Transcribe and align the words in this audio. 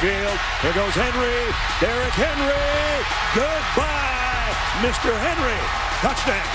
field. 0.00 0.38
Here 0.62 0.72
goes 0.72 0.94
Henry. 0.94 1.52
Derrick 1.78 2.16
Henry. 2.16 3.04
Goodbye, 3.36 4.48
Mr. 4.80 5.12
Henry. 5.12 5.60
Touchdown. 6.00 6.48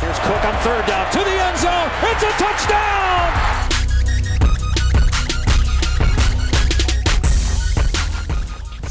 Here's 0.00 0.18
Cook 0.18 0.44
on 0.44 0.54
third 0.62 0.86
down 0.86 1.10
to 1.12 1.18
the 1.18 1.36
end 1.48 1.58
zone. 1.58 1.90
It's 2.12 2.22
a 2.22 2.32
touchdown. 2.36 3.51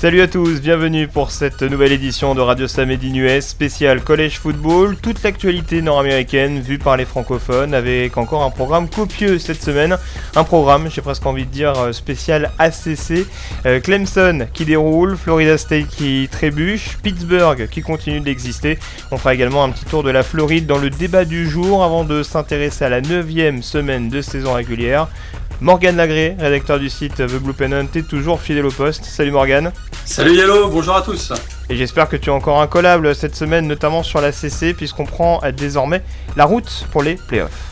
Salut 0.01 0.21
à 0.21 0.27
tous, 0.27 0.61
bienvenue 0.61 1.07
pour 1.07 1.29
cette 1.29 1.61
nouvelle 1.61 1.91
édition 1.91 2.33
de 2.33 2.41
Radio 2.41 2.67
Samedi 2.67 3.15
US 3.19 3.45
spécial 3.45 4.01
College 4.01 4.39
Football. 4.39 4.97
Toute 4.97 5.21
l'actualité 5.21 5.83
nord-américaine 5.83 6.59
vue 6.59 6.79
par 6.79 6.97
les 6.97 7.05
francophones 7.05 7.75
avec 7.75 8.17
encore 8.17 8.41
un 8.41 8.49
programme 8.49 8.89
copieux 8.89 9.37
cette 9.37 9.61
semaine. 9.61 9.99
Un 10.35 10.43
programme, 10.43 10.89
j'ai 10.89 11.03
presque 11.03 11.23
envie 11.27 11.45
de 11.45 11.51
dire, 11.51 11.77
euh, 11.77 11.91
spécial 11.91 12.49
ACC. 12.57 13.27
Euh, 13.67 13.79
Clemson 13.79 14.47
qui 14.51 14.65
déroule, 14.65 15.15
Florida 15.15 15.55
State 15.59 15.89
qui 15.89 16.27
trébuche, 16.31 16.97
Pittsburgh 17.03 17.67
qui 17.69 17.83
continue 17.83 18.21
d'exister. 18.21 18.79
On 19.11 19.19
fera 19.19 19.35
également 19.35 19.63
un 19.63 19.69
petit 19.69 19.85
tour 19.85 20.02
de 20.02 20.09
la 20.09 20.23
Floride 20.23 20.65
dans 20.65 20.79
le 20.79 20.89
débat 20.89 21.25
du 21.25 21.47
jour 21.47 21.83
avant 21.83 22.05
de 22.05 22.23
s'intéresser 22.23 22.85
à 22.85 22.89
la 22.89 23.02
9 23.02 23.61
semaine 23.61 24.09
de 24.09 24.23
saison 24.23 24.53
régulière. 24.53 25.09
Morgan 25.62 25.95
Lagré, 25.95 26.36
rédacteur 26.40 26.80
du 26.80 26.90
site 26.90 27.17
The 27.17 27.38
Blue 27.38 27.54
Pennant, 27.54 27.86
est 27.94 28.08
toujours 28.08 28.42
fidèle 28.42 28.66
au 28.66 28.72
poste. 28.72 29.06
Salut 29.06 29.30
Morgan. 29.30 29.72
Salut 30.06 30.36
Yellow, 30.36 30.70
bonjour 30.70 30.95
à 30.95 31.04
tous. 31.04 31.31
Et 31.70 31.76
j'espère 31.76 32.09
que 32.09 32.16
tu 32.16 32.31
as 32.31 32.34
encore 32.34 32.59
un 32.59 32.66
collable 32.66 33.14
cette 33.14 33.36
semaine, 33.36 33.67
notamment 33.67 34.02
sur 34.02 34.22
la 34.22 34.32
CC, 34.32 34.73
puisqu'on 34.73 35.06
prend 35.06 35.39
désormais 35.56 36.02
la 36.36 36.45
route 36.45 36.88
pour 36.92 37.04
les 37.04 37.14
playoffs. 37.14 37.70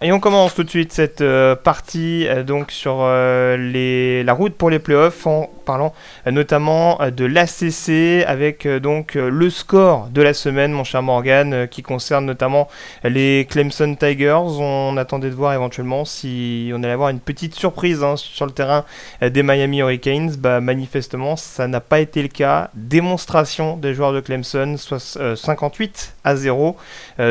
Et 0.00 0.12
on 0.12 0.20
commence 0.20 0.54
tout 0.54 0.62
de 0.62 0.70
suite 0.70 0.92
cette 0.92 1.22
euh, 1.22 1.56
partie 1.56 2.28
euh, 2.28 2.44
donc 2.44 2.70
sur 2.70 2.98
euh, 3.00 3.56
les, 3.56 4.22
la 4.22 4.32
route 4.32 4.54
pour 4.54 4.70
les 4.70 4.78
playoffs 4.78 5.26
en 5.26 5.50
parlant 5.66 5.92
notamment 6.24 6.98
de 7.14 7.24
l'ACC 7.26 8.24
avec 8.26 8.66
donc 8.66 9.14
le 9.14 9.50
score 9.50 10.08
de 10.10 10.22
la 10.22 10.32
semaine, 10.32 10.72
mon 10.72 10.82
cher 10.82 11.02
Morgan, 11.02 11.68
qui 11.70 11.82
concerne 11.82 12.24
notamment 12.24 12.68
les 13.04 13.46
Clemson 13.50 13.94
Tigers. 13.94 14.32
On 14.32 14.96
attendait 14.96 15.28
de 15.28 15.34
voir 15.34 15.52
éventuellement 15.52 16.06
si 16.06 16.70
on 16.74 16.82
allait 16.82 16.92
avoir 16.92 17.10
une 17.10 17.20
petite 17.20 17.54
surprise 17.54 18.02
hein, 18.02 18.16
sur 18.16 18.46
le 18.46 18.52
terrain 18.52 18.86
des 19.20 19.42
Miami 19.42 19.80
Hurricanes. 19.80 20.36
Bah, 20.38 20.62
manifestement, 20.62 21.36
ça 21.36 21.68
n'a 21.68 21.80
pas 21.80 22.00
été 22.00 22.22
le 22.22 22.28
cas. 22.28 22.70
Démonstration 22.72 23.76
des 23.76 23.92
joueurs 23.92 24.14
de 24.14 24.20
Clemson, 24.20 24.76
58 24.78 26.14
à 26.24 26.34
0. 26.36 26.76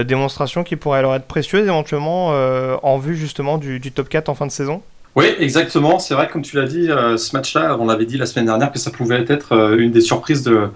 démonstration 0.06 0.64
qui 0.64 0.76
pourrait 0.76 1.00
alors 1.00 1.16
être 1.16 1.26
précieuse 1.26 1.66
éventuellement 1.68 2.32
en 2.83 2.97
vue 2.97 3.16
justement 3.16 3.58
du, 3.58 3.80
top 3.91 4.09
4 4.09 4.30
en 4.30 4.36
fin 4.36 4.45
de 4.45 4.52
saison? 4.52 4.81
Oui, 5.16 5.33
exactement. 5.39 5.97
C'est 5.97 6.13
vrai, 6.13 6.27
comme 6.27 6.44
tu 6.44 6.55
l'as 6.58 6.67
dit, 6.67 6.91
euh, 6.91 7.17
ce 7.17 7.36
match-là, 7.36 7.75
on 7.80 7.89
avait 7.89 8.05
dit 8.05 8.17
la 8.17 8.27
semaine 8.27 8.45
dernière 8.45 8.72
que 8.72 8.77
ça 8.77 8.91
pouvait 8.91 9.25
être 9.27 9.53
euh, 9.53 9.77
une 9.77 9.92
des 9.92 10.02
surprises 10.02 10.43
de, 10.43 10.70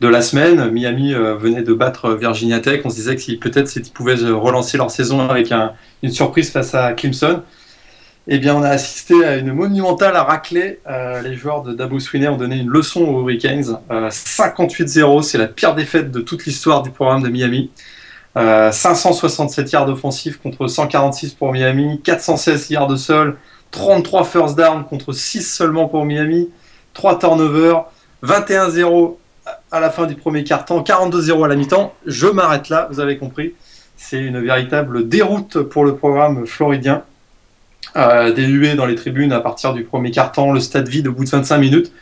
la 0.00 0.20
semaine. 0.20 0.70
Miami 0.70 1.14
venait 1.14 1.62
de 1.62 1.72
battre 1.72 2.14
Virginia 2.14 2.60
Tech. 2.60 2.82
On 2.84 2.90
se 2.90 2.96
disait 2.96 3.16
que 3.16 3.36
peut-être 3.36 3.74
ils 3.74 3.90
pouvaient 3.90 4.14
relancer 4.14 4.76
leur 4.76 4.90
saison 4.90 5.28
avec 5.28 5.52
une 6.02 6.10
surprise 6.12 6.50
face 6.50 6.74
à 6.74 6.92
Clemson. 6.92 7.42
Eh 8.28 8.38
bien, 8.38 8.54
on 8.54 8.62
a 8.62 8.68
assisté 8.68 9.24
à 9.24 9.36
une 9.36 9.52
monumentale 9.52 10.14
raclée. 10.16 10.78
les 11.24 11.34
joueurs 11.34 11.62
de 11.62 11.72
Dabo 11.72 11.98
Swinney 11.98 12.28
ont 12.28 12.36
donné 12.36 12.58
une 12.58 12.68
leçon 12.68 13.00
aux 13.06 13.22
Hurricanes. 13.22 13.78
58-0, 13.90 15.22
c'est 15.22 15.38
la 15.38 15.48
pire 15.48 15.74
défaite 15.74 16.12
de 16.12 16.20
toute 16.20 16.44
l'histoire 16.46 16.82
du 16.82 16.90
programme 16.90 17.24
de 17.24 17.28
Miami. 17.28 17.70
567 18.36 19.66
euh, 19.66 19.70
yards 19.72 19.88
offensifs 19.88 20.38
contre 20.38 20.66
146 20.66 21.34
pour 21.34 21.52
Miami, 21.52 22.00
416 22.02 22.70
yards 22.70 22.86
de 22.86 22.96
sol, 22.96 23.36
33 23.70 24.24
first 24.24 24.56
down 24.56 24.84
contre 24.84 25.12
6 25.12 25.42
seulement 25.42 25.88
pour 25.88 26.04
Miami, 26.04 26.50
3 26.94 27.18
turnovers, 27.18 27.84
21-0 28.24 29.16
à 29.70 29.80
la 29.80 29.90
fin 29.90 30.06
du 30.06 30.14
premier 30.14 30.44
quart-temps, 30.44 30.82
42-0 30.82 31.44
à 31.44 31.48
la 31.48 31.56
mi-temps. 31.56 31.94
Je 32.06 32.26
m'arrête 32.26 32.68
là, 32.68 32.88
vous 32.90 33.00
avez 33.00 33.18
compris. 33.18 33.54
C'est 33.96 34.18
une 34.18 34.40
véritable 34.40 35.08
déroute 35.08 35.62
pour 35.62 35.84
le 35.84 35.96
programme 35.96 36.46
floridien. 36.46 37.02
Euh, 37.96 38.32
des 38.32 38.44
huées 38.44 38.74
dans 38.74 38.86
les 38.86 38.94
tribunes 38.94 39.32
à 39.32 39.40
partir 39.40 39.72
du 39.72 39.82
premier 39.82 40.10
quart-temps, 40.10 40.52
le 40.52 40.60
stade 40.60 40.88
vide 40.88 41.08
au 41.08 41.12
bout 41.12 41.24
de 41.24 41.30
25 41.30 41.58
minutes. 41.58 41.92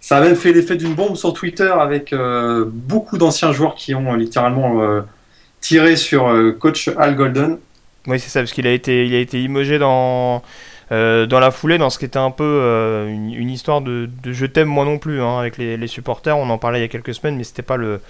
Ça 0.00 0.18
a 0.18 0.20
même 0.20 0.36
fait 0.36 0.52
l'effet 0.52 0.76
d'une 0.76 0.94
bombe 0.94 1.16
sur 1.16 1.32
Twitter 1.32 1.72
avec 1.80 2.12
euh, 2.12 2.64
beaucoup 2.66 3.18
d'anciens 3.18 3.52
joueurs 3.52 3.74
qui 3.74 3.94
ont 3.94 4.14
littéralement 4.14 4.80
tiré 5.60 5.96
sur 5.96 6.28
euh, 6.28 6.52
coach 6.52 6.90
Al 6.96 7.14
Golden. 7.14 7.58
Oui, 8.06 8.18
c'est 8.18 8.28
ça, 8.28 8.40
parce 8.40 8.52
qu'il 8.52 8.66
a 8.66 8.72
été, 8.72 9.06
il 9.06 9.14
a 9.14 9.18
été 9.18 9.42
imogé 9.42 9.78
dans, 9.78 10.42
euh, 10.92 11.26
dans 11.26 11.40
la 11.40 11.50
foulée, 11.50 11.78
dans 11.78 11.90
ce 11.90 11.98
qui 11.98 12.04
était 12.04 12.18
un 12.18 12.30
peu 12.30 12.44
euh, 12.44 13.08
une, 13.08 13.50
histoire 13.50 13.80
de, 13.80 14.08
je 14.24 14.46
t'aime 14.46 14.68
moi 14.68 14.84
non 14.84 14.98
plus 14.98 15.20
hein, 15.20 15.38
avec 15.38 15.58
les, 15.58 15.86
supporters. 15.86 16.36
On 16.36 16.48
en 16.50 16.58
parlait 16.58 16.78
il 16.78 16.82
y 16.82 16.84
a 16.84 16.88
quelques 16.88 17.14
semaines, 17.14 17.36
mais 17.36 17.44
c'était 17.44 17.62
pas 17.62 17.76
le 17.76 18.00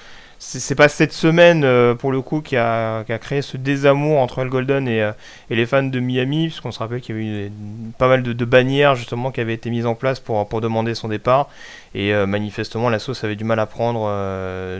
c'est 0.40 0.76
pas 0.76 0.88
cette 0.88 1.12
semaine 1.12 1.66
pour 1.96 2.12
le 2.12 2.20
coup 2.20 2.42
qui 2.42 2.56
a, 2.56 3.02
qui 3.02 3.12
a, 3.12 3.18
créé 3.18 3.42
ce 3.42 3.56
désamour 3.56 4.20
entre 4.20 4.38
Al 4.38 4.48
Golden 4.48 4.86
et, 4.86 5.10
et 5.50 5.56
les 5.56 5.66
fans 5.66 5.82
de 5.82 5.98
Miami, 5.98 6.46
puisqu'on 6.46 6.70
se 6.70 6.78
rappelle 6.78 7.00
qu'il 7.00 7.16
y 7.16 7.18
avait 7.18 7.46
eu 7.48 7.52
pas 7.98 8.06
mal 8.06 8.22
de, 8.22 8.32
de, 8.32 8.44
bannières 8.44 8.94
justement 8.94 9.32
qui 9.32 9.40
avaient 9.40 9.54
été 9.54 9.68
mises 9.68 9.84
en 9.84 9.96
place 9.96 10.20
pour, 10.20 10.48
pour 10.48 10.60
demander 10.60 10.94
son 10.94 11.08
départ. 11.08 11.48
Et 11.94 12.14
euh, 12.14 12.26
manifestement, 12.26 12.90
la 12.90 12.98
sauce 12.98 13.24
avait 13.24 13.36
du 13.36 13.44
mal 13.44 13.58
à 13.60 13.66
prendre, 13.66 14.08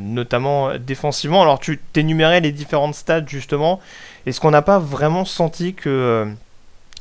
notamment 0.00 0.76
défensivement. 0.78 1.42
Alors 1.42 1.60
tu 1.60 1.78
t'énumérais 1.92 2.40
les 2.40 2.52
différentes 2.52 2.94
stats 2.94 3.26
justement. 3.26 3.80
Est-ce 4.26 4.40
qu'on 4.40 4.50
n'a 4.50 4.62
pas 4.62 4.78
vraiment 4.78 5.24
senti 5.24 5.74
que. 5.74 6.26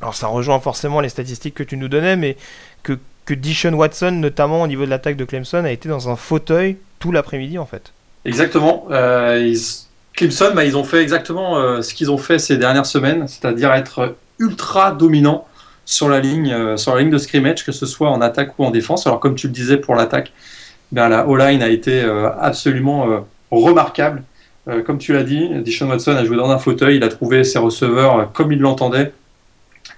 alors 0.01 0.15
ça 0.15 0.27
rejoint 0.27 0.59
forcément 0.59 1.01
les 1.01 1.09
statistiques 1.09 1.55
que 1.55 1.63
tu 1.63 1.77
nous 1.77 1.87
donnais, 1.89 2.15
mais 2.15 2.37
que, 2.83 2.97
que 3.25 3.33
Dishon 3.33 3.73
Watson, 3.73 4.11
notamment 4.11 4.61
au 4.61 4.67
niveau 4.67 4.85
de 4.85 4.89
l'attaque 4.89 5.17
de 5.17 5.25
Clemson, 5.25 5.65
a 5.65 5.71
été 5.71 5.89
dans 5.89 6.09
un 6.09 6.15
fauteuil 6.15 6.77
tout 6.99 7.11
l'après-midi 7.11 7.57
en 7.57 7.65
fait? 7.65 7.91
Exactement. 8.25 8.85
Euh, 8.91 9.55
Clemson, 10.13 10.51
bah, 10.53 10.65
ils 10.65 10.75
ont 10.75 10.83
fait 10.83 11.01
exactement 11.01 11.57
euh, 11.57 11.81
ce 11.81 11.93
qu'ils 11.93 12.11
ont 12.11 12.17
fait 12.17 12.39
ces 12.39 12.57
dernières 12.57 12.85
semaines, 12.85 13.27
c'est-à-dire 13.27 13.71
être 13.73 14.15
ultra 14.39 14.91
dominant 14.91 15.47
sur 15.87 16.07
la 16.07 16.19
ligne, 16.19 16.51
euh, 16.51 16.77
sur 16.77 16.93
la 16.93 17.01
ligne 17.01 17.09
de 17.09 17.17
scrimmage, 17.17 17.65
que 17.65 17.71
ce 17.71 17.87
soit 17.87 18.11
en 18.11 18.21
attaque 18.21 18.59
ou 18.59 18.65
en 18.65 18.69
défense. 18.69 19.07
Alors 19.07 19.19
comme 19.19 19.33
tu 19.33 19.47
le 19.47 19.53
disais 19.53 19.77
pour 19.77 19.95
l'attaque, 19.95 20.31
ben, 20.91 21.09
la 21.09 21.27
O-line 21.27 21.63
a 21.63 21.69
été 21.69 22.01
absolument 22.39 23.25
remarquable. 23.51 24.23
comme 24.85 24.99
tu 24.99 25.11
l'as 25.11 25.23
dit, 25.23 25.49
Dishon 25.63 25.89
Watson 25.89 26.11
a 26.15 26.23
joué 26.23 26.37
dans 26.37 26.49
un 26.49 26.59
fauteuil, 26.59 26.95
il 26.95 27.03
a 27.03 27.09
trouvé 27.09 27.43
ses 27.43 27.59
receveurs 27.59 28.31
comme 28.31 28.53
il 28.53 28.59
l'entendait, 28.59 29.11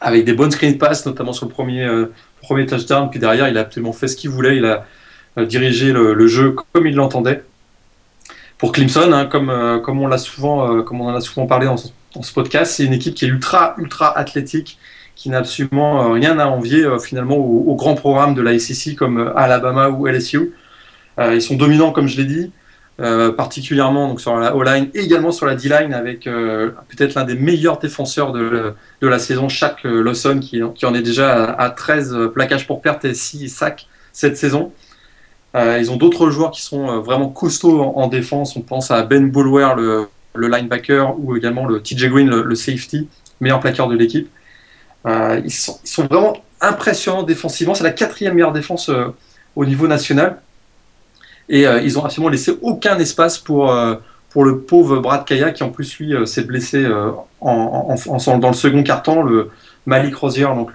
avec 0.02 0.26
des 0.26 0.34
bonnes 0.34 0.50
screen 0.50 0.80
pass, 0.80 1.06
notamment 1.06 1.32
sur 1.32 1.46
le 1.46 1.52
premier, 1.52 1.88
premier 2.42 2.66
touchdown. 2.66 3.12
Puis 3.12 3.20
derrière, 3.20 3.50
il 3.50 3.58
a 3.60 3.62
absolument 3.62 3.94
fait 3.94 4.08
ce 4.08 4.16
qu'il 4.16 4.32
voulait, 4.32 4.58
il 4.58 4.66
a 4.66 4.86
dirigé 5.46 5.92
le 5.92 6.28
jeu 6.28 6.56
comme 6.74 6.88
il 6.88 6.96
l'entendait 6.96 7.44
pour 8.60 8.74
Clemson, 8.74 9.12
hein, 9.14 9.26
comme, 9.26 9.50
euh, 9.50 9.80
comme, 9.80 10.00
on 10.00 10.08
l'a 10.08 10.20
souvent, 10.20 10.70
euh, 10.70 10.84
comme 10.84 11.02
on 11.02 11.08
en 11.08 11.16
a 11.16 11.22
souvent 11.22 11.48
parlé 11.48 11.66
dans 11.66 11.78
ce, 11.78 12.34
podcast, 12.34 12.74
c'est 12.74 12.84
une 12.84 12.94
équipe 12.94 13.16
qui 13.16 13.26
est 13.26 13.30
ultra, 13.30 13.74
ultra 13.78 14.16
athlétique, 14.16 14.78
qui 15.20 15.30
n'a 15.30 15.40
absolument 15.40 16.04
euh, 16.04 16.14
rien 16.14 16.40
à 16.40 16.48
envier 16.48 16.86
finalement 17.02 17.36
au, 17.36 17.76
grand 17.76 17.96
programme 17.96 18.36
de 18.36 18.42
la 18.42 18.58
SEC 18.58 18.96
comme 18.96 19.34
Alabama 19.36 19.90
ou 19.90 20.08
LSU. 20.08 20.54
ils 21.20 21.42
sont 21.42 21.56
dominants, 21.56 21.92
comme 21.92 22.08
je 22.08 22.18
l'ai 22.18 22.26
dit, 22.26 22.52
particulièrement 23.38 24.18
sur 24.18 24.38
la 24.38 24.56
O-line 24.56 24.90
et 24.94 25.00
également 25.00 25.32
sur 25.32 25.46
la 25.46 25.56
D-line 25.56 25.94
avec 25.94 26.24
peut-être 26.24 27.16
l'un 27.16 27.24
des 27.26 27.36
meilleurs 27.36 27.80
défenseurs 27.80 28.32
de, 28.32 28.74
de 29.02 29.08
la 29.08 29.20
saison, 29.20 29.50
Shaq 29.50 29.84
Lawson, 29.84 30.40
qui, 30.40 30.62
en 30.62 30.94
est 30.94 31.02
déjà 31.02 31.46
à, 31.46 31.64
à 31.64 31.70
13 31.70 32.30
plaquages 32.34 32.68
pour 32.68 32.82
perte 32.82 33.06
et 33.06 33.14
6 33.14 33.50
sacs 33.50 33.88
cette 34.12 34.38
saison. 34.38 34.72
Euh, 35.56 35.78
ils 35.80 35.92
ont 35.92 35.96
d'autres 35.96 36.30
joueurs 36.30 36.52
qui 36.52 36.62
sont 36.62 36.90
euh, 36.90 37.00
vraiment 37.00 37.30
costauds 37.30 37.82
en, 37.82 38.08
défense. 38.08 38.56
On 38.56 38.62
pense 38.62 38.92
à 38.92 39.02
Ben 39.04 39.30
Bulwer, 39.30 39.74
le, 39.78 40.08
linebacker, 40.36 41.20
ou 41.20 41.36
également 41.36 41.66
le 41.66 41.82
TJ 41.82 42.10
Green, 42.10 42.30
le, 42.30 42.56
safety, 42.56 43.08
meilleur 43.42 43.60
plaqueur 43.60 43.88
de 43.88 43.96
l'équipe. 43.96 44.30
Euh, 45.06 45.42
ils, 45.44 45.52
sont, 45.52 45.80
vraiment 46.06 46.38
impressionnants 46.62 47.24
défensivement. 47.24 47.74
C'est 47.74 47.84
la 47.84 47.92
quatrième 47.92 48.34
meilleure 48.34 48.52
défense 48.52 48.92
au 49.56 49.66
niveau 49.66 49.88
national. 49.88 50.42
Et 51.48 51.64
ils 51.64 51.98
ont 51.98 52.06
absolument 52.06 52.30
laissé 52.30 52.54
aucun 52.62 53.00
espace 53.00 53.40
pour, 53.40 53.74
pour 54.30 54.46
le 54.46 54.60
pauvre 54.60 55.00
Brad 55.00 55.26
Kaya, 55.26 55.52
qui 55.52 55.64
en 55.64 55.72
plus, 55.72 55.98
lui, 55.98 56.14
s'est 56.28 56.44
blessé 56.44 56.86
en, 57.42 57.96
dans 58.38 58.48
le 58.50 58.54
second 58.54 58.84
quart-temps. 58.84 59.24
Le 59.24 59.50
Malik 59.88 60.16
Rosier, 60.16 60.44
donc 60.44 60.74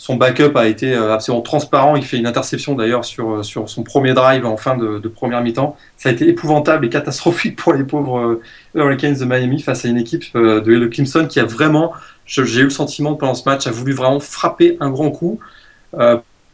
son 0.00 0.16
backup 0.16 0.56
a 0.56 0.66
été 0.66 0.94
euh, 0.94 1.12
absolument 1.12 1.42
transparent. 1.42 1.94
Il 1.94 2.02
fait 2.02 2.16
une 2.16 2.26
interception 2.26 2.74
d'ailleurs 2.74 3.04
sur, 3.04 3.32
euh, 3.32 3.42
sur 3.42 3.68
son 3.68 3.82
premier 3.82 4.14
drive 4.14 4.46
en 4.46 4.56
fin 4.56 4.74
de, 4.78 4.98
première 5.08 5.42
mi-temps. 5.42 5.76
Ça 5.98 6.08
a 6.08 6.12
été 6.12 6.26
épouvantable 6.26 6.86
et 6.86 6.88
catastrophique 6.88 7.54
pour 7.56 7.74
les 7.74 7.84
pauvres 7.84 8.18
euh, 8.18 8.42
Hurricanes 8.74 9.18
de 9.18 9.24
Miami 9.26 9.60
face 9.60 9.84
à 9.84 9.88
une 9.88 9.98
équipe 9.98 10.24
de, 10.34 10.86
Clemson 10.86 11.26
qui 11.26 11.38
a 11.38 11.44
vraiment, 11.44 11.92
j'ai 12.30 12.60
eu 12.60 12.64
le 12.64 12.70
sentiment 12.70 13.14
pendant 13.14 13.34
ce 13.34 13.48
match, 13.48 13.66
a 13.66 13.70
voulu 13.70 13.92
vraiment 13.92 14.20
frapper 14.20 14.76
un 14.80 14.90
grand 14.90 15.10
coup. 15.10 15.40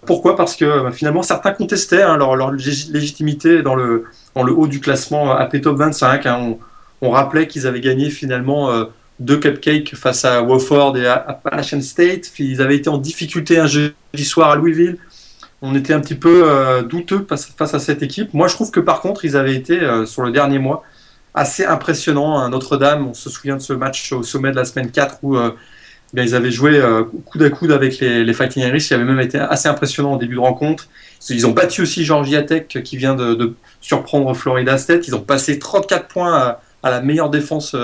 pourquoi? 0.07 0.37
Parce 0.37 0.57
que 0.57 0.91
finalement, 0.93 1.23
certains 1.23 1.53
contestaient 1.53 2.03
hein, 2.03 2.17
leur, 2.17 2.53
légitimité 2.53 3.63
dans 3.63 3.75
le, 3.75 4.05
haut 4.35 4.67
du 4.67 4.81
classement 4.81 5.33
AP 5.33 5.61
Top 5.61 5.77
25. 5.77 6.27
Hein. 6.27 6.55
On, 7.03 7.11
rappelait 7.11 7.47
qu'ils 7.47 7.67
avaient 7.67 7.81
gagné 7.81 8.11
finalement 8.11 8.87
deux 9.19 9.39
cupcakes 9.39 9.95
face 9.95 10.25
à 10.25 10.43
Wofford 10.43 10.97
et 10.97 11.07
à 11.07 11.15
Appalachian 11.15 11.81
State. 11.81 12.31
Ils 12.39 12.61
avaient 12.61 12.77
été 12.77 12.89
en 12.89 12.99
difficulté 12.99 13.59
un 13.59 13.67
jeudi 13.67 14.25
soir 14.25 14.51
à 14.51 14.57
Louisville. 14.57 14.99
On 15.63 15.75
était 15.75 15.95
un 15.95 16.01
petit 16.01 16.15
peu 16.15 16.43
euh, 16.45 16.83
douteux 16.83 17.27
face, 17.29 17.75
à 17.75 17.79
cette 17.79 18.03
équipe. 18.03 18.35
Moi, 18.35 18.47
je 18.49 18.55
trouve 18.55 18.71
que 18.71 18.81
par 18.81 19.01
contre, 19.01 19.25
ils 19.25 19.37
avaient 19.37 19.55
été, 19.55 19.81
euh, 19.81 20.05
sur 20.05 20.23
le 20.23 20.31
dernier 20.31 20.59
mois, 20.59 20.83
assez 21.37 21.65
impressionnants. 21.65 22.39
À 22.39 22.49
Notre-Dame, 22.49 23.07
on 23.07 23.15
se 23.15 23.31
souvient 23.31 23.57
de 23.57 23.63
ce 23.63 23.73
match 23.73 24.13
au 24.13 24.25
sommet 24.25 24.51
de 24.51 24.57
la 24.57 24.65
semaine 24.65 24.91
4 24.91 25.19
où 25.23 25.37
euh, 25.37 25.53
eh 26.17 26.23
ils 26.23 26.35
avaient 26.35 26.51
joué 26.51 26.81
coude 27.27 27.43
à 27.43 27.51
coude 27.51 27.73
avec 27.73 28.01
les, 28.01 28.33
Fighting 28.33 28.65
Irish. 28.65 28.91
Ils 28.91 28.95
avaient 28.95 29.05
même 29.05 29.21
été 29.21 29.39
assez 29.39 29.69
impressionnants 29.69 30.15
au 30.15 30.19
début 30.19 30.37
de 30.37 30.41
rencontre. 30.41 30.89
Ils 31.31 31.47
ont 31.47 31.51
battu 31.53 31.83
aussi 31.83 32.05
Georgia 32.05 32.43
Tech 32.43 32.69
qui 32.69 32.97
vient 32.97 33.15
de, 33.15 33.55
surprendre 33.81 34.33
Florida 34.35 34.79
State. 34.79 35.07
Ils 35.09 35.15
ont 35.15 35.21
passé 35.21 35.59
34 35.59 36.09
points 36.09 36.57
à 36.83 36.91
la 36.91 37.01
meilleure 37.03 37.31
défense 37.31 37.75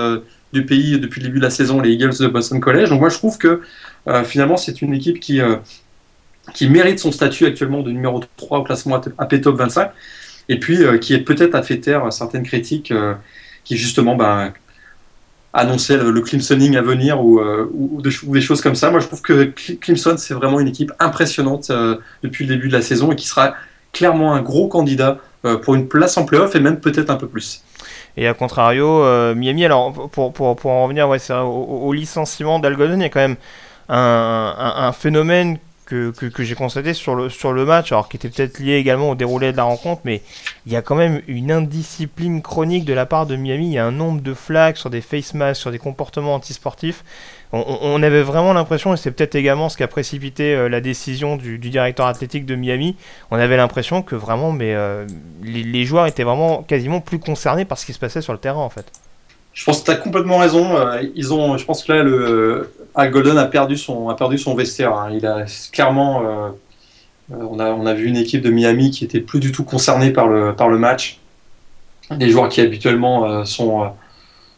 du 0.53 0.65
pays 0.65 0.99
depuis 0.99 1.19
le 1.19 1.27
début 1.27 1.39
de 1.39 1.43
la 1.43 1.49
saison, 1.49 1.81
les 1.81 1.91
Eagles 1.91 2.17
de 2.19 2.27
Boston 2.27 2.59
College. 2.61 2.89
Donc 2.89 3.01
moi 3.01 3.09
je 3.09 3.17
trouve 3.17 3.37
que 3.37 3.61
euh, 4.07 4.23
finalement 4.23 4.55
c'est 4.55 4.81
une 4.81 4.93
équipe 4.93 5.19
qui, 5.19 5.41
euh, 5.41 5.57
qui 6.53 6.69
mérite 6.69 6.99
son 6.99 7.11
statut 7.11 7.45
actuellement 7.45 7.81
de 7.81 7.91
numéro 7.91 8.21
3 8.37 8.59
au 8.59 8.63
classement 8.63 9.01
AP 9.17 9.41
Top 9.41 9.57
25 9.57 9.91
et 10.49 10.59
puis 10.59 10.83
euh, 10.83 10.99
qui 10.99 11.15
est 11.15 11.19
peut-être 11.19 11.55
à 11.55 11.63
fait 11.63 11.79
taire 11.79 12.13
certaines 12.13 12.43
critiques 12.43 12.93
qui 13.63 13.77
justement 13.77 14.15
ben, 14.15 14.53
annonçaient 15.53 15.97
le, 15.97 16.21
Clemsoning 16.21 16.75
à 16.75 16.81
venir 16.81 17.23
ou, 17.23 17.39
ou, 17.39 18.01
des 18.01 18.41
choses 18.41 18.61
comme 18.61 18.75
ça. 18.75 18.91
Moi 18.91 18.99
je 18.99 19.07
trouve 19.07 19.21
que 19.21 19.53
Clemson 19.81 20.15
c'est 20.17 20.33
vraiment 20.33 20.59
une 20.59 20.67
équipe 20.67 20.91
impressionnante 20.99 21.71
depuis 22.23 22.45
le 22.45 22.55
début 22.55 22.67
de 22.67 22.73
la 22.73 22.81
saison 22.81 23.11
et 23.11 23.15
qui 23.15 23.27
sera 23.27 23.53
clairement 23.91 24.33
un 24.33 24.41
gros 24.41 24.67
candidat 24.67 25.19
pour 25.61 25.75
une 25.75 25.87
place 25.87 26.17
en 26.17 26.25
playoff 26.25 26.55
et 26.55 26.59
même 26.59 26.79
peut-être 26.79 27.09
un 27.09 27.17
peu 27.17 27.27
plus. 27.27 27.63
Et 28.15 28.27
à 28.27 28.33
contrario, 28.33 29.03
euh, 29.03 29.33
Miami, 29.33 29.65
alors 29.65 30.09
pour, 30.09 30.33
pour, 30.33 30.55
pour 30.55 30.71
en 30.71 30.83
revenir 30.83 31.09
au, 31.09 31.93
licenciement 31.93 32.59
d'Algodon, 32.59 32.95
il 32.97 33.01
y 33.01 33.05
a 33.05 33.09
quand 33.09 33.19
même 33.19 33.37
un, 33.89 34.53
un, 34.77 34.91
phénomène 34.91 35.57
que, 35.93 36.43
j'ai 36.43 36.55
constaté 36.55 36.93
sur 36.93 37.15
le, 37.15 37.29
sur 37.29 37.53
le 37.53 37.65
match, 37.65 37.91
alors 37.91 38.09
qui 38.09 38.17
était 38.17 38.29
peut-être 38.29 38.59
lié 38.59 38.73
également 38.73 39.11
au 39.11 39.15
déroulé 39.15 39.51
de 39.51 39.57
la 39.57 39.63
rencontre, 39.63 40.01
mais 40.05 40.21
il 40.65 40.73
y 40.73 40.75
a 40.75 40.81
quand 40.81 40.95
même 40.95 41.21
une 41.27 41.51
indiscipline 41.51 42.41
chronique 42.41 42.85
de 42.85 42.93
la 42.93 43.05
part 43.05 43.25
de 43.25 43.35
Miami. 43.35 43.67
Il 43.67 43.73
y 43.73 43.77
a 43.77 43.85
un 43.85 43.91
nombre 43.91 44.21
de 44.21 44.33
flags 44.33 44.75
sur 44.75 44.89
des 44.89 45.01
face 45.01 45.33
masks, 45.33 45.61
sur 45.61 45.71
des 45.71 45.79
comportements 45.79 46.35
antisportifs 46.35 47.03
on, 47.53 48.01
avait 48.01 48.23
vraiment 48.23 48.53
l'impression, 48.53 48.95
et 48.95 48.97
c'est 48.97 49.11
peut-être 49.11 49.35
également 49.35 49.69
ce 49.69 49.77
qui 49.77 49.83
a 49.83 49.87
précipité 49.87 50.55
euh, 50.55 50.69
la 50.69 50.81
décision 50.81 51.35
du, 51.35 51.59
directeur 51.59 52.07
athlétique 52.07 52.47
de 52.47 52.55
Miami, 52.55 52.95
on 53.29 53.37
avait 53.37 53.57
l'impression 53.57 54.01
que 54.01 54.15
vraiment 54.15 54.51
mais, 54.51 54.73
euh, 54.73 55.05
les, 55.43 55.85
joueurs 55.85 56.07
étaient 56.07 56.23
vraiment 56.23 56.63
quasiment 56.63 56.99
plus 56.99 57.19
concernés 57.19 57.63
par 57.63 57.77
ce 57.77 57.85
qui 57.85 57.93
se 57.93 57.99
passait 57.99 58.21
sur 58.21 58.33
le 58.33 58.39
terrain 58.39 58.61
en 58.61 58.69
fait. 58.69 58.85
Je 59.53 59.65
pense 59.65 59.81
que 59.81 59.85
tu 59.85 59.91
as 59.91 59.97
complètement 59.97 60.39
raison. 60.39 60.75
Euh, 60.75 61.03
ils 61.13 61.31
ont, 61.31 61.55
je 61.59 61.65
pense 61.65 61.83
que 61.83 61.93
là, 61.93 62.01
le, 62.01 62.73
Al 62.95 63.11
Golden 63.11 63.37
a 63.37 63.45
perdu 63.45 63.77
son, 63.77 64.09
a 64.09 64.15
perdu 64.15 64.37
son 64.37 64.55
vestiaire. 64.55 64.93
Hein. 64.93 65.09
Il 65.13 65.25
a 65.25 65.45
clairement, 65.71 66.21
on, 67.29 67.59
a, 67.59 67.71
on 67.71 67.85
a 67.85 67.93
vu 67.93 68.05
une 68.05 68.17
équipe 68.17 68.41
de 68.41 68.51
Miami 68.51 68.91
qui 68.91 69.03
était 69.03 69.19
plus 69.19 69.39
du 69.39 69.51
tout 69.51 69.63
concernée 69.63 70.11
par 70.11 70.27
le, 70.27 70.53
par 70.55 70.69
le 70.69 70.77
match. 70.77 71.19
Des 72.11 72.29
joueurs 72.29 72.49
qui 72.49 72.61
habituellement 72.61 73.45
sont, 73.45 73.91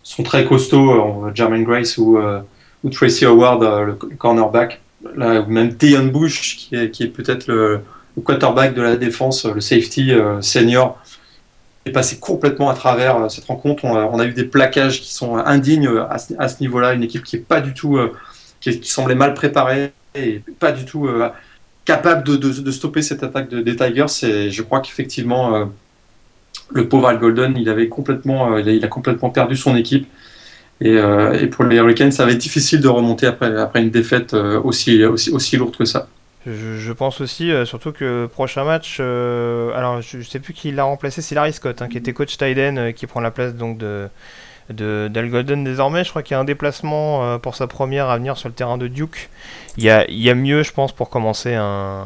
sont 0.03 0.23
très 0.23 0.45
costauds, 0.45 1.31
Jermaine 1.33 1.63
Grace 1.63 1.97
ou 1.97 2.19
Tracy 2.89 3.25
Howard, 3.25 3.63
euh, 3.63 3.85
le, 3.85 3.93
cornerback, 3.93 4.81
même 5.15 5.69
Dion 5.69 6.05
Bush, 6.05 6.57
qui 6.57 6.75
est, 6.75 6.91
qui 6.91 7.03
est 7.03 7.07
peut-être 7.07 7.47
le, 7.47 7.81
quarterback 8.23 8.73
de 8.73 8.81
la 8.81 8.95
défense, 8.95 9.45
le 9.45 9.61
safety 9.61 10.13
euh, 10.13 10.41
senior, 10.41 10.97
passé 11.91 12.17
complètement 12.19 12.69
à 12.69 12.73
travers 12.73 13.17
euh, 13.17 13.29
cette 13.29 13.45
rencontre. 13.45 13.85
On 13.85 14.19
a, 14.19 14.25
eu 14.25 14.33
des 14.33 14.43
plaquages 14.43 15.01
qui 15.01 15.13
sont 15.13 15.37
indignes 15.37 15.89
à 16.09 16.17
ce, 16.17 16.61
niveau-là, 16.61 16.93
une 16.93 17.03
équipe 17.03 17.23
qui 17.23 17.35
est 17.35 17.39
pas 17.47 17.61
du 17.61 17.73
tout, 17.73 17.99
qui, 18.59 18.79
semblait 18.83 19.15
mal 19.15 19.33
préparée 19.33 19.91
et 20.15 20.41
pas 20.59 20.71
du 20.71 20.85
tout 20.85 21.09
capable 21.83 22.23
de, 22.23 22.71
stopper 22.71 23.01
cette 23.01 23.23
attaque 23.23 23.49
des 23.49 23.75
Tigers. 23.75 24.05
Et 24.23 24.51
je 24.51 24.61
crois 24.61 24.79
qu'effectivement, 24.79 25.69
le 26.71 26.89
pauvre 26.89 27.07
Al 27.07 27.19
Golden, 27.19 27.55
il 27.57 27.69
avait 27.69 27.87
complètement, 27.87 28.57
il 28.57 28.83
a 28.83 28.87
complètement 28.87 29.29
perdu 29.29 29.55
son 29.55 29.75
équipe. 29.75 30.07
Euh, 30.83 31.33
et, 31.33 31.47
pour 31.47 31.63
les 31.63 31.77
Hurricanes, 31.77 32.11
ça 32.11 32.25
va 32.25 32.31
être 32.31 32.37
difficile 32.37 32.81
de 32.81 32.87
remonter 32.87 33.27
après, 33.27 33.55
après 33.57 33.81
une 33.81 33.89
défaite 33.89 34.33
euh, 34.33 34.59
aussi, 34.61 35.03
aussi 35.03 35.57
lourde 35.57 35.75
que 35.75 35.85
ça. 35.85 36.07
Je, 36.45 36.91
pense 36.91 37.21
aussi, 37.21 37.51
euh, 37.51 37.65
surtout 37.65 37.91
que 37.91 38.27
prochain 38.27 38.63
match, 38.63 38.99
alors 38.99 40.01
je, 40.01 40.17
ne 40.17 40.23
sais 40.23 40.39
plus 40.39 40.53
qui 40.53 40.71
l'a 40.71 40.83
remplacé, 40.83 41.21
c'est 41.21 41.35
Larry 41.35 41.53
Scott, 41.53 41.81
hein, 41.81 41.87
qui 41.87 41.97
était 41.97 42.13
coach 42.13 42.37
Tyden, 42.37 42.93
qui 42.93 43.07
prend 43.07 43.19
la 43.19 43.31
place 43.31 43.55
donc 43.55 43.77
de 43.77 44.09
d'Al 44.69 45.29
Golden 45.29 45.63
désormais. 45.63 46.03
Je 46.03 46.09
crois 46.09 46.23
qu'il 46.23 46.33
y 46.33 46.37
a 46.37 46.39
un 46.39 46.45
déplacement 46.45 47.37
pour 47.39 47.55
sa 47.55 47.67
première 47.67 48.09
à 48.09 48.17
venir 48.17 48.35
sur 48.37 48.49
le 48.49 48.55
terrain 48.55 48.77
de 48.77 48.87
Duke. 48.87 49.29
Il 49.77 49.83
y 49.83 49.89
a, 49.89 50.09
il 50.09 50.19
y 50.19 50.29
a 50.29 50.35
mieux, 50.35 50.63
je 50.63 50.71
pense, 50.71 50.91
pour 50.91 51.09
commencer 51.09 51.53
un, 51.53 52.05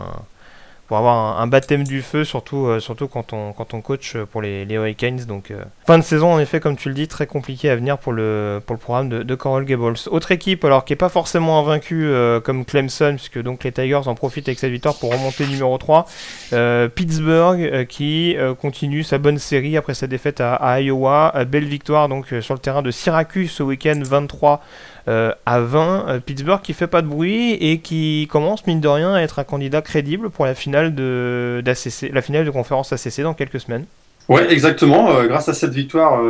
pour 0.89 0.97
avoir 0.97 1.39
un, 1.39 1.45
baptême 1.45 1.83
du 1.83 2.01
feu, 2.01 2.24
surtout, 2.24 2.65
euh, 2.65 2.80
surtout 2.80 3.07
quand, 3.07 3.31
on, 3.31 3.53
quand 3.53 3.75
on 3.75 3.81
coach 3.81 4.18
pour 4.31 4.41
les, 4.41 4.65
les 4.65 4.74
Hurricanes. 4.74 5.24
Donc, 5.27 5.51
euh, 5.51 5.63
fin 5.86 6.00
de 6.00 6.03
saison, 6.03 6.33
en 6.33 6.39
effet, 6.39 6.59
comme 6.59 6.75
tu 6.75 6.89
le 6.89 6.95
dis, 6.95 7.07
très 7.07 7.27
compliqué 7.27 7.69
à 7.69 7.75
venir 7.75 8.00
pour 8.00 8.12
le, 8.12 8.59
pour 8.65 8.74
le 8.74 8.80
programme 8.80 9.07
de, 9.07 9.21
de 9.21 9.36
Coral 9.36 9.65
Gables. 9.65 9.94
Autre 10.09 10.31
équipe, 10.31 10.65
alors 10.65 10.86
qui 10.86 10.94
n'est 10.94 10.97
pas 10.97 11.09
forcément 11.09 11.59
invaincue 11.59 12.07
euh, 12.07 12.39
comme 12.39 12.65
Clemson, 12.65 13.13
puisque 13.18 13.39
donc 13.39 13.63
les 13.65 13.71
Tigers 13.71 14.07
en 14.07 14.15
profitent 14.15 14.47
avec 14.47 14.57
cette 14.57 14.71
victoire 14.71 14.95
pour 14.95 15.12
remonter 15.12 15.45
numéro 15.45 15.77
3. 15.77 16.07
Pittsburgh 16.95 17.85
qui 17.85 18.35
continue 18.59 19.03
sa 19.03 19.19
bonne 19.19 19.38
série 19.38 19.77
après 19.77 19.94
sa 19.94 20.07
défaite 20.07 20.42
à, 20.42 20.56
à 20.56 20.81
Iowa. 20.81 21.45
belle 21.45 21.65
victoire 21.65 22.09
donc 22.09 22.33
sur 22.42 22.56
le 22.56 22.59
terrain 22.59 22.81
de 22.81 22.89
Syracuse 22.89 23.51
ce 23.51 23.62
week-end 23.62 24.01
23 24.03 24.62
euh, 25.09 25.31
à 25.47 25.59
20. 25.59 26.06
Euh, 26.07 26.19
Pittsburgh 26.19 26.61
qui 26.61 26.73
fait 26.73 26.88
pas 26.88 27.01
de 27.01 27.07
bruit 27.07 27.54
et 27.54 27.80
qui 27.80 28.28
commence, 28.31 28.68
mine 28.68 28.80
de 28.80 28.87
rien, 28.87 29.16
à 29.16 29.21
être 29.21 29.39
un 29.39 29.44
candidat 29.44 29.81
crédible 29.81 30.30
pour 30.30 30.45
la 30.45 30.54
finale 30.54 30.94
de, 30.94 31.63
la 31.66 32.21
finale 32.21 32.45
de 32.45 32.51
conférence 32.51 32.94
ACC 32.94 33.21
dans 33.21 33.33
quelques 33.33 33.59
semaines. 33.59 33.85
Ouais, 34.28 34.51
exactement. 34.54 35.09
Euh, 35.09 35.25
grâce 35.28 35.49
à 35.49 35.56
cette 35.56 35.73
victoire 35.73 36.21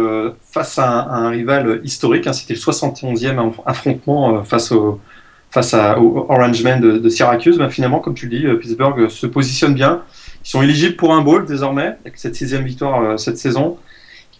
face 0.49 0.79
à 0.79 0.87
un, 0.87 1.29
rival 1.29 1.81
historique, 1.83 2.25
hein, 2.25 2.33
c'était 2.33 2.53
le 2.53 2.59
71e 2.59 3.51
affrontement 3.65 4.43
face 4.43 4.71
au 4.71 5.01
face 5.51 5.73
à, 5.73 5.99
au 5.99 6.27
Orangemen 6.29 6.79
de, 6.79 7.09
Syracuse, 7.09 7.57
bah, 7.57 7.69
finalement, 7.69 7.99
comme 7.99 8.13
tu 8.13 8.27
le 8.27 8.37
dis, 8.37 8.45
Pittsburgh 8.61 9.09
se 9.09 9.25
positionne 9.25 9.73
bien. 9.73 10.03
Ils 10.45 10.49
sont 10.49 10.61
éligibles 10.61 10.95
pour 10.95 11.13
un 11.13 11.21
bowl 11.21 11.45
désormais, 11.45 11.97
avec 12.05 12.17
cette 12.17 12.35
sixième 12.35 12.63
victoire 12.63 13.19
cette 13.19 13.37
saison 13.37 13.77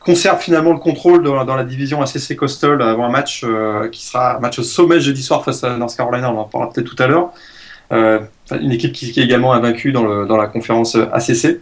conserve 0.09 0.41
finalement 0.41 0.73
le 0.73 0.79
contrôle 0.79 1.23
dans, 1.23 1.55
la 1.55 1.63
division 1.63 2.01
ACC 2.01 2.35
Coastal 2.35 2.81
avant 2.81 3.05
un 3.05 3.11
match 3.11 3.43
euh, 3.43 3.89
qui 3.89 4.03
sera 4.03 4.37
un 4.37 4.39
match 4.39 4.57
au 4.57 4.63
sommet 4.63 4.99
jeudi 4.99 5.21
soir 5.21 5.45
face 5.45 5.63
à 5.63 5.77
North 5.77 5.95
Carolina, 5.95 6.33
on 6.33 6.37
en 6.39 6.45
parlera 6.45 6.73
peut-être 6.73 6.87
tout 6.87 7.03
à 7.03 7.05
l'heure. 7.05 7.31
Euh, 7.91 8.19
une 8.59 8.71
équipe 8.71 8.91
qui, 8.91 9.07
est 9.07 9.23
également 9.23 9.53
invaincue 9.53 9.91
dans, 9.91 10.25
dans, 10.25 10.37
la 10.37 10.47
conférence 10.47 10.95
ACC. 10.95 11.59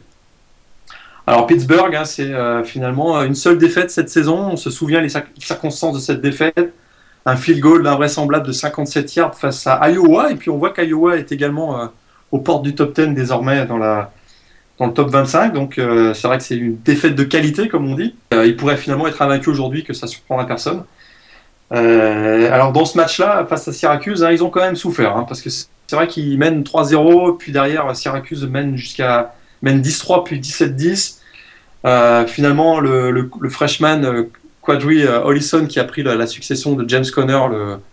Alors 1.25 1.45
Pittsburgh, 1.45 1.93
hein, 1.93 2.05
c'est 2.05 2.33
euh, 2.33 2.63
finalement 2.63 3.21
une 3.21 3.35
seule 3.35 3.57
défaite 3.57 3.91
cette 3.91 4.09
saison. 4.09 4.51
On 4.51 4.55
se 4.55 4.69
souvient 4.69 5.01
les 5.01 5.11
circonstances 5.39 5.95
de 5.95 5.99
cette 5.99 6.21
défaite. 6.21 6.73
Un 7.25 7.35
field 7.35 7.59
goal 7.59 7.85
invraisemblable 7.85 8.47
de 8.47 8.53
57 8.53 9.13
yards 9.15 9.35
face 9.35 9.67
à 9.67 9.89
Iowa. 9.89 10.31
Et 10.31 10.35
puis 10.35 10.49
on 10.49 10.57
voit 10.57 10.71
qu'Iowa 10.71 11.17
est 11.17 11.33
également 11.33 11.89
aux 12.31 12.39
portes 12.39 12.63
du 12.63 12.75
top 12.75 12.97
10 12.97 13.07
désormais 13.09 13.65
dans 13.65 13.77
la, 13.77 14.11
dans 14.79 14.87
le 14.87 14.93
top 14.93 15.09
25. 15.09 15.53
Donc 15.53 15.77
euh, 15.77 16.13
c'est 16.13 16.27
vrai 16.27 16.37
que 16.37 16.43
c'est 16.43 16.55
une 16.55 16.77
défaite 16.81 17.15
de 17.15 17.23
qualité, 17.23 17.67
comme 17.67 17.89
on 17.89 17.95
dit. 17.95 18.15
Euh, 18.33 18.45
il 18.45 18.55
pourrait 18.55 18.77
finalement 18.77 19.07
être 19.07 19.21
invaincu 19.21 19.49
aujourd'hui, 19.49 19.83
que 19.83 19.93
ça 19.93 20.07
surprend 20.07 20.37
la 20.37 20.45
personne. 20.45 20.83
Euh, 21.73 22.51
alors 22.51 22.71
dans 22.71 22.85
ce 22.85 22.97
match-là, 22.97 23.45
face 23.47 23.67
à 23.67 23.73
Syracuse, 23.73 24.23
hein, 24.23 24.31
ils 24.31 24.43
ont 24.43 24.49
quand 24.49 24.61
même 24.61 24.75
souffert, 24.75 25.17
hein, 25.17 25.25
parce 25.27 25.41
que 25.41 25.49
c'est 25.49 25.67
vrai 25.95 26.07
qu'ils 26.07 26.37
mènent 26.37 26.63
3-0, 26.63 27.37
puis 27.37 27.51
derrière 27.51 27.93
Syracuse 27.95 28.47
mène 28.47 28.77
jusqu'à 28.77 29.33
mène 29.61 29.81
10-3, 29.81 30.23
puis 30.23 30.39
17-10. 30.39 31.19
finalement, 32.27 32.79
le, 32.79 33.29
freshman 33.49 34.27
Quadri 34.61 35.05
Hollison, 35.05 35.65
qui 35.65 35.79
a 35.79 35.83
pris 35.83 36.03
la, 36.03 36.27
succession 36.27 36.73
de 36.73 36.87
James 36.87 37.05
Conner, 37.13 37.39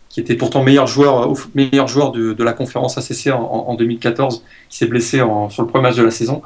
qui 0.08 0.20
était 0.20 0.34
pourtant 0.34 0.62
meilleur 0.62 0.86
joueur, 0.86 1.32
meilleur 1.54 1.88
joueur 1.88 2.12
de, 2.12 2.44
la 2.44 2.52
conférence 2.52 2.98
ACC 2.98 3.32
en, 3.32 3.74
2014, 3.74 4.44
qui 4.68 4.76
s'est 4.76 4.86
blessé 4.86 5.22
sur 5.50 5.62
le 5.62 5.68
premier 5.68 5.82
match 5.82 5.96
de 5.96 6.04
la 6.04 6.10
saison. 6.10 6.42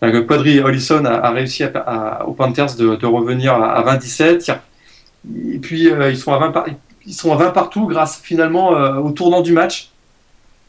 Quadri 0.00 0.60
Hollison 0.60 1.04
a, 1.04 1.30
réussi 1.30 1.64
aux 2.26 2.32
Panthers 2.32 2.74
de, 2.76 3.06
revenir 3.06 3.54
à, 3.54 3.82
27. 3.82 4.50
Et 5.52 5.58
puis 5.58 5.90
euh, 5.90 6.10
ils, 6.10 6.16
sont 6.16 6.32
à 6.32 6.38
20 6.38 6.64
ils 7.06 7.12
sont 7.12 7.32
à 7.32 7.36
20 7.36 7.50
partout 7.50 7.86
grâce 7.86 8.20
finalement 8.22 8.74
euh, 8.74 8.94
au 8.94 9.10
tournant 9.10 9.42
du 9.42 9.52
match. 9.52 9.90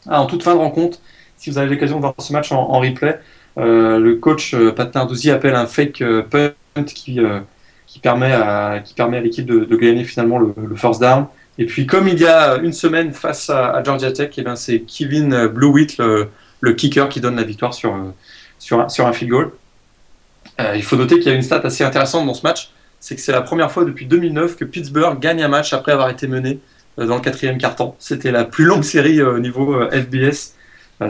Ah, 0.10 0.22
en 0.22 0.26
toute 0.26 0.44
fin 0.44 0.54
de 0.54 0.60
rencontre, 0.60 1.00
si 1.38 1.50
vous 1.50 1.58
avez 1.58 1.70
l'occasion 1.70 1.98
de 1.98 2.02
voir 2.02 2.14
ce 2.18 2.34
match 2.34 2.52
en, 2.52 2.80
replay, 2.80 3.20
euh, 3.58 4.00
le 4.00 4.16
coach 4.16 4.56
Pat 4.76 4.94
Narduzzi 4.94 5.32
appelle 5.32 5.56
un 5.56 5.68
fake 5.68 6.04
punt 6.30 6.84
qui, 6.84 7.20
permet 8.02 8.34
à, 8.34 8.80
qui 8.84 8.94
permet 8.94 9.18
à 9.18 9.22
l'équipe 9.22 9.46
de, 9.46 9.76
gagner 9.76 10.04
finalement 10.04 10.40
le, 10.40 10.76
first 10.76 11.00
down. 11.00 11.28
Et 11.58 11.66
puis 11.66 11.86
comme 11.86 12.08
il 12.08 12.20
y 12.20 12.26
a 12.26 12.58
une 12.58 12.74
semaine 12.74 13.14
face 13.14 13.50
à, 13.50 13.82
Georgia 13.84 14.12
Tech, 14.12 14.32
eh 14.38 14.42
ben, 14.42 14.56
c'est 14.56 14.82
Kevin 14.82 15.48
Bluewitt, 15.48 15.98
le, 16.00 16.30
le 16.62 16.74
kicker 16.74 17.08
qui 17.10 17.22
donne 17.22 17.36
la 17.36 17.44
victoire 17.44 17.74
sur, 17.74 17.96
sur, 18.62 18.89
sur 18.91 19.08
un 19.08 19.12
field 19.12 19.32
goal. 19.32 19.51
il 20.75 20.84
faut 20.84 20.96
noter 20.96 21.15
qu'il 21.15 21.27
y 21.27 21.32
a 21.32 21.34
une 21.34 21.41
stat 21.41 21.62
assez 21.63 21.84
intéressante 21.84 22.27
dans 22.27 22.36
ce 22.36 22.44
match, 22.44 22.72
c'est 23.00 23.15
que 23.15 23.22
c'est 23.22 23.32
la 23.32 23.41
première 23.41 23.72
fois 23.72 23.84
depuis 23.84 24.06
2009 24.06 24.56
que 24.56 24.65
Pittsburgh 24.65 25.20
gagne 25.20 25.41
un 25.41 25.48
match 25.48 25.74
après 25.74 25.91
avoir 25.91 26.10
été 26.10 26.27
mené 26.27 26.60
dans 26.98 27.15
le 27.15 27.22
quatrième 27.22 27.58
quart-temps. 27.58 27.96
C'était 27.98 28.32
la 28.32 28.46
plus 28.46 28.65
longue 28.65 28.84
série 28.84 29.20
au 29.24 29.39
niveau 29.39 29.75
FBS. 29.89 30.53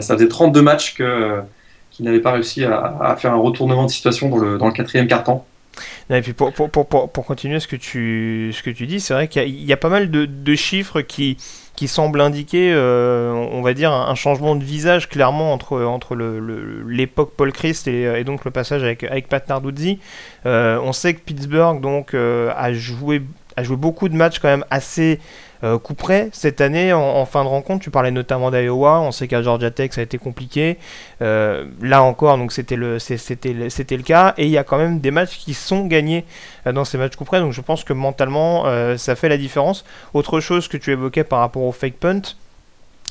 ça 0.00 0.14
faisait 0.14 0.28
32 0.28 0.62
matchs 0.62 0.94
que, 0.94 1.42
qu'ils 1.90 2.06
n'avaient 2.06 2.20
pas 2.20 2.32
réussi 2.32 2.64
à, 2.64 3.14
faire 3.18 3.34
un 3.34 3.40
retournement 3.40 3.84
de 3.84 3.90
situation 3.90 4.30
dans 4.30 4.38
le, 4.38 4.56
dans 4.56 4.66
le 4.66 4.72
quatrième 4.72 5.06
quart-temps. 5.06 5.44
Et 6.08 6.22
puis 6.22 6.32
pour, 6.32 6.52
pour, 6.54 6.70
pour, 6.70 6.86
pour, 6.86 7.26
continuer 7.26 7.60
ce 7.60 7.66
que 7.66 7.76
tu, 7.76 8.52
ce 8.54 8.62
que 8.62 8.70
tu 8.70 8.86
dis, 8.86 9.00
c'est 9.00 9.12
vrai 9.12 9.28
qu'il 9.28 9.62
y, 9.62 9.72
a 9.72 9.76
pas 9.76 9.90
mal 9.90 10.10
de 10.10 10.54
chiffres 10.54 11.02
qui, 11.02 11.36
qui 11.76 11.88
semblent 11.88 12.20
indiquer, 12.20 12.72
euh, 12.74 13.32
on 13.32 13.62
va 13.62 13.72
dire, 13.72 13.92
un, 13.92 14.14
changement 14.14 14.56
de 14.56 14.64
visage 14.64 15.08
clairement 15.08 15.52
entre, 15.52 15.82
entre 15.82 16.14
l'époque 16.14 17.32
Paul 17.36 17.52
Christ 17.52 17.88
et, 17.88 18.24
donc 18.24 18.44
le 18.44 18.50
passage 18.50 18.82
avec, 18.82 19.04
avec 19.04 19.28
Pat 19.28 19.48
Narduzzi. 19.48 19.98
Euh, 20.44 20.78
on 20.82 20.92
sait 20.92 21.14
que 21.14 21.20
Pittsburgh 21.20 21.80
donc, 21.80 22.14
euh, 22.14 22.52
a, 22.56 22.72
joué, 22.72 23.22
a 23.56 23.62
joué 23.62 23.76
beaucoup 23.76 24.08
de 24.08 24.16
matchs 24.16 24.38
quand 24.38 24.48
même 24.48 24.66
assez 24.70 25.18
euh, 25.64 25.78
cette 26.32 26.60
année, 26.60 26.92
en, 26.92 27.24
fin 27.24 27.44
de 27.44 27.48
rencontre, 27.48 27.84
tu 27.84 27.90
parlais 27.90 28.10
notamment 28.10 28.50
d'Iowa, 28.50 29.00
on 29.00 29.12
sait 29.12 29.28
qu'à 29.28 29.42
Georgia 29.42 29.70
Tech 29.70 29.92
ça 29.92 30.00
a 30.00 30.04
été 30.04 30.18
compliqué. 30.18 30.78
Euh, 31.20 31.66
là 31.80 32.02
encore, 32.02 32.36
donc 32.38 32.52
c'était 32.52 32.76
le, 32.76 32.98
le 33.96 34.02
cas. 34.02 34.34
Et 34.38 34.46
il 34.46 34.50
y 34.50 34.58
a 34.58 34.64
quand 34.64 34.78
même 34.78 34.98
des 34.98 35.10
matchs 35.10 35.38
qui 35.38 35.54
sont 35.54 35.86
gagnés 35.86 36.24
euh, 36.66 36.72
dans 36.72 36.84
ces 36.84 36.98
matchs 36.98 37.16
coup 37.16 37.24
près. 37.24 37.40
Donc 37.40 37.52
je 37.52 37.60
pense 37.60 37.84
que 37.84 37.92
mentalement, 37.92 38.64
ça 38.96 39.14
fait 39.14 39.28
la 39.28 39.36
différence. 39.36 39.84
Autre 40.14 40.40
chose 40.40 40.68
que 40.68 40.76
tu 40.76 40.90
évoquais 40.90 41.24
par 41.24 41.40
rapport 41.40 41.62
au 41.62 41.72
fake 41.72 41.94
punt, 41.94 42.22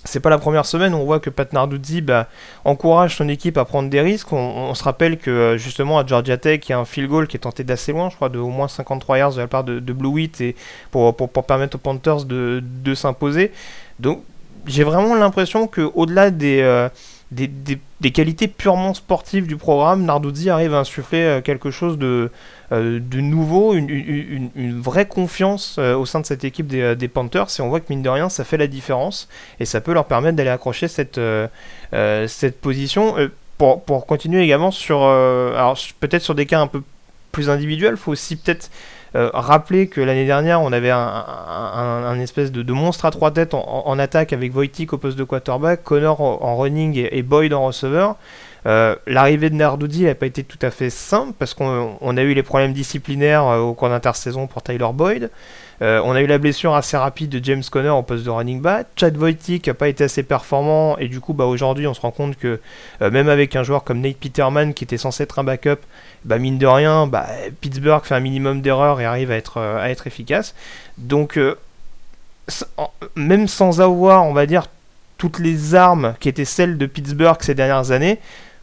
c'est 0.04 0.20
pas 0.20 0.30
la 0.30 0.38
première 0.38 0.66
semaine, 0.66 0.94
on 0.94 1.06
voit 1.06 1.20
que 1.20 1.30
Pat 1.30 1.52
Narduzzi 1.54 2.02
bah, 2.02 2.28
encourage 2.66 3.18
son 3.18 3.30
équipe 3.30 3.58
à 3.58 3.66
prendre 3.66 3.90
des 3.90 4.02
risques. 4.02 4.34
On, 4.34 4.74
se 4.74 4.84
rappelle 4.84 5.18
que 5.18 5.30
euh, 5.30 5.58
justement 5.58 6.00
à 6.00 6.06
Georgia 6.06 6.38
Tech, 6.38 6.62
il 6.68 6.72
y 6.72 6.74
a 6.74 6.80
un 6.80 6.86
field 6.86 7.10
goal 7.10 7.28
qui 7.28 7.38
est 7.38 7.42
tenté 7.42 7.64
d'assez 7.64 7.92
loin, 7.92 8.10
je 8.10 8.16
crois, 8.16 8.30
de 8.30 8.40
au 8.40 8.50
moins 8.50 8.68
53 8.68 9.18
yards 9.18 9.34
de 9.34 9.40
la 9.40 9.48
part 9.48 9.64
de, 9.64 9.80
Blue 9.94 10.10
Wheat 10.10 10.42
et 10.42 10.56
pour, 10.90 11.16
permettre 11.46 11.76
aux 11.76 11.80
Panthers 11.80 12.26
de, 12.26 12.64
de 12.64 12.96
s'imposer. 12.96 13.52
Donc 14.00 14.24
j'ai 14.66 14.84
vraiment 14.84 15.16
l'impression 15.16 15.68
qu'au-delà 15.68 16.32
des, 16.32 16.62
euh, 16.62 16.90
des, 17.32 17.48
des, 17.48 18.12
qualités 18.12 18.50
purement 18.50 18.94
sportives 18.94 19.48
du 19.48 19.56
programme, 19.56 20.04
Narduzzi 20.04 20.50
arrive 20.50 20.74
à 20.74 20.80
insuffler 20.80 21.22
euh, 21.22 21.42
quelque 21.42 21.72
chose 21.72 21.98
de, 21.98 22.30
euh, 22.74 23.00
de 23.00 23.22
nouveau, 23.22 23.74
une, 23.74 23.90
une, 23.90 24.50
une, 24.56 24.82
vraie 24.82 25.08
confiance 25.08 25.78
euh, 25.80 25.96
au 25.96 26.06
sein 26.06 26.20
de 26.20 26.26
cette 26.26 26.44
équipe 26.44 26.68
des, 26.68 26.96
des, 26.96 27.08
Panthers. 27.08 27.48
Et 27.58 27.62
on 27.62 27.70
voit 27.70 27.80
que 27.80 27.86
mine 27.90 28.02
de 28.02 28.10
rien, 28.10 28.28
ça 28.28 28.44
fait 28.44 28.58
la 28.58 28.68
différence 28.68 29.30
et 29.62 29.66
ça 29.66 29.80
peut 29.80 29.94
leur 29.94 30.06
permettre 30.06 30.36
d'aller 30.36 30.50
accrocher 30.50 30.90
cette, 30.90 31.22
cette 31.92 32.60
position. 32.60 33.16
Pour, 33.58 33.84
pour, 33.84 34.08
continuer 34.08 34.42
également 34.42 34.72
sur, 34.72 35.04
alors 35.04 35.78
peut-être 36.00 36.24
sur 36.24 36.36
des 36.36 36.48
cas 36.48 36.60
un 36.60 36.68
peu 36.68 36.82
plus 37.32 37.50
individuels, 37.50 37.96
faut 37.96 38.12
aussi 38.12 38.36
peut-être 38.36 38.70
euh, 39.14 39.30
rappeler 39.34 39.88
que 39.88 40.00
l'année 40.00 40.26
dernière, 40.26 40.62
on 40.62 40.72
avait 40.72 40.90
un, 40.90 40.98
un, 40.98 42.20
espèce 42.20 42.52
de, 42.52 42.72
monstre 42.72 43.06
à 43.06 43.12
trois 43.12 43.32
têtes 43.32 43.54
en, 43.54 44.00
attaque 44.00 44.32
avec 44.32 44.56
Wojtik 44.56 44.94
au 44.94 44.98
poste 44.98 45.18
de 45.18 45.26
quarterback, 45.26 45.84
Connor 45.84 46.22
en, 46.22 46.56
running 46.58 47.08
et, 47.12 47.22
Boyd 47.22 47.54
en 47.54 47.66
receveur. 47.66 48.16
Euh, 48.68 48.96
l'arrivée 49.08 49.50
de 49.50 49.56
Nardoudi 49.56 50.06
n'a 50.06 50.16
pas 50.16 50.28
été 50.28 50.44
tout 50.44 50.60
à 50.62 50.70
fait 50.70 50.92
simple 50.92 51.34
parce 51.38 51.54
qu'on 51.54 52.18
a 52.18 52.22
eu 52.22 52.34
les 52.34 52.44
problèmes 52.44 52.74
disciplinaires 52.74 53.46
euh, 53.48 53.60
au 53.60 53.74
cours 53.74 53.90
d'intersaison 53.90 54.48
pour 54.48 54.62
Tyler 54.62 54.88
Boyd. 54.94 55.30
On 55.82 56.12
a 56.12 56.22
eu 56.22 56.28
la 56.28 56.38
blessure 56.38 56.76
assez 56.76 56.96
rapide 56.96 57.30
de 57.30 57.44
James 57.44 57.64
Conner 57.70 57.90
au 57.90 58.04
poste 58.04 58.24
de 58.24 58.30
running 58.30 58.62
back. 58.62 58.88
Chad 58.96 59.18
Wojtik 59.18 59.68
n'a 59.68 59.74
pas 59.74 59.88
été 59.88 60.04
assez 60.04 60.22
performant 60.22 60.98
et 61.00 61.08
du 61.08 61.20
coup 61.20 61.34
bah, 61.34 61.46
aujourd'hui 61.46 61.88
on 61.88 61.96
se 61.96 62.02
rend 62.02 62.12
compte 62.12 62.38
que 62.38 62.60
même 63.00 63.30
avec 63.30 63.56
un 63.56 63.64
joueur 63.64 63.84
comme 63.84 64.00
Nate 64.00 64.18
Peterman 64.18 64.76
qui 64.76 64.84
était 64.84 64.98
censé 64.98 65.24
être 65.24 65.40
un 65.40 65.44
backup, 65.44 65.80
bah 66.26 66.38
mine 66.38 66.58
de 66.58 66.68
rien, 66.68 67.08
bah, 67.08 67.28
Pittsburgh 67.62 68.04
fait 68.04 68.16
un 68.16 68.20
minimum 68.20 68.62
d'erreurs 68.62 69.02
et 69.02 69.06
arrive 69.06 69.32
à 69.32 69.36
être, 69.36 69.58
euh, 69.58 69.94
efficace. 70.06 70.56
Donc, 70.98 71.38
euh, 71.38 71.56
même 73.16 73.48
sans 73.48 73.82
avoir, 73.82 74.26
on 74.26 74.34
va 74.34 74.46
dire, 74.46 74.68
toutes 75.18 75.40
les 75.40 75.76
armes 75.76 76.16
qui 76.20 76.30
étaient 76.30 76.46
celles 76.46 76.78
de 76.78 76.86
Pittsburgh 76.86 77.38
ces 77.42 77.56
dernières 77.56 77.92
années, 77.92 78.20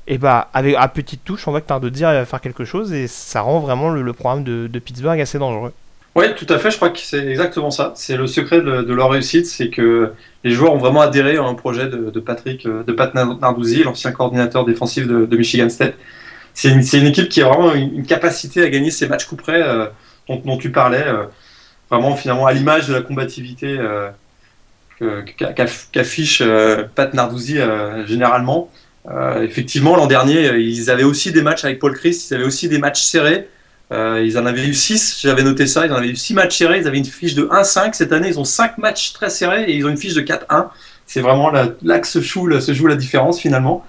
et 0.06 0.18
bah, 0.18 0.48
avec, 0.54 0.74
à 0.76 0.88
petite 0.88 1.24
touche, 1.24 1.46
on 1.46 1.50
voit 1.50 1.60
que 1.60 1.66
par 1.66 1.80
de 1.80 1.88
dire 1.88 2.10
va 2.10 2.24
faire 2.24 2.40
quelque 2.40 2.64
chose 2.64 2.92
et 2.92 3.06
ça 3.06 3.42
rend 3.42 3.60
vraiment 3.60 3.90
le, 3.90 4.12
programme 4.12 4.42
de, 4.42 4.78
Pittsburgh 4.78 5.20
assez 5.20 5.38
dangereux. 5.38 5.72
Oui, 6.18 6.34
tout 6.36 6.52
à 6.52 6.58
fait. 6.58 6.70
Je 6.70 6.76
crois 6.76 6.90
que 6.90 6.98
c'est 6.98 7.26
exactement 7.26 7.70
ça. 7.70 7.92
C'est 7.94 8.16
le 8.16 8.26
secret 8.26 8.60
de, 8.60 8.92
leur 8.92 9.10
réussite, 9.10 9.46
c'est 9.46 9.70
que 9.70 10.12
les 10.42 10.50
joueurs 10.50 10.74
ont 10.74 10.78
vraiment 10.78 11.00
adhéré 11.00 11.36
à 11.36 11.44
un 11.44 11.54
projet 11.54 11.86
de, 11.86 12.20
Patrick, 12.20 12.66
de 12.66 12.92
Pat 12.92 13.14
Narduzzi, 13.14 13.84
l'ancien 13.84 14.12
coordinateur 14.12 14.64
défensif 14.64 15.06
de, 15.06 15.36
Michigan 15.36 15.68
State 15.68 15.94
c'est 16.58 16.98
une, 16.98 17.06
équipe 17.06 17.28
qui 17.28 17.40
a 17.40 17.46
vraiment 17.46 17.72
une, 17.72 18.04
capacité 18.04 18.64
à 18.64 18.68
gagner 18.68 18.90
ces 18.90 19.06
matchs 19.06 19.26
coup 19.26 19.36
près 19.36 19.62
euh, 19.62 19.86
dont, 20.28 20.58
tu 20.58 20.72
parlais, 20.72 21.04
euh, 21.06 21.26
vraiment 21.88 22.16
finalement 22.16 22.46
à 22.46 22.52
l'image 22.52 22.88
de 22.88 22.94
la 22.94 23.00
combativité 23.00 23.78
euh, 23.78 24.10
qu'affiche 25.92 26.42
Pat 26.96 27.14
Narduzzi 27.14 27.58
généralement. 28.06 28.70
effectivement, 29.40 29.94
l'an 29.94 30.08
dernier, 30.08 30.56
ils 30.56 30.90
avaient 30.90 31.04
aussi 31.04 31.30
des 31.30 31.42
matchs 31.42 31.64
avec 31.64 31.78
Paul 31.78 31.94
Christ, 31.94 32.28
ils 32.28 32.34
avaient 32.34 32.44
aussi 32.44 32.68
des 32.68 32.78
matchs 32.78 33.02
serrés. 33.02 33.48
Ils 33.90 34.38
en 34.38 34.46
avaient 34.46 34.66
eu 34.66 34.74
6, 34.74 35.20
j'avais 35.22 35.42
noté 35.42 35.66
ça, 35.66 35.86
ils 35.86 35.92
en 35.92 35.96
avaient 35.96 36.08
eu 36.08 36.16
6 36.16 36.34
matchs 36.34 36.58
serrés, 36.58 36.78
ils 36.80 36.86
avaient 36.86 36.98
une 36.98 37.04
fiche 37.04 37.34
de 37.34 37.44
1-5. 37.44 37.94
Cette 37.94 38.12
année, 38.12 38.28
ils 38.28 38.38
ont 38.38 38.44
5 38.44 38.78
matchs 38.78 39.12
très 39.12 39.30
serrés 39.30 39.64
et 39.64 39.74
ils 39.74 39.86
ont 39.86 39.88
une 39.88 39.96
fiche 39.96 40.14
de 40.14 40.20
4-1. 40.20 40.68
C'est 41.06 41.20
vraiment 41.20 41.50
là, 41.50 41.98
que 41.98 42.06
se 42.06 42.20
joue, 42.20 42.60
se 42.60 42.74
joue 42.74 42.86
la 42.86 42.96
différence 42.96 43.40
finalement. 43.40 43.86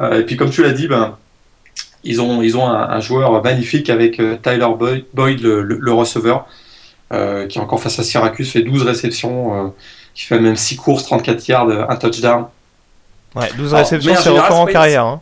et 0.00 0.22
puis 0.22 0.36
comme 0.36 0.50
tu 0.50 0.62
l'as 0.62 0.72
dit, 0.72 0.86
ben, 0.86 1.16
ils 2.04 2.20
ont, 2.20 2.42
ils 2.42 2.56
ont 2.56 2.68
un, 2.68 3.00
joueur 3.00 3.42
magnifique 3.42 3.90
avec 3.90 4.20
euh, 4.20 4.36
Tyler 4.36 4.66
Boyd, 5.12 5.40
le, 5.42 5.92
receveur, 5.92 6.46
euh, 7.12 7.46
qui 7.46 7.58
encore 7.58 7.80
face 7.82 7.98
à 7.98 8.02
Syracuse 8.02 8.50
fait 8.50 8.62
12 8.62 8.82
réceptions, 8.82 9.66
euh, 9.66 9.68
qui 10.14 10.24
fait 10.24 10.38
même 10.38 10.56
6 10.56 10.76
courses, 10.76 11.04
34 11.04 11.48
yards, 11.48 11.90
un 11.90 11.96
touchdown. 11.96 12.46
Ouais, 13.34 13.48
12 13.56 13.74
réceptions, 13.74 14.14
c'est 14.16 14.30
record 14.30 14.60
en 14.60 14.66
carrière. 14.66 15.04
Hein. 15.04 15.20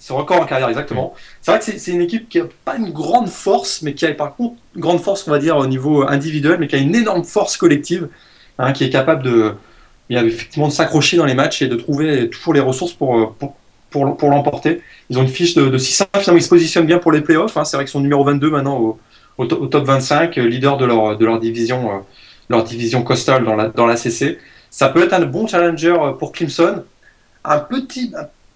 C'est 0.00 0.14
record 0.14 0.40
en 0.40 0.46
carrière, 0.46 0.70
exactement. 0.70 1.12
C'est 1.42 1.50
vrai 1.50 1.60
que 1.60 1.78
c'est 1.78 1.90
une 1.92 2.00
équipe 2.00 2.30
qui 2.30 2.38
n'a 2.38 2.46
pas 2.64 2.76
une 2.76 2.90
grande 2.90 3.28
force, 3.28 3.82
mais 3.82 3.92
qui 3.92 4.06
a 4.06 4.14
par 4.14 4.34
contre 4.34 4.54
une 4.74 4.80
grande 4.80 5.00
force, 5.00 5.28
on 5.28 5.30
va 5.30 5.38
dire, 5.38 5.58
au 5.58 5.66
niveau 5.66 6.08
individuel, 6.08 6.56
mais 6.58 6.68
qui 6.68 6.74
a 6.74 6.78
une 6.78 6.94
énorme 6.94 7.22
force 7.22 7.58
collective, 7.58 8.08
hein, 8.58 8.72
qui 8.72 8.84
est 8.84 8.88
capable 8.88 9.22
de, 9.22 9.54
effectivement 10.08 10.68
de 10.68 10.72
s'accrocher 10.72 11.18
dans 11.18 11.26
les 11.26 11.34
matchs 11.34 11.60
et 11.60 11.68
de 11.68 11.76
trouver 11.76 12.30
toujours 12.30 12.54
les 12.54 12.60
ressources 12.60 12.94
pour, 12.94 13.34
pour, 13.34 14.16
pour 14.16 14.30
l'emporter. 14.30 14.80
Ils 15.10 15.18
ont 15.18 15.22
une 15.22 15.28
fiche 15.28 15.54
de, 15.54 15.68
de 15.68 15.76
600, 15.76 16.06
finalement 16.16 16.38
ils 16.38 16.42
se 16.42 16.48
positionnent 16.48 16.86
bien 16.86 16.98
pour 16.98 17.12
les 17.12 17.20
playoffs. 17.20 17.58
Hein. 17.58 17.64
C'est 17.66 17.76
vrai 17.76 17.84
qu'ils 17.84 17.92
sont 17.92 18.00
numéro 18.00 18.24
22 18.24 18.48
maintenant 18.48 18.78
au, 18.78 18.98
au, 19.36 19.44
top 19.44 19.84
25, 19.84 20.38
euh, 20.38 20.42
leader 20.46 20.76
de 20.76 20.84
leur, 20.86 21.18
de 21.18 21.24
leur 21.26 21.38
division, 21.38 21.90
euh, 21.90 21.98
leur 22.48 22.64
division 22.64 23.02
coastal 23.02 23.44
dans 23.44 23.54
la, 23.54 23.68
dans 23.68 23.86
la 23.86 23.96
CC. 23.96 24.38
Ça 24.70 24.88
peut 24.88 25.02
être 25.02 25.12
un 25.12 25.26
bon 25.26 25.46
challenger 25.46 25.94
euh, 25.98 26.12
pour 26.12 26.32
Clemson. 26.32 26.84
Un 27.44 27.58
petit 27.58 28.12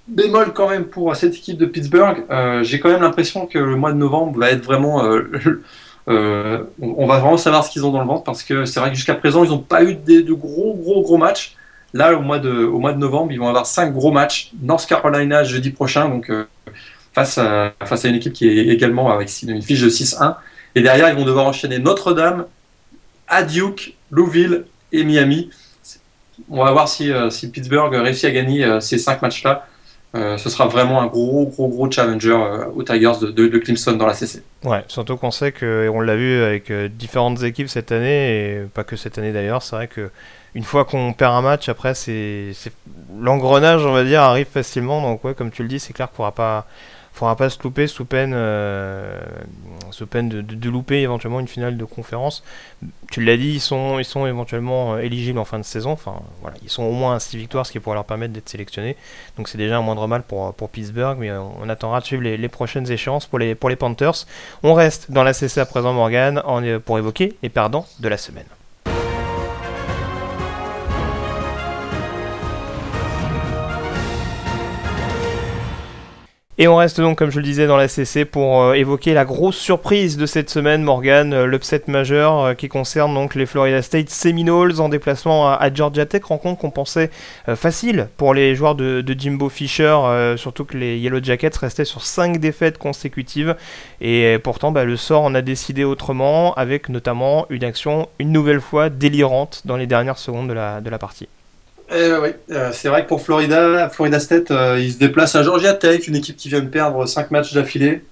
bémol 0.08 0.52
quand 0.52 0.68
même 0.68 0.84
pour 0.84 1.14
cette 1.16 1.34
équipe 1.34 1.58
de 1.58 1.66
Pittsburgh. 1.66 2.24
J'ai 2.62 2.80
quand 2.80 2.90
même 2.90 3.02
l'impression 3.02 3.46
que 3.46 3.58
le 3.58 3.76
mois 3.76 3.92
de 3.92 3.98
novembre 3.98 4.38
va 4.38 4.50
être 4.50 4.64
vraiment... 4.64 5.02
on 6.06 7.06
va 7.06 7.18
vraiment 7.18 7.36
savoir 7.38 7.64
ce 7.64 7.70
qu'ils 7.70 7.86
ont 7.86 7.90
dans 7.90 8.00
le 8.00 8.06
ventre 8.06 8.24
parce 8.24 8.42
que 8.42 8.64
c'est 8.64 8.80
vrai 8.80 8.90
que 8.90 8.96
jusqu'à 8.96 9.14
présent, 9.14 9.44
ils 9.44 9.50
n'ont 9.50 9.58
pas 9.58 9.82
eu 9.82 9.94
de, 9.94 10.32
gros, 10.32 10.74
gros, 10.74 11.02
gros 11.02 11.16
matchs. 11.16 11.56
Là, 11.94 12.16
au 12.16 12.20
mois, 12.22 12.40
de, 12.40 12.50
au 12.50 12.80
mois 12.80 12.92
de 12.92 12.98
novembre, 12.98 13.30
ils 13.30 13.38
vont 13.38 13.48
avoir 13.48 13.66
cinq 13.66 13.92
gros 13.92 14.10
matchs. 14.10 14.50
North 14.60 14.84
Carolina 14.86 15.44
jeudi 15.44 15.70
prochain, 15.70 16.08
donc 16.08 16.28
euh, 16.28 16.44
face, 17.14 17.38
à, 17.38 17.72
face 17.84 18.04
à 18.04 18.08
une 18.08 18.16
équipe 18.16 18.32
qui 18.32 18.48
est 18.48 18.66
également 18.66 19.12
avec 19.12 19.30
une 19.42 19.62
fiche 19.62 19.80
de 19.80 19.88
6-1. 19.88 20.34
Et 20.74 20.82
derrière, 20.82 21.08
ils 21.08 21.14
vont 21.14 21.24
devoir 21.24 21.46
enchaîner 21.46 21.78
Notre-Dame, 21.78 22.46
Duke, 23.48 23.96
Louisville 24.10 24.64
et 24.92 25.04
Miami. 25.04 25.50
On 26.50 26.64
va 26.64 26.72
voir 26.72 26.88
si, 26.88 27.12
euh, 27.12 27.30
si 27.30 27.48
Pittsburgh 27.50 27.94
réussit 27.94 28.24
à 28.24 28.32
gagner 28.32 28.64
euh, 28.64 28.80
ces 28.80 28.98
cinq 28.98 29.22
matchs-là. 29.22 29.66
Ce 30.14 30.48
sera 30.48 30.66
vraiment 30.66 31.02
un 31.02 31.06
gros, 31.06 31.46
gros, 31.46 31.68
gros 31.68 31.90
challenger 31.90 32.38
aux 32.74 32.82
Tigers 32.82 33.12
de, 33.20 33.58
Clemson 33.58 33.92
dans 33.92 34.06
la 34.06 34.14
CC. 34.14 34.42
Ouais, 34.64 34.84
surtout 34.88 35.16
qu'on 35.16 35.30
sait 35.30 35.52
que, 35.52 35.90
on 35.92 36.00
l'a 36.00 36.16
vu 36.16 36.42
avec 36.42 36.72
différentes 36.96 37.42
équipes 37.42 37.68
cette 37.68 37.92
année, 37.92 38.36
et 38.36 38.60
pas 38.72 38.84
que 38.84 38.96
cette 38.96 39.18
année 39.18 39.32
d'ailleurs, 39.32 39.62
c'est 39.62 39.76
vrai 39.76 39.88
que 39.88 40.10
une 40.54 40.62
fois 40.62 40.84
qu'on 40.84 41.12
perd 41.12 41.34
un 41.34 41.42
match, 41.42 41.68
après, 41.68 41.94
c'est 41.94 42.52
l'engrenage, 43.18 43.84
on 43.84 43.92
va 43.92 44.04
dire, 44.04 44.22
arrive 44.22 44.46
facilement. 44.46 45.02
Donc, 45.02 45.24
ouais, 45.24 45.34
comme 45.34 45.50
tu 45.50 45.62
le 45.62 45.68
dis, 45.68 45.80
c'est 45.80 45.92
clair 45.92 46.08
qu'il 46.08 46.14
ne 46.14 46.16
faudra 46.16 46.32
pas, 46.32 46.66
faudra 47.14 47.36
pas 47.36 47.48
se 47.48 47.62
louper 47.62 47.86
sous 47.86 48.04
peine, 48.04 48.32
euh, 48.34 49.20
sous 49.92 50.06
peine 50.06 50.28
de, 50.28 50.68
louper 50.68 51.00
éventuellement 51.00 51.38
une 51.38 51.46
finale 51.46 51.76
de 51.76 51.84
conférence. 51.84 52.42
Tu 53.10 53.24
l'as 53.24 53.36
dit, 53.36 53.52
ils 53.52 53.60
sont, 53.60 54.00
ils 54.00 54.04
sont 54.04 54.26
éventuellement 54.26 54.94
euh, 54.94 54.98
éligibles 54.98 55.38
en 55.38 55.44
fin 55.44 55.58
de 55.58 55.64
saison. 55.64 55.92
Enfin, 55.92 56.16
voilà, 56.40 56.56
ils 56.64 56.68
sont 56.68 56.82
au 56.82 56.90
moins 56.90 57.14
à 57.14 57.20
6 57.20 57.36
victoires, 57.36 57.66
ce 57.66 57.72
qui 57.72 57.78
pourrait 57.78 57.94
leur 57.94 58.04
permettre 58.04 58.32
d'être 58.32 58.48
sélectionnés. 58.48 58.96
Donc, 59.36 59.48
c'est 59.48 59.58
déjà 59.58 59.78
un 59.78 59.82
moindre 59.82 60.08
mal 60.08 60.24
pour, 60.24 60.52
pour 60.54 60.70
Pittsburgh. 60.70 61.16
Mais 61.20 61.30
on 61.30 61.68
attendra 61.68 62.00
de 62.00 62.04
suivre 62.04 62.22
les, 62.22 62.36
les, 62.36 62.48
prochaines 62.48 62.90
échéances 62.90 63.26
pour 63.26 63.38
les, 63.38 63.54
pour 63.54 63.70
les 63.70 63.76
Panthers. 63.76 64.26
On 64.64 64.74
reste 64.74 65.12
dans 65.12 65.22
la 65.22 65.32
CC 65.32 65.60
à 65.60 65.66
présent, 65.66 65.92
Morgan, 65.92 66.42
pour 66.84 66.98
évoquer 66.98 67.36
les 67.42 67.48
perdants 67.48 67.86
de 68.00 68.08
la 68.08 68.16
semaine. 68.18 68.46
Et 76.56 76.68
on 76.68 76.76
reste 76.76 77.00
donc, 77.00 77.18
comme 77.18 77.32
je 77.32 77.40
le 77.40 77.44
disais, 77.44 77.66
dans 77.66 77.76
la 77.76 77.88
CC 77.88 78.24
pour 78.24 78.62
euh, 78.62 78.74
évoquer 78.74 79.12
la 79.12 79.24
grosse 79.24 79.56
surprise 79.56 80.16
de 80.16 80.24
cette 80.24 80.48
semaine, 80.50 80.84
Morgan, 80.84 81.32
euh, 81.32 81.46
l'upset 81.46 81.82
majeur 81.88 82.38
euh, 82.38 82.54
qui 82.54 82.68
concerne 82.68 83.12
donc 83.12 83.34
les 83.34 83.44
Florida 83.44 83.82
State 83.82 84.08
Seminoles 84.08 84.80
en 84.80 84.88
déplacement 84.88 85.48
à, 85.50 85.74
Georgia 85.74 86.06
Tech, 86.06 86.22
rencontre 86.22 86.60
qu'on 86.60 86.70
pensait 86.70 87.10
facile 87.56 88.08
pour 88.16 88.34
les 88.34 88.54
joueurs 88.54 88.76
de, 88.76 89.04
Jimbo 89.18 89.48
Fisher, 89.48 89.96
surtout 90.36 90.64
que 90.64 90.76
les 90.76 90.98
Yellow 90.98 91.22
Jackets 91.22 91.58
restaient 91.60 91.84
sur 91.84 92.02
5 92.02 92.38
défaites 92.38 92.78
consécutives. 92.78 93.56
Et 94.00 94.38
pourtant, 94.42 94.70
bah, 94.70 94.84
le 94.84 94.96
sort 94.96 95.22
en 95.22 95.34
a 95.34 95.42
décidé 95.42 95.82
autrement, 95.82 96.54
avec 96.54 96.88
notamment 96.88 97.46
une 97.50 97.64
action 97.64 98.08
une 98.18 98.30
nouvelle 98.30 98.60
fois 98.60 98.90
délirante 98.90 99.62
dans 99.64 99.76
les 99.76 99.86
dernières 99.86 100.18
secondes 100.18 100.48
de 100.48 100.54
la, 100.54 100.80
de 100.80 100.90
la 100.90 100.98
partie. 100.98 101.28
Eh 101.96 102.12
oui, 102.20 102.30
euh, 102.50 102.70
c'est 102.72 102.88
vrai 102.88 103.04
que 103.04 103.08
pour 103.08 103.22
Florida, 103.22 103.88
Florida 103.88 104.18
State, 104.18 104.50
euh, 104.50 104.80
ils 104.80 104.94
se 104.94 104.98
déplacent 104.98 105.36
à 105.36 105.44
Georgia 105.44 105.74
Tech, 105.74 106.08
une 106.08 106.16
équipe 106.16 106.36
qui 106.36 106.48
vient 106.48 106.60
de 106.60 106.68
perdre 106.68 107.06
5 107.06 107.30
matchs 107.30 107.52
d'affilée. 107.52 108.02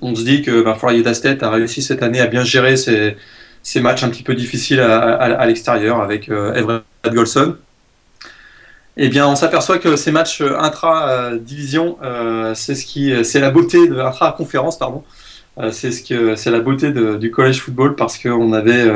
On 0.00 0.14
se 0.14 0.22
dit 0.22 0.40
que 0.40 0.62
ben, 0.62 0.74
Florida 0.74 1.12
State 1.12 1.42
a 1.42 1.50
réussi 1.50 1.82
cette 1.82 2.02
année 2.02 2.20
à 2.20 2.26
bien 2.26 2.44
gérer 2.44 2.78
ces, 2.78 3.16
matchs 3.82 4.04
un 4.04 4.08
petit 4.08 4.22
peu 4.22 4.34
difficiles 4.34 4.80
à, 4.80 5.44
l'extérieur 5.44 6.00
avec 6.00 6.30
euh, 6.30 6.54
Everett 6.54 6.82
Golson. 7.08 7.56
Eh 8.96 9.08
bien, 9.10 9.28
on 9.28 9.36
s'aperçoit 9.36 9.78
que 9.78 9.96
ces 9.96 10.10
matchs 10.10 10.40
intra-division, 10.40 11.98
c'est 12.54 12.74
ce 12.74 12.86
qui, 12.86 13.12
c'est 13.24 13.40
la 13.40 13.50
beauté 13.50 13.88
de 13.88 13.98
intra-conférence, 13.98 14.78
pardon. 14.78 15.02
c'est 15.72 15.90
ce 15.90 16.02
que, 16.02 16.36
c'est 16.36 16.52
la 16.52 16.60
beauté 16.60 16.92
du 16.92 17.30
college 17.32 17.60
football 17.60 17.96
parce 17.96 18.16
qu'on 18.18 18.52
avait 18.52 18.86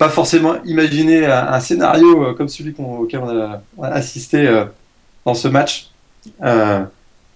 pas 0.00 0.08
forcément 0.08 0.56
imaginer 0.64 1.26
un, 1.26 1.60
scénario 1.60 2.24
euh, 2.24 2.32
comme 2.32 2.48
celui 2.48 2.74
auquel 2.78 3.20
on 3.20 3.84
a, 3.84 3.88
assisté 3.88 4.46
euh, 4.46 4.64
dans 5.26 5.34
ce 5.34 5.46
match. 5.46 5.90
Euh, 6.42 6.80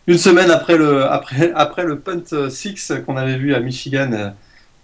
une 0.07 0.17
semaine 0.17 0.51
après 0.51 0.79
le, 0.79 1.05
après, 1.05 1.53
après 1.55 1.85
le 1.85 1.99
punt 1.99 2.49
6 2.49 2.95
qu'on 3.05 3.19
avait 3.19 3.37
vu 3.37 3.55
à 3.55 3.61
Michigan, 3.61 4.33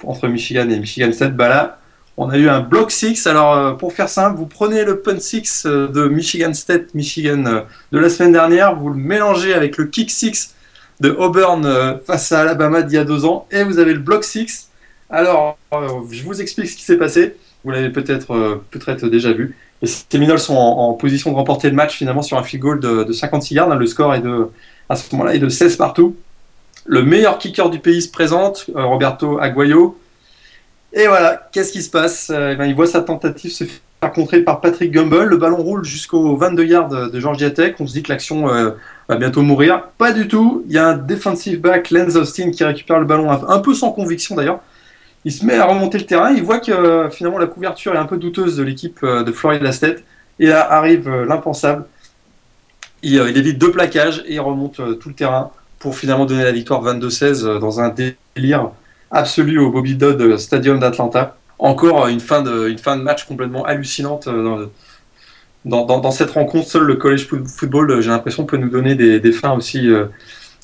entre 0.04 0.28
Michigan 0.28 0.68
et 0.68 0.78
Michigan 0.78 1.10
7, 1.10 1.34
bah 1.34 1.48
là, 1.48 1.78
on 2.18 2.28
a 2.28 2.36
eu 2.36 2.50
un 2.50 2.60
block 2.60 2.90
6. 2.90 3.26
Alors, 3.26 3.78
pour 3.78 3.94
faire 3.94 4.10
simple, 4.10 4.36
vous 4.36 4.46
prenez 4.46 4.84
le 4.84 5.00
punt 5.00 5.18
6 5.18 5.64
de 5.64 6.06
Michigan 6.06 6.52
State, 6.52 6.94
Michigan 6.94 7.64
de 7.92 7.98
la 7.98 8.10
semaine 8.10 8.32
dernière, 8.32 8.76
vous 8.76 8.90
le 8.90 8.96
mélangez 8.96 9.54
avec 9.54 9.78
le 9.78 9.86
kick 9.86 10.10
6 10.10 10.54
de 11.00 11.10
Auburn 11.12 11.98
face 12.06 12.30
à 12.32 12.40
Alabama 12.40 12.82
d'il 12.82 12.96
y 12.96 12.98
a 12.98 13.04
deux 13.04 13.24
ans, 13.24 13.46
et 13.50 13.64
vous 13.64 13.78
avez 13.78 13.94
le 13.94 14.00
block 14.00 14.24
6. 14.24 14.68
Alors, 15.08 15.56
je 15.72 16.22
vous 16.24 16.42
explique 16.42 16.68
ce 16.68 16.76
qui 16.76 16.84
s'est 16.84 16.98
passé. 16.98 17.36
Vous 17.64 17.70
l'avez 17.70 17.90
peut-être 17.90 18.32
euh, 18.32 19.08
déjà 19.08 19.32
vu. 19.32 19.56
Les 19.82 19.88
Seminoles 19.88 20.38
sont 20.38 20.56
en, 20.56 20.92
position 20.94 21.30
de 21.30 21.36
remporter 21.36 21.70
le 21.70 21.76
match 21.76 21.96
finalement 21.96 22.22
sur 22.22 22.38
un 22.38 22.42
field 22.42 22.62
goal 22.62 22.80
de, 22.80 23.12
56 23.12 23.54
yards. 23.54 23.76
Le 23.76 23.86
score 23.86 24.14
est 24.14 24.20
de, 24.20 24.48
à 24.88 24.96
ce 24.96 25.14
moment-là 25.14 25.34
est 25.34 25.38
de 25.38 25.48
16 25.48 25.76
partout. 25.76 26.16
Le 26.86 27.02
meilleur 27.02 27.38
kicker 27.38 27.70
du 27.70 27.78
pays 27.78 28.02
se 28.02 28.10
présente, 28.10 28.66
euh, 28.74 28.84
Roberto 28.84 29.38
Aguayo. 29.38 29.98
Et 30.92 31.06
voilà, 31.06 31.48
qu'est-ce 31.52 31.72
qui 31.72 31.82
se 31.82 31.90
passe 31.90 32.30
euh, 32.34 32.52
eh 32.52 32.56
ben, 32.56 32.64
Il 32.64 32.74
voit 32.74 32.86
sa 32.86 33.00
tentative 33.00 33.52
se 33.52 33.64
faire 33.64 34.12
contrer 34.12 34.40
par 34.40 34.60
Patrick 34.60 34.90
Gumble. 34.90 35.24
Le 35.24 35.36
ballon 35.36 35.58
roule 35.58 35.84
jusqu'aux 35.84 36.36
22 36.36 36.64
yards 36.64 37.10
de 37.10 37.20
Georgia 37.20 37.50
Tech. 37.50 37.74
On 37.80 37.86
se 37.86 37.92
dit 37.92 38.02
que 38.02 38.08
l'action 38.08 38.46
va 38.46 39.16
bientôt 39.16 39.42
mourir. 39.42 39.84
Pas 39.98 40.12
du 40.12 40.26
tout. 40.26 40.64
Il 40.66 40.72
y 40.72 40.78
a 40.78 40.88
un 40.88 40.96
defensive 40.96 41.60
back, 41.60 41.90
Lenz 41.90 42.16
Austin, 42.16 42.50
qui 42.50 42.64
récupère 42.64 42.98
le 42.98 43.04
ballon 43.04 43.30
un 43.30 43.58
peu 43.58 43.74
sans 43.74 43.92
conviction 43.92 44.34
d'ailleurs 44.34 44.60
il 45.24 45.32
se 45.32 45.44
met 45.44 45.56
à 45.56 45.66
remonter 45.66 45.98
le 45.98 46.06
terrain, 46.06 46.30
il 46.30 46.42
voit 46.42 46.60
que 46.60 46.72
euh, 46.72 47.10
finalement 47.10 47.38
la 47.38 47.46
couverture 47.46 47.94
est 47.94 47.98
un 47.98 48.06
peu 48.06 48.16
douteuse 48.16 48.56
de 48.56 48.62
l'équipe 48.62 49.00
euh, 49.02 49.22
de 49.22 49.32
Florida 49.32 49.70
State, 49.72 50.02
et 50.38 50.46
là 50.46 50.70
arrive 50.72 51.08
euh, 51.08 51.26
l'impensable. 51.26 51.84
Il, 53.02 53.16
évite 53.18 53.58
deux 53.58 53.70
plaquages 53.70 54.22
et 54.26 54.38
remonte 54.38 54.76
tout 54.98 55.08
le 55.08 55.14
terrain 55.14 55.50
pour 55.78 55.96
finalement 55.96 56.26
donner 56.26 56.44
la 56.44 56.52
victoire 56.52 56.84
22-16 56.84 57.58
dans 57.58 57.80
un 57.80 57.88
délire 57.88 58.70
absolu 59.10 59.58
au 59.58 59.70
Bobby 59.70 59.94
Dodd 59.94 60.36
Stadium 60.36 60.78
d'Atlanta. 60.78 61.36
Encore 61.58 62.08
une 62.08 62.20
fin, 62.20 62.42
de, 62.42 62.68
une 62.68 62.78
fin 62.78 62.98
de 62.98 63.02
match 63.02 63.24
complètement 63.24 63.64
hallucinante 63.64 64.28
dans, 65.64 66.10
cette 66.10 66.30
rencontre. 66.32 66.68
Seul 66.68 66.82
le 66.82 66.96
college 66.96 67.26
football, 67.26 68.02
j'ai 68.02 68.10
l'impression, 68.10 68.44
peut 68.44 68.58
nous 68.58 68.68
donner 68.68 68.94
des 68.94 69.32
fins 69.32 69.52
aussi 69.52 69.88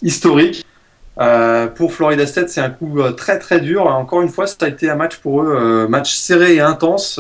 historiques. 0.03 0.66
Euh, 1.19 1.67
pour 1.67 1.93
Florida 1.95 2.27
State, 2.27 2.51
c'est 2.51 2.61
un 2.61 2.71
coup 2.71 3.01
euh, 3.01 3.13
très 3.13 3.39
très 3.39 3.61
dur. 3.61 3.87
Encore 3.87 4.21
une 4.21 4.29
fois, 4.29 4.47
ça 4.47 4.57
a 4.61 4.69
été 4.69 4.91
un 4.91 4.97
match 4.97 5.17
pour 5.17 5.43
eux, 5.43 5.57
euh, 5.57 5.89
match 5.89 6.15
serré 6.15 6.57
et 6.57 6.61
intense. 6.61 7.19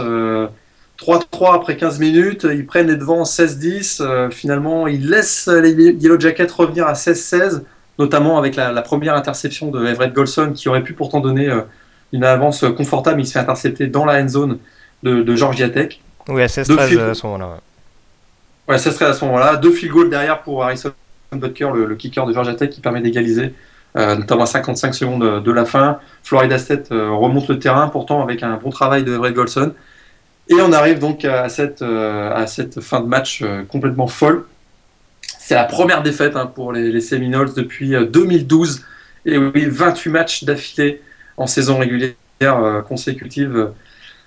3-3 0.98 1.54
après 1.54 1.76
15 1.76 1.98
minutes, 1.98 2.46
ils 2.50 2.64
prennent 2.64 2.88
les 2.88 2.96
devants 2.96 3.24
16-10. 3.24 4.30
finalement, 4.30 4.86
ils 4.86 5.08
laissent 5.08 5.48
les 5.48 5.72
Yellow 5.72 6.18
Jackets 6.18 6.50
revenir 6.50 6.86
à 6.86 6.94
16-16, 6.94 7.62
notamment 7.98 8.38
avec 8.38 8.56
la, 8.56 8.80
première 8.80 9.14
interception 9.14 9.70
de 9.70 9.84
Everett 9.84 10.14
Golson 10.14 10.52
qui 10.54 10.70
aurait 10.70 10.82
pu 10.82 10.94
pourtant 10.94 11.20
donner 11.20 11.50
une 12.14 12.24
avance 12.24 12.64
confortable. 12.78 13.20
Il 13.20 13.26
se 13.26 13.32
fait 13.32 13.38
intercepter 13.38 13.88
dans 13.88 14.06
la 14.06 14.22
end 14.22 14.28
zone 14.28 14.58
de, 15.02 15.36
Georgia 15.36 15.68
Tech. 15.68 16.00
Oui, 16.28 16.40
à 16.40 16.46
16-13 16.46 16.98
à 16.98 17.14
ce 17.14 17.26
moment-là. 17.26 17.60
Ouais, 18.66 18.76
16-13 18.76 19.04
à 19.04 19.12
ce 19.12 19.24
moment-là. 19.26 19.56
Deux 19.56 19.72
field 19.72 19.92
goals 19.92 20.08
derrière 20.08 20.40
pour 20.40 20.64
Harrison 20.64 20.92
Butker, 21.32 21.68
le, 21.74 21.84
le 21.84 21.94
kicker 21.94 22.24
de 22.24 22.32
Georgia 22.32 22.54
Tech, 22.54 22.70
qui 22.70 22.80
permet 22.80 23.02
d'égaliser. 23.02 23.52
Euh, 23.96 24.14
notamment 24.14 24.42
à 24.42 24.46
55 24.46 24.94
secondes 24.94 25.42
de 25.42 25.52
la 25.52 25.64
fin. 25.64 25.98
Florida 26.22 26.58
State 26.58 26.92
euh, 26.92 27.10
remonte 27.12 27.48
le 27.48 27.58
terrain, 27.58 27.88
pourtant 27.88 28.22
avec 28.22 28.42
un 28.42 28.56
bon 28.56 28.68
travail 28.68 29.04
de 29.04 29.16
Red 29.16 29.32
Golson. 29.32 29.72
Et 30.48 30.54
on 30.60 30.70
arrive 30.72 30.98
donc 30.98 31.24
à 31.24 31.48
cette, 31.48 31.80
euh, 31.80 32.30
à 32.34 32.46
cette 32.46 32.80
fin 32.80 33.00
de 33.00 33.06
match 33.06 33.42
complètement 33.68 34.06
folle. 34.06 34.44
C'est 35.38 35.54
la 35.54 35.64
première 35.64 36.02
défaite 36.02 36.36
hein, 36.36 36.46
pour 36.46 36.72
les, 36.72 37.00
Seminoles 37.00 37.54
depuis 37.54 37.94
2012. 37.94 38.84
Et 39.24 39.38
oui, 39.38 39.66
28 39.66 40.10
matchs 40.10 40.44
d'affilée 40.44 41.00
en 41.38 41.46
saison 41.46 41.78
régulière 41.78 42.16
consécutive 42.86 43.70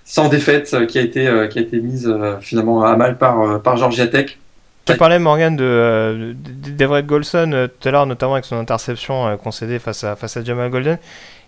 sans 0.04 0.28
défaite 0.28 0.86
qui 0.88 0.98
a 0.98 1.02
été, 1.02 1.48
qui 1.50 1.58
a 1.58 1.62
été 1.62 1.78
mise 1.80 2.12
finalement 2.40 2.84
à 2.84 2.96
mal 2.96 3.18
par, 3.18 3.62
par 3.62 3.76
Georgia 3.76 4.08
Tech. 4.08 4.36
Tu 4.86 4.96
parlais, 4.96 5.18
Morgan, 5.18 5.54
de, 5.56 5.64
euh, 5.64 6.32
d'Everett 6.34 7.06
Golson 7.06 7.52
euh, 7.52 7.68
tout 7.68 7.88
à 7.88 7.92
l'heure, 7.92 8.06
notamment 8.06 8.34
avec 8.34 8.44
son 8.44 8.56
interception 8.56 9.28
euh, 9.28 9.36
concédée 9.36 9.78
face 9.78 10.04
à, 10.04 10.16
face 10.16 10.36
à 10.36 10.44
Jamal 10.44 10.70
Golden. 10.70 10.98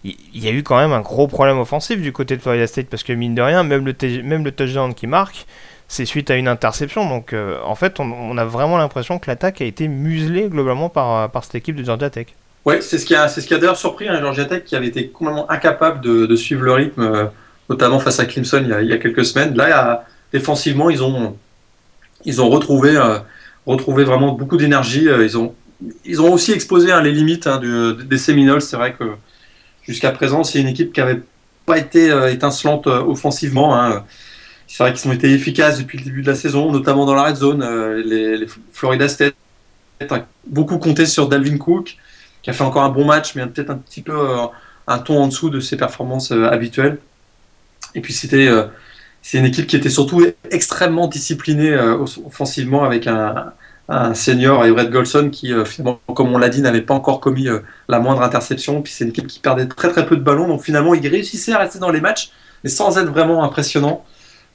Il, 0.04 0.16
y 0.34 0.48
a 0.48 0.50
eu 0.50 0.62
quand 0.62 0.76
même 0.76 0.92
un 0.92 1.00
gros 1.00 1.28
problème 1.28 1.58
offensif 1.58 2.00
du 2.00 2.12
côté 2.12 2.36
de 2.36 2.42
Florida 2.42 2.66
State 2.66 2.88
parce 2.88 3.04
que, 3.04 3.12
mine 3.12 3.34
de 3.34 3.42
rien, 3.42 3.62
même 3.62 3.84
le, 3.86 4.22
même 4.22 4.44
le 4.44 4.50
touchdown 4.50 4.94
qui 4.94 5.06
marque, 5.06 5.46
c'est 5.86 6.04
suite 6.04 6.30
à 6.30 6.36
une 6.36 6.48
interception. 6.48 7.08
Donc, 7.08 7.34
en 7.64 7.74
fait, 7.76 8.00
on, 8.00 8.36
a 8.36 8.44
vraiment 8.44 8.78
l'impression 8.78 9.20
que 9.20 9.30
l'attaque 9.30 9.60
a 9.60 9.64
été 9.64 9.86
muselée 9.86 10.48
globalement 10.48 10.88
par, 10.88 11.30
par 11.30 11.44
cette 11.44 11.54
équipe 11.54 11.76
de 11.76 11.84
Georgia 11.84 12.10
Tech. 12.10 12.26
Oui, 12.64 12.76
c'est 12.80 12.98
ce 12.98 13.06
qui 13.06 13.14
a, 13.14 13.28
c'est 13.28 13.40
ce 13.40 13.46
qui 13.46 13.54
a 13.54 13.58
d'ailleurs 13.58 13.76
surpris 13.76 14.08
hein, 14.08 14.18
Georgia 14.20 14.44
Tech 14.46 14.64
qui 14.64 14.74
avait 14.74 14.88
été 14.88 15.06
complètement 15.06 15.48
incapable 15.48 16.00
de, 16.00 16.26
de 16.26 16.36
suivre 16.36 16.62
le 16.62 16.72
rythme, 16.72 17.30
notamment 17.68 18.00
face 18.00 18.18
à 18.18 18.24
Clemson 18.24 18.62
il 18.64 18.70
y, 18.70 18.72
a, 18.72 18.82
il 18.82 18.88
y 18.88 18.92
a 18.92 18.98
quelques 18.98 19.24
semaines. 19.24 19.54
Là, 19.54 20.04
défensivement, 20.32 20.90
ils 20.90 21.04
ont 21.04 21.36
ils 22.24 22.40
ont 22.40 22.48
retrouvé, 22.48 22.96
euh, 22.96 23.18
retrouvé 23.66 24.04
vraiment 24.04 24.32
beaucoup 24.32 24.56
d'énergie. 24.56 25.08
Euh, 25.08 25.24
ils 25.24 25.38
ont, 25.38 25.54
ils 26.04 26.20
ont 26.20 26.32
aussi 26.32 26.52
exposé 26.52 26.92
hein, 26.92 27.02
les 27.02 27.12
limites 27.12 27.46
hein, 27.46 27.60
des 27.60 28.18
Seminoles. 28.18 28.62
C'est 28.62 28.76
vrai 28.76 28.94
que 28.94 29.04
jusqu'à 29.82 30.10
présent, 30.10 30.44
c'est 30.44 30.60
une 30.60 30.68
équipe 30.68 30.92
qui 30.92 31.00
n'avait 31.00 31.22
pas 31.66 31.78
été 31.78 32.10
euh, 32.10 32.32
étincelante 32.32 32.86
offensivement. 32.86 33.78
Hein. 33.78 34.04
C'est 34.66 34.82
vrai 34.82 34.92
qu'ils 34.92 35.08
ont 35.08 35.12
été 35.12 35.32
efficaces 35.32 35.78
depuis 35.78 35.98
le 35.98 36.04
début 36.04 36.22
de 36.22 36.28
la 36.28 36.34
saison, 36.34 36.72
notamment 36.72 37.04
dans 37.04 37.14
la 37.14 37.24
red 37.24 37.36
zone. 37.36 37.64
les, 38.04 38.46
Florida 38.72 39.08
State 39.08 39.34
ont 40.10 40.22
beaucoup 40.46 40.78
compté 40.78 41.04
sur 41.04 41.28
Dalvin 41.28 41.58
Cook, 41.58 41.98
qui 42.42 42.50
a 42.50 42.52
fait 42.52 42.64
encore 42.64 42.82
un 42.82 42.88
bon 42.88 43.04
match, 43.04 43.34
mais 43.34 43.46
peut-être 43.46 43.70
un 43.70 43.76
petit 43.76 44.00
peu 44.00 44.16
un 44.86 44.98
ton 44.98 45.18
en 45.22 45.28
dessous 45.28 45.50
de 45.50 45.60
ses 45.60 45.76
performances 45.76 46.32
habituelles. 46.32 46.98
Et 47.94 48.00
puis 48.00 48.14
c'était 48.14 48.48
c'est 49.22 49.38
une 49.38 49.44
équipe 49.44 49.68
qui 49.68 49.76
était 49.76 49.88
surtout 49.88 50.26
extrêmement 50.50 51.06
disciplinée 51.06 51.70
euh, 51.70 51.96
offensivement 52.26 52.84
avec 52.84 53.06
un, 53.06 53.52
senior, 54.14 54.64
Everett 54.64 54.90
Golson, 54.90 55.28
qui 55.30 55.52
euh, 55.52 55.64
finalement, 55.64 56.00
comme 56.14 56.32
on 56.34 56.38
l'a 56.38 56.48
dit, 56.48 56.62
n'avait 56.62 56.80
pas 56.80 56.94
encore 56.94 57.20
commis 57.20 57.46
euh, 57.48 57.60
la 57.88 58.00
moindre 58.00 58.22
interception. 58.22 58.82
Puis 58.82 58.92
c'est 58.92 59.04
une 59.04 59.10
équipe 59.10 59.26
qui 59.26 59.38
perdait 59.38 59.66
très 59.66 59.90
très 59.90 60.06
peu 60.06 60.16
de 60.16 60.22
ballons. 60.22 60.48
Donc 60.48 60.62
finalement, 60.62 60.94
il 60.94 61.06
réussissait 61.06 61.52
à 61.52 61.58
rester 61.58 61.78
dans 61.78 61.90
les 61.90 62.00
matchs, 62.00 62.32
mais 62.64 62.70
sans 62.70 62.98
être 62.98 63.10
vraiment 63.10 63.44
impressionnant. 63.44 64.04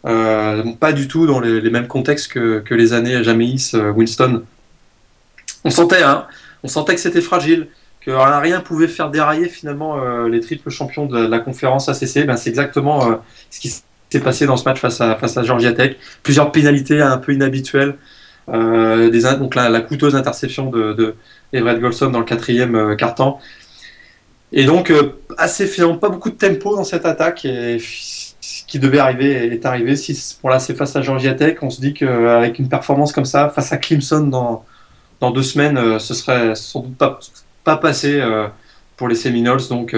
pas 0.03 0.93
du 0.93 1.07
tout 1.07 1.27
dans 1.27 1.39
les, 1.39 1.69
mêmes 1.69 1.87
contextes 1.87 2.33
que, 2.33 2.73
les 2.73 2.93
années 2.93 3.23
Jameis, 3.23 3.73
Winston. 3.95 4.43
On 5.63 5.69
sentait, 5.69 6.03
hein, 6.03 6.25
on 6.63 6.67
sentait 6.67 6.95
que 6.95 7.01
c'était 7.01 7.21
fragile, 7.21 7.67
que 8.01 8.11
rien 8.11 8.59
pouvait 8.61 8.87
faire 8.87 9.11
dérailler 9.11 9.49
finalement 9.49 10.25
les 10.25 10.39
triples 10.39 10.69
champions 10.69 11.05
de 11.05 11.25
la 11.25 11.39
conférence 11.39 11.89
ACC. 11.89 12.25
Ben, 12.25 12.37
c'est 12.37 12.49
exactement 12.49 13.21
ce 13.49 13.59
qui 13.59 13.69
s'est 14.09 14.19
passé 14.19 14.45
dans 14.45 14.57
ce 14.57 14.65
match 14.65 14.79
face 14.79 15.01
à, 15.01 15.15
face 15.15 15.37
à 15.37 15.43
Georgia 15.43 15.73
Tech. 15.73 15.95
Plusieurs 16.23 16.51
pénalités 16.51 17.01
un 17.01 17.17
peu 17.17 17.33
inhabituelles. 17.33 17.95
Euh, 18.49 19.37
donc 19.37 19.55
la, 19.55 19.81
coûteuse 19.81 20.15
interception 20.15 20.69
de, 20.69 20.93
de 20.93 21.15
Everett 21.51 21.81
Golson 21.81 22.09
dans 22.09 22.19
le 22.19 22.25
quatrième 22.25 22.75
euh, 22.75 22.95
quart-temps. 22.95 23.39
Et 24.53 24.63
donc, 24.63 24.89
euh, 24.91 25.19
assez 25.37 25.67
finalement, 25.67 25.97
pas 25.97 26.09
beaucoup 26.09 26.29
de 26.29 26.35
tempo 26.35 26.75
dans 26.75 26.85
cette 26.85 27.05
attaque. 27.05 27.43
Et 27.43 27.79
ce 27.79 28.63
qui 28.65 28.79
devait 28.79 28.99
arriver 28.99 29.53
est 29.53 29.65
arrivé. 29.65 29.95
Si 29.95 30.37
pour 30.39 30.49
là, 30.49 30.59
c'est 30.59 30.75
face 30.75 30.95
à 30.95 31.01
Georgia 31.01 31.33
Tech, 31.33 31.57
on 31.61 31.69
se 31.69 31.81
dit 31.81 31.93
qu'avec 31.93 32.59
une 32.59 32.69
performance 32.69 33.11
comme 33.11 33.25
ça, 33.25 33.49
face 33.49 33.73
à 33.73 33.77
Clemson 33.77 34.21
dans, 34.27 34.65
dans 35.19 35.31
deux 35.31 35.43
semaines, 35.43 35.99
ce 35.99 36.13
serait 36.13 36.55
sans 36.55 36.81
doute 36.81 36.97
pas, 36.97 37.19
pas 37.63 37.77
passé 37.77 38.21
pour 38.95 39.09
les 39.09 39.15
Seminoles. 39.15 39.67
Donc, 39.69 39.95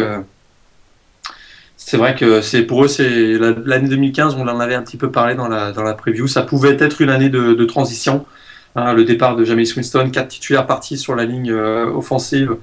c'est 1.90 1.98
vrai 1.98 2.14
que 2.14 2.42
c'est 2.42 2.62
pour 2.62 2.86
eux, 2.86 2.88
c'est 2.88 3.40
l'année 3.66 3.90
2015, 3.90 4.36
on 4.36 4.48
en 4.48 4.60
avait 4.60 4.76
un 4.76 4.84
petit 4.84 4.96
peu 4.96 5.10
parlé 5.10 5.34
dans 5.34 5.48
la, 5.48 5.72
dans 5.72 5.82
la 5.82 5.96
preview. 5.96 6.28
Ça 6.28 6.44
pouvait 6.44 6.78
être 6.80 7.02
une 7.02 7.10
année 7.10 7.30
de, 7.30 7.66
transition. 7.66 8.28
Hein, 8.76 8.94
le 8.94 9.06
départ 9.06 9.36
de 9.36 9.44
James 9.44 9.66
Winston, 9.76 10.12
quatre 10.12 10.28
titulaires 10.28 10.68
partis 10.68 11.00
sur 11.00 11.16
la 11.16 11.26
ligne 11.26 11.52
offensive 11.52 12.58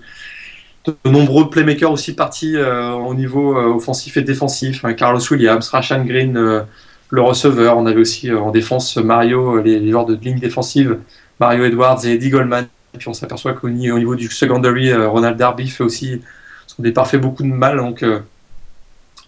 de 0.84 1.10
nombreux 1.10 1.50
playmakers 1.50 1.90
aussi 1.90 2.14
partis 2.14 2.54
euh, 2.54 2.92
au 2.92 3.14
niveau 3.14 3.58
euh, 3.58 3.74
offensif 3.74 4.16
et 4.16 4.22
défensif. 4.22 4.84
Hein, 4.84 4.94
Carlos 4.94 5.20
Williams, 5.28 5.68
Rashan 5.70 6.04
Green, 6.04 6.36
euh, 6.36 6.62
le 7.10 7.20
receveur. 7.20 7.78
On 7.78 7.86
avait 7.86 8.00
aussi 8.00 8.32
en 8.32 8.52
défense 8.52 8.96
Mario, 8.96 9.60
les, 9.60 9.90
joueurs 9.90 10.06
de 10.06 10.14
ligne 10.14 10.38
défensive, 10.38 10.98
Mario 11.40 11.64
Edwards 11.64 11.98
et 12.04 12.12
Eddie 12.12 12.30
Goldman. 12.30 12.68
Et 12.94 12.98
puis 12.98 13.08
on 13.08 13.12
s'aperçoit 13.12 13.54
qu'au 13.54 13.70
niveau 13.70 14.14
du 14.14 14.28
secondary, 14.28 14.94
Ronald 14.94 15.36
Darby 15.36 15.66
fait 15.66 15.82
aussi 15.82 16.20
son 16.68 16.84
départ 16.84 17.08
fait 17.08 17.18
beaucoup 17.18 17.42
de 17.42 17.48
mal. 17.48 17.78
Donc 17.78 18.04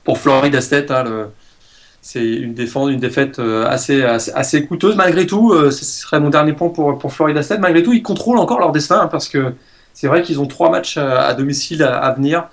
pour 0.09 0.17
Florida 0.17 0.63
State, 0.63 0.91
hein, 0.91 1.29
c'est 2.01 2.25
une, 2.25 2.55
défense, 2.55 2.89
une 2.89 2.99
défaite 2.99 3.39
assez, 3.39 4.03
assez, 4.03 4.65
coûteuse 4.65 4.97
malgré 4.97 5.27
tout. 5.27 5.53
ce 5.71 5.85
serait 5.85 6.19
mon 6.19 6.31
dernier 6.31 6.55
point 6.55 6.71
pour, 6.71 6.97
pour 6.97 7.13
Florida 7.13 7.43
State. 7.43 7.61
Malgré 7.61 7.83
tout, 7.83 7.93
ils 7.93 8.03
contrôlent 8.03 8.39
encore 8.39 8.59
leur 8.59 8.73
destin 8.73 9.01
hein, 9.03 9.09
parce 9.09 9.29
que 9.29 9.53
c'est 9.93 10.07
vrai 10.07 10.23
qu'ils 10.23 10.41
ont 10.41 10.47
trois 10.47 10.71
matchs 10.71 10.97
à, 10.97 11.35
domicile 11.35 11.83
à, 11.83 12.11
venir. 12.13 12.49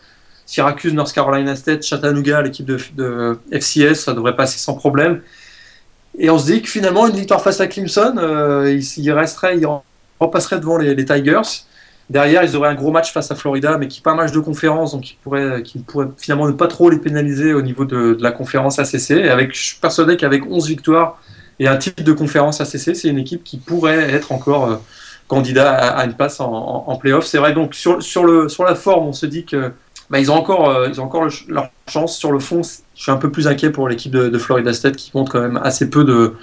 Syracuse, 0.45 0.93
North 0.93 1.13
Carolina 1.13 1.55
State, 1.55 1.83
Chattanooga, 1.83 2.41
l'équipe 2.41 2.65
de, 2.65 3.39
FCS, 3.53 4.03
ça 4.03 4.13
devrait 4.13 4.35
passer 4.35 4.57
sans 4.57 4.73
problème. 4.73 5.21
Et 6.17 6.29
on 6.29 6.37
se 6.37 6.51
dit 6.51 6.61
que 6.61 6.67
finalement, 6.67 7.07
une 7.07 7.15
victoire 7.15 7.41
face 7.41 7.61
à 7.61 7.67
Clemson, 7.67 8.15
euh, 8.17 8.77
il 8.97 9.11
repasserait 10.19 10.59
devant 10.59 10.77
les, 10.77 11.05
Tigers. 11.05 11.63
Derrière, 12.09 12.43
ils 12.43 12.55
auraient 12.55 12.69
un 12.69 12.75
gros 12.75 12.91
match 12.91 13.11
face 13.11 13.31
à 13.31 13.35
Florida, 13.35 13.77
mais 13.77 13.87
qui 13.87 13.99
n'est 13.99 14.03
pas 14.03 14.11
un 14.11 14.15
match 14.15 14.31
de 14.31 14.39
conférence, 14.39 14.91
donc 14.91 15.01
qui 15.01 15.17
pourrait, 15.23 15.63
pourrait 15.87 16.07
finalement 16.17 16.47
ne 16.47 16.51
pas 16.51 16.67
trop 16.67 16.89
les 16.89 16.99
pénaliser 16.99 17.53
au 17.53 17.63
niveau 17.63 17.85
de, 17.85 18.17
la 18.19 18.31
conférence 18.31 18.77
ACC. 18.77 19.11
Et 19.11 19.29
avec, 19.29 19.55
je 19.55 19.63
suis 19.63 19.77
persuadé 19.79 20.15
qu'avec 20.15 20.45
11 20.45 20.67
victoires 20.67 21.19
et 21.59 21.67
un 21.67 21.77
type 21.77 22.03
de 22.03 22.13
conférence 22.13 22.61
ACC, 22.61 22.95
c'est 22.95 23.07
une 23.07 23.17
équipe 23.17 23.43
qui 23.43 23.57
pourrait 23.57 24.13
être 24.13 24.31
encore 24.31 24.69
euh, 24.69 24.75
candidat 25.27 25.73
à, 25.73 26.05
une 26.05 26.13
place 26.13 26.39
en, 26.39 26.85
en, 26.87 26.95
playoff. 26.97 27.25
C'est 27.25 27.39
vrai, 27.39 27.53
donc 27.53 27.73
sur 27.73 28.65
la 28.65 28.75
forme, 28.75 29.07
on 29.07 29.13
se 29.13 29.25
dit 29.25 29.45
que 29.45 29.71
bah, 30.09 30.19
ils 30.19 30.31
ont 30.31 30.35
encore, 30.35 30.69
euh, 30.69 30.89
leur 31.47 31.69
chance. 31.87 32.17
Sur 32.17 32.31
le 32.31 32.39
fond, 32.39 32.61
je 32.63 33.01
suis 33.01 33.11
un 33.11 33.17
peu 33.17 33.31
plus 33.31 33.47
inquiet 33.47 33.71
pour 33.71 33.87
l'équipe 33.87 34.11
de, 34.11 34.37
Florida 34.37 34.71
State 34.73 34.95
qui 34.95 35.09
compte 35.09 35.29
quand 35.29 35.41
même 35.41 35.59
assez 35.63 35.89
peu 35.89 36.03
de, 36.03 36.35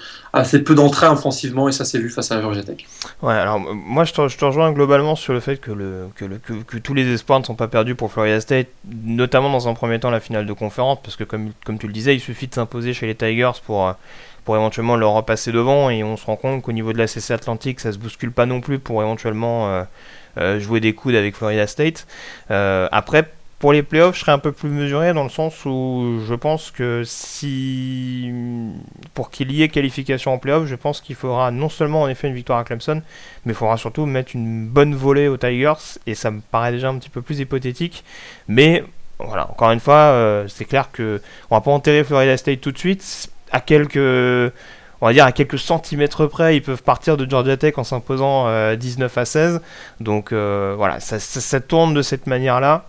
d'entrain 0.74 1.12
offensivement 1.12 1.68
et 1.68 1.72
ça 1.72 1.84
s'est 1.84 1.98
vu 1.98 2.10
face 2.10 2.32
à 2.32 2.40
Georgia 2.40 2.62
Tech. 2.62 2.78
Ouais, 3.22 3.34
alors 3.34 3.60
moi 3.60 4.04
je 4.04 4.12
te, 4.12 4.44
rejoins 4.44 4.72
globalement 4.72 5.14
sur 5.14 5.32
le 5.32 5.40
fait 5.40 5.58
que, 5.58 5.70
tous 6.82 6.94
les 6.94 7.12
espoirs 7.12 7.40
ne 7.40 7.44
sont 7.44 7.54
pas 7.54 7.68
perdus 7.68 7.94
pour 7.94 8.10
Florida 8.10 8.40
State, 8.40 8.68
notamment 9.04 9.50
dans 9.50 9.68
un 9.68 9.74
premier 9.74 10.00
temps 10.00 10.10
la 10.10 10.20
finale 10.20 10.46
de 10.46 10.52
conférence, 10.52 10.98
parce 11.02 11.16
que 11.16 11.24
comme, 11.24 11.52
tu 11.78 11.86
le 11.86 11.92
disais, 11.92 12.14
il 12.16 12.20
suffit 12.20 12.48
de 12.48 12.54
s'imposer 12.54 12.94
chez 12.94 13.06
les 13.06 13.14
Tigers 13.14 13.60
pour 13.64 13.86
euh, 13.86 13.92
pour 14.44 14.56
éventuellement 14.56 14.96
leur 14.96 15.12
repasser 15.12 15.52
devant. 15.52 15.88
Et 15.88 16.02
on 16.02 16.16
se 16.16 16.26
rend 16.26 16.34
compte 16.34 16.62
qu'au 16.62 16.72
niveau 16.72 16.92
de 16.92 16.98
la 16.98 17.06
CC 17.06 17.32
Atlantique, 17.32 17.78
ça 17.78 17.92
se 17.92 17.98
bouscule 17.98 18.32
pas 18.32 18.44
non 18.44 18.60
plus 18.60 18.80
pour 18.80 19.00
éventuellement 19.00 19.84
euh, 20.36 20.58
jouer 20.58 20.80
des 20.80 20.94
coudes 20.94 21.14
avec 21.14 21.36
Florida 21.36 21.68
State. 21.68 22.08
Après, 22.50 23.30
pour 23.62 23.72
les 23.72 23.84
playoffs, 23.84 24.16
je 24.16 24.22
serais 24.22 24.32
un 24.32 24.40
peu 24.40 24.50
plus 24.50 24.70
mesuré 24.70 25.14
dans 25.14 25.22
le 25.22 25.30
sens 25.30 25.64
où 25.64 26.18
je 26.26 26.34
pense 26.34 26.72
que 26.72 27.04
si 27.06 28.28
pour 29.14 29.30
qu'il 29.30 29.52
y 29.52 29.62
ait 29.62 29.68
qualification 29.68 30.32
en 30.32 30.38
playoffs, 30.38 30.66
je 30.66 30.74
pense 30.74 31.00
qu'il 31.00 31.14
faudra 31.14 31.52
non 31.52 31.68
seulement 31.68 32.02
en 32.02 32.08
effet 32.08 32.26
une 32.26 32.34
victoire 32.34 32.58
à 32.58 32.64
Clemson, 32.64 33.02
mais 33.44 33.52
il 33.52 33.54
faudra 33.54 33.76
surtout 33.76 34.04
mettre 34.04 34.32
une 34.34 34.66
bonne 34.66 34.96
volée 34.96 35.28
aux 35.28 35.36
Tigers 35.36 36.00
et 36.08 36.16
ça 36.16 36.32
me 36.32 36.40
paraît 36.40 36.72
déjà 36.72 36.88
un 36.88 36.98
petit 36.98 37.08
peu 37.08 37.22
plus 37.22 37.38
hypothétique. 37.38 38.02
Mais 38.48 38.82
voilà, 39.20 39.48
encore 39.48 39.70
une 39.70 39.78
fois, 39.78 40.44
c'est 40.48 40.64
clair 40.64 40.90
que 40.90 41.22
on 41.48 41.54
va 41.54 41.60
pas 41.60 41.70
enterrer 41.70 42.02
Florida 42.02 42.36
State 42.36 42.60
tout 42.60 42.72
de 42.72 42.78
suite 42.78 43.30
à 43.52 43.60
quelques 43.60 44.52
on 45.02 45.06
va 45.06 45.12
dire 45.12 45.24
à 45.24 45.32
quelques 45.32 45.58
centimètres 45.58 46.26
près, 46.26 46.56
ils 46.56 46.62
peuvent 46.62 46.82
partir 46.82 47.16
de 47.16 47.28
Georgia 47.28 47.56
Tech 47.56 47.74
en 47.76 47.84
s'imposant 47.84 48.46
19 48.74 49.18
euh, 49.18 49.20
à 49.20 49.24
16. 49.24 49.60
Donc 50.00 50.32
euh, 50.32 50.74
voilà, 50.76 51.00
ça, 51.00 51.60
tourne 51.60 51.92
de 51.92 52.02
cette 52.02 52.28
manière-là. 52.28 52.86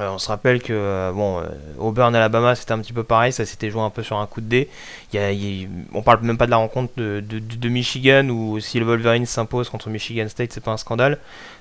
Euh, 0.00 0.08
on 0.08 0.18
se 0.18 0.28
rappelle 0.28 0.62
que 0.62 0.72
euh, 0.72 1.12
euh, 1.12 1.48
Auburn, 1.78 2.14
Alabama, 2.16 2.54
c'était 2.54 2.72
un 2.72 2.78
petit 2.78 2.94
peu 2.94 3.02
pareil, 3.02 3.30
ça 3.30 3.44
s'était 3.44 3.68
joué 3.68 3.82
un 3.82 3.90
peu 3.90 4.02
sur 4.02 4.16
un 4.16 4.26
coup 4.26 4.40
de 4.40 4.46
dé. 4.46 4.68
Il 5.12 5.68
on 5.92 6.00
parle 6.02 6.20
même 6.22 6.38
pas 6.38 6.46
de 6.46 6.50
la 6.50 6.56
rencontre 6.56 6.94
de, 6.96 7.68
Michigan 7.68 8.26
où 8.30 8.58
si 8.58 8.78
le 8.78 8.86
Wolverine 8.86 9.26
s'impose 9.26 9.68
contre 9.68 9.90
Michigan 9.90 10.28
State, 10.28 10.52
c'est 10.52 10.64
pas 10.64 10.70
un 10.70 10.78
scandale. 10.78 11.18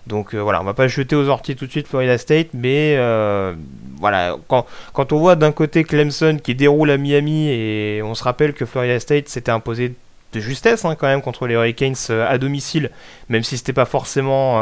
Donc 0.07 0.33
voilà, 0.33 0.61
on 0.61 0.63
va 0.63 0.73
pas 0.73 0.87
jeter 0.87 1.15
aux 1.15 1.27
orties 1.27 1.55
tout 1.57 1.65
de 1.65 1.71
suite 1.71 1.87
Florida 1.87 2.17
State, 2.17 2.49
mais 2.53 2.95
voilà, 3.99 4.37
quand, 4.47 4.65
quand 4.93 5.11
on 5.11 5.19
voit 5.19 5.35
d'un 5.35 5.51
côté 5.51 5.83
Clemson 5.83 6.39
qui 6.41 6.55
déroule 6.55 6.91
à 6.91 6.97
Miami 6.97 7.49
et 7.49 8.01
on 8.01 8.15
se 8.15 8.23
rappelle 8.23 8.53
que 8.53 8.65
Florida 8.65 8.99
State 8.99 9.27
s'était 9.27 9.51
imposé 9.51 9.93
de 10.33 10.39
justesse 10.39 10.85
hein, 10.85 10.95
quand 10.95 11.07
même 11.07 11.21
contre 11.21 11.47
les 11.47 11.55
Hurricanes 11.55 11.95
à 12.09 12.37
domicile, 12.37 12.91
même 13.29 13.43
si 13.43 13.57
c'était 13.57 13.73
pas 13.73 13.85
forcément 13.85 14.61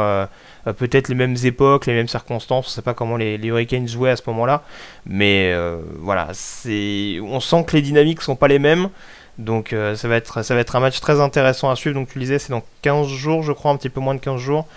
euh, 0.67 0.73
peut-être 0.73 1.07
les 1.09 1.15
mêmes 1.15 1.35
époques, 1.43 1.85
les 1.85 1.93
mêmes 1.93 2.07
circonstances. 2.07 2.67
On 2.67 2.69
sait 2.69 2.81
pas 2.81 2.93
comment 2.93 3.17
les, 3.17 3.37
Hurricanes 3.37 3.87
jouaient 3.87 4.11
à 4.11 4.15
ce 4.15 4.23
moment-là. 4.27 4.63
Mais 5.05 5.51
euh, 5.53 5.79
voilà, 5.99 6.27
on 6.27 7.39
sent 7.39 7.63
que 7.67 7.75
les 7.75 7.81
dynamiques 7.81 8.21
sont 8.21 8.35
pas 8.35 8.47
les 8.47 8.59
mêmes. 8.59 8.89
Donc 9.37 9.71
euh, 9.71 9.95
ça, 9.95 10.09
va 10.09 10.17
être, 10.17 10.43
ça 10.43 10.53
va 10.53 10.59
être 10.59 10.75
un 10.75 10.81
match 10.81 10.99
très 10.99 11.21
intéressant 11.21 11.69
à 11.69 11.75
suivre. 11.75 11.95
Donc 11.95 12.09
tu 12.09 12.19
disais, 12.19 12.39
c'est 12.39 12.51
dans 12.51 12.63
15 12.81 13.07
jours, 13.07 13.43
je 13.43 13.53
crois, 13.53 13.71
un 13.71 13.77
petit 13.77 13.89
peu 13.89 14.01
moins 14.01 14.15
de 14.15 14.19
15 14.19 14.39
jours. 14.39 14.67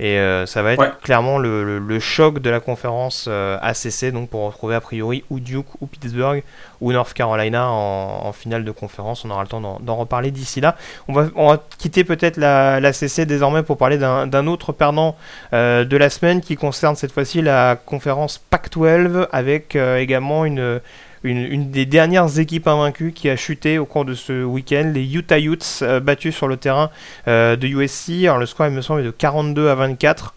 Et 0.00 0.18
euh, 0.18 0.46
ça 0.46 0.62
va 0.62 0.72
être 0.72 0.98
clairement 1.02 1.36
le, 1.38 1.98
choc 2.00 2.38
de 2.38 2.48
la 2.48 2.58
conférence 2.58 3.26
euh, 3.28 3.58
ACC, 3.60 4.10
donc 4.12 4.30
pour 4.30 4.46
retrouver 4.46 4.74
a 4.74 4.80
priori 4.80 5.24
ou 5.28 5.40
Duke 5.40 5.66
ou 5.82 5.86
Pittsburgh 5.86 6.42
ou 6.80 6.90
North 6.90 7.12
Carolina 7.12 7.68
en, 7.68 8.32
finale 8.32 8.64
de 8.64 8.70
conférence. 8.70 9.26
On 9.26 9.30
aura 9.30 9.42
le 9.42 9.48
temps 9.48 9.60
d'en 9.60 9.96
reparler 9.96 10.30
d'ici 10.30 10.62
là. 10.62 10.76
On 11.06 11.12
va, 11.12 11.26
on 11.36 11.50
va 11.50 11.62
quitter 11.76 12.04
peut-être 12.04 12.38
la, 12.38 12.92
CC 12.94 13.26
désormais 13.26 13.62
pour 13.62 13.76
parler 13.76 13.98
d'un 13.98 14.46
autre 14.46 14.72
perdant 14.72 15.16
euh, 15.52 15.84
de 15.84 15.96
la 15.98 16.08
semaine 16.08 16.40
qui 16.40 16.56
concerne 16.56 16.96
cette 16.96 17.12
fois-ci 17.12 17.42
la 17.42 17.76
conférence 17.76 18.38
Pac-12 18.38 19.28
avec 19.32 19.76
également 19.76 20.46
une 20.46 20.80
une, 21.22 21.70
des 21.70 21.86
dernières 21.86 22.38
équipes 22.38 22.66
invaincues 22.66 23.12
qui 23.12 23.28
a 23.28 23.36
chuté 23.36 23.78
au 23.78 23.84
cours 23.84 24.04
de 24.04 24.14
ce 24.14 24.44
week-end, 24.44 24.90
les 24.94 25.14
Utah 25.14 25.38
Utes 25.38 25.80
euh, 25.82 26.00
battus 26.00 26.34
sur 26.34 26.48
le 26.48 26.56
terrain 26.56 26.90
euh, 27.28 27.56
de 27.56 27.66
USC. 27.66 28.24
Alors 28.24 28.38
le 28.38 28.46
score 28.46 28.66
il 28.66 28.72
me 28.72 28.80
semble 28.80 29.00
est 29.00 29.04
de 29.04 29.10
42 29.10 29.68
à 29.68 29.74
24. 29.74 30.34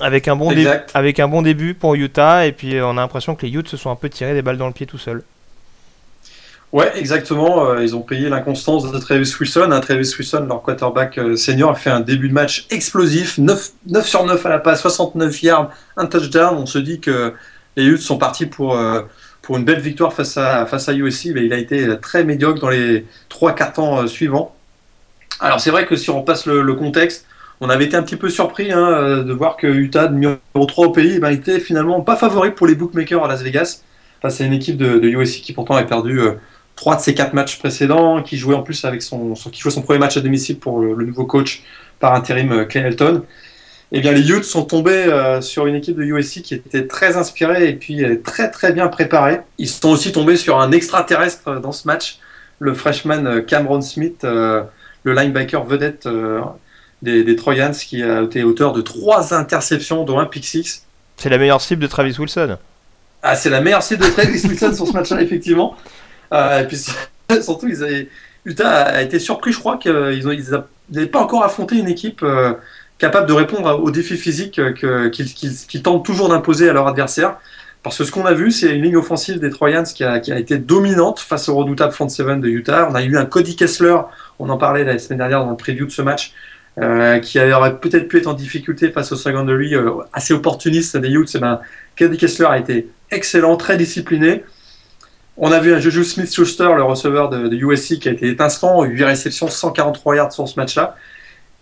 Avec 0.00 0.26
un, 0.26 0.36
bon 0.36 0.50
avec 0.94 1.20
un 1.20 1.28
bon 1.28 1.42
début 1.42 1.74
pour 1.74 1.94
Utah, 1.94 2.46
et 2.46 2.52
puis 2.52 2.80
on 2.80 2.92
a 2.92 2.94
l'impression 2.94 3.34
que 3.34 3.44
les 3.44 3.52
Utes 3.52 3.68
se 3.68 3.76
sont 3.76 3.90
un 3.90 3.94
peu 3.94 4.08
tirés 4.08 4.32
des 4.32 4.40
balles 4.40 4.56
dans 4.56 4.66
le 4.66 4.72
pied 4.72 4.86
tout 4.86 4.98
seuls. 4.98 5.22
Ouais, 6.72 6.90
exactement. 6.96 7.66
Euh, 7.66 7.82
ils 7.82 7.94
ont 7.94 8.00
payé 8.00 8.30
l'inconstance 8.30 8.90
de 8.90 8.98
Travis 8.98 9.30
Wilson. 9.38 9.68
Hein, 9.70 9.80
Travis 9.80 10.10
Wilson, 10.18 10.46
leur 10.48 10.62
quarterback 10.62 11.20
senior, 11.36 11.72
a 11.72 11.74
fait 11.74 11.90
un 11.90 12.00
début 12.00 12.30
de 12.30 12.34
match 12.34 12.66
explosif. 12.70 13.36
9, 13.36 13.72
9 13.88 14.08
sur 14.08 14.24
9 14.24 14.44
à 14.46 14.48
la 14.48 14.58
passe, 14.58 14.80
69 14.80 15.42
yards, 15.42 15.70
un 15.98 16.06
touchdown. 16.06 16.56
On 16.56 16.66
se 16.66 16.78
dit 16.78 16.98
que 16.98 17.34
les 17.76 17.84
Utes 17.84 18.00
sont 18.00 18.16
partis 18.16 18.46
pour, 18.46 18.74
pour 19.42 19.56
une 19.56 19.64
belle 19.64 19.80
victoire 19.80 20.12
face 20.12 20.36
à, 20.36 20.64
face 20.66 20.88
à 20.88 20.94
USC, 20.94 21.30
mais 21.34 21.44
il 21.44 21.52
a 21.52 21.58
été 21.58 21.98
très 22.00 22.24
médiocre 22.24 22.60
dans 22.60 22.70
les 22.70 23.04
trois 23.28 23.54
quarts 23.54 23.72
temps 23.72 23.98
euh, 24.00 24.06
suivants. 24.06 24.54
Alors 25.40 25.60
c'est 25.60 25.70
vrai 25.70 25.84
que 25.84 25.96
si 25.96 26.08
on 26.10 26.20
repasse 26.20 26.46
le, 26.46 26.74
contexte, 26.74 27.26
on 27.60 27.68
avait 27.68 27.84
été 27.84 27.96
un 27.96 28.02
petit 28.04 28.16
peu 28.16 28.30
surpris 28.30 28.72
hein, 28.72 28.88
euh, 28.88 29.24
de 29.24 29.32
voir 29.32 29.56
que 29.56 29.66
Utah, 29.66 30.08
numéro 30.08 30.38
3 30.54 30.86
au 30.86 30.90
pays, 30.90 31.18
ben, 31.18 31.30
était 31.30 31.58
finalement 31.58 32.00
pas 32.00 32.16
favori 32.16 32.52
pour 32.52 32.68
les 32.68 32.76
bookmakers 32.76 33.24
à 33.24 33.28
Las 33.28 33.42
Vegas, 33.42 33.82
face 34.20 34.40
à 34.40 34.44
une 34.44 34.52
équipe 34.52 34.76
de, 34.76 35.00
USC 35.02 35.42
qui 35.42 35.52
pourtant 35.52 35.74
a 35.74 35.82
perdu 35.82 36.20
euh, 36.20 36.34
trois 36.76 36.94
de 36.94 37.00
ses 37.00 37.14
quatre 37.14 37.34
matchs 37.34 37.58
précédents, 37.58 38.22
qui 38.22 38.36
jouait 38.36 38.54
en 38.54 38.62
plus 38.62 38.84
avec 38.84 39.02
son, 39.02 39.34
qui 39.34 39.60
jouait 39.60 39.72
son 39.72 39.82
premier 39.82 39.98
match 39.98 40.16
à 40.16 40.20
domicile 40.20 40.58
pour 40.58 40.80
le, 40.80 41.04
nouveau 41.04 41.26
coach 41.26 41.64
par 41.98 42.14
intérim 42.14 42.64
Clay 42.66 42.82
Elton 42.82 43.24
eh 43.94 44.00
bien, 44.00 44.12
les 44.12 44.30
Utes 44.30 44.44
sont 44.44 44.64
tombés 44.64 45.04
euh, 45.04 45.42
sur 45.42 45.66
une 45.66 45.74
équipe 45.74 45.96
de 45.96 46.02
USC 46.02 46.40
qui 46.40 46.54
était 46.54 46.86
très 46.86 47.18
inspirée 47.18 47.68
et 47.68 47.74
puis 47.74 48.02
très 48.24 48.50
très 48.50 48.72
bien 48.72 48.88
préparée. 48.88 49.40
Ils 49.58 49.68
sont 49.68 49.90
aussi 49.90 50.12
tombés 50.12 50.36
sur 50.36 50.58
un 50.58 50.72
extraterrestre 50.72 51.60
dans 51.60 51.72
ce 51.72 51.86
match, 51.86 52.18
le 52.58 52.72
freshman 52.72 53.26
euh, 53.26 53.40
Cameron 53.42 53.82
Smith, 53.82 54.24
euh, 54.24 54.62
le 55.02 55.12
linebacker 55.12 55.64
vedette 55.64 56.08
des, 57.02 57.36
Troyans, 57.36 57.72
qui 57.72 58.02
a 58.02 58.22
été 58.22 58.44
auteur 58.44 58.72
de 58.72 58.80
trois 58.80 59.34
interceptions, 59.34 60.04
dont 60.04 60.18
un 60.18 60.26
pick 60.26 60.46
six. 60.46 60.84
C'est 61.18 61.28
la 61.28 61.38
meilleure 61.38 61.60
cible 61.60 61.82
de 61.82 61.88
Travis 61.88 62.16
Wilson. 62.18 62.56
Ah, 63.22 63.36
c'est 63.36 63.50
la 63.50 63.60
meilleure 63.60 63.82
cible 63.82 64.04
de 64.04 64.10
Travis 64.10 64.40
Wilson 64.46 64.74
sur 64.74 64.86
ce 64.86 64.92
match-là, 64.92 65.20
effectivement. 65.20 65.76
et 66.32 66.64
puis 66.66 66.78
surtout, 67.42 67.68
Utah 68.44 68.82
a 68.82 69.02
été 69.02 69.18
surpris, 69.18 69.52
je 69.52 69.58
crois, 69.58 69.76
qu'ils 69.76 70.24
n'avaient 70.92 71.06
pas 71.06 71.20
encore 71.20 71.44
affronté 71.44 71.76
une 71.76 71.88
équipe 71.88 72.24
capable 73.02 73.26
de 73.26 73.32
répondre 73.32 73.82
aux 73.82 73.90
défis 73.90 74.16
physiques 74.16 74.60
qu'ils 74.70 75.82
tentent 75.82 76.04
toujours 76.04 76.28
d'imposer 76.28 76.68
à 76.68 76.72
leur 76.72 76.86
adversaire. 76.86 77.36
Parce 77.82 77.98
que 77.98 78.04
ce 78.04 78.12
qu'on 78.12 78.26
a 78.26 78.32
vu, 78.32 78.52
c'est 78.52 78.76
une 78.76 78.82
ligne 78.84 78.96
offensive 78.96 79.40
des 79.40 79.50
Troyans 79.50 79.82
qui 79.82 80.04
a, 80.04 80.18
été 80.18 80.56
dominante 80.56 81.18
face 81.18 81.48
au 81.48 81.56
redoutable 81.56 81.92
front 81.92 82.08
seven 82.08 82.40
de 82.40 82.46
Utah. 82.46 82.86
On 82.88 82.94
a 82.94 83.02
eu 83.02 83.16
un 83.16 83.24
Cody 83.24 83.56
Kessler, 83.56 83.96
on 84.38 84.48
en 84.50 84.56
parlait 84.56 84.84
la 84.84 85.00
semaine 85.00 85.18
dernière 85.18 85.44
dans 85.44 85.50
le 85.50 85.56
preview 85.56 85.84
de 85.84 85.90
ce 85.90 86.00
match, 86.00 86.32
qui 87.22 87.40
aurait 87.40 87.80
peut-être 87.80 88.06
pu 88.06 88.18
être 88.18 88.28
en 88.28 88.34
difficulté 88.34 88.92
face 88.92 89.10
au 89.10 89.16
secondary 89.16 89.74
assez 90.12 90.32
opportuniste 90.32 90.96
des 90.96 91.10
Utes, 91.10 91.34
eh 91.34 91.40
ben, 91.40 91.60
Kessler 91.96 92.46
a 92.46 92.58
été 92.58 92.88
excellent, 93.10 93.56
très 93.56 93.76
discipliné. 93.76 94.44
On 95.36 95.50
a 95.50 95.58
vu 95.58 95.74
un 95.74 95.80
Juju 95.80 96.04
Smith-Schuster, 96.04 96.70
le 96.76 96.84
receveur 96.84 97.30
de, 97.30 97.52
USC, 97.52 97.98
qui 97.98 98.08
a 98.08 98.12
été 98.12 98.28
étincelant, 98.28 98.84
8 98.84 99.02
réceptions, 99.02 99.48
143 99.48 100.14
yards 100.14 100.32
sur 100.32 100.46
ce 100.46 100.54
match-là. 100.60 100.94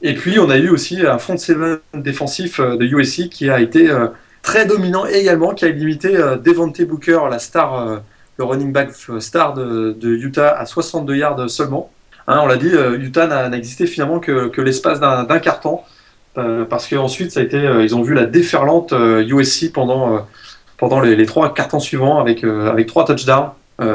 Et 0.03 0.15
puis, 0.15 0.39
on 0.39 0.49
a 0.49 0.57
eu 0.57 0.71
aussi 0.71 1.07
un 1.07 1.19
front 1.19 1.37
seven 1.37 1.79
défensif 1.95 2.59
euh, 2.59 2.77
de 2.77 2.87
USC 2.87 3.29
qui 3.29 3.51
a 3.51 3.61
été 3.61 3.91
euh, 3.91 4.09
très 4.43 4.65
dominant 4.65 5.05
également, 5.05 5.53
qui 5.53 5.67
a 5.67 5.69
limité 5.69 6.17
euh, 6.17 6.37
Devontae 6.37 6.85
Booker, 6.85 7.21
la 7.31 7.39
star, 7.39 8.03
le 8.39 8.45
running 8.45 8.73
back 8.73 8.91
star 9.19 9.55
de, 9.55 9.95
Utah, 10.03 10.57
à 10.57 10.65
62 10.65 11.17
yards 11.17 11.51
seulement. 11.51 11.91
Hein, 12.27 12.41
on 12.43 12.47
l'a 12.47 12.57
dit, 12.57 12.71
Utah 12.99 13.27
n'a 13.27 13.57
existé 13.57 13.87
finalement 13.87 14.21
que, 14.21 14.61
l'espace 14.61 15.01
d'un 15.01 15.39
carton, 15.41 15.81
parce 16.35 16.87
qu'ensuite, 16.87 17.37
ils 17.37 17.95
ont 17.95 18.03
vu 18.03 18.15
la 18.15 18.25
déferlante 18.25 18.93
USC 18.93 19.73
pendant, 19.73 20.27
pendant 20.79 21.01
les, 21.01 21.27
trois 21.27 21.53
cartons 21.53 21.81
suivants 21.81 22.21
avec, 22.21 22.45
avec 22.45 22.87
trois 22.87 23.05
touchdowns. 23.05 23.51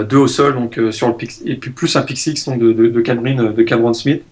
Deux 0.10 0.18
au 0.18 0.28
sol, 0.28 0.56
donc 0.56 0.80
sur 0.92 1.08
le 1.08 1.16
et 1.46 1.56
puis 1.56 1.70
plus 1.70 1.96
un 1.96 2.02
pick 2.02 2.18
six 2.18 2.44
donc 2.46 2.60
de, 2.60 2.74
de, 2.74 2.88
de 2.88 3.64
Cameron, 3.64 3.94
Smith. 3.94 4.24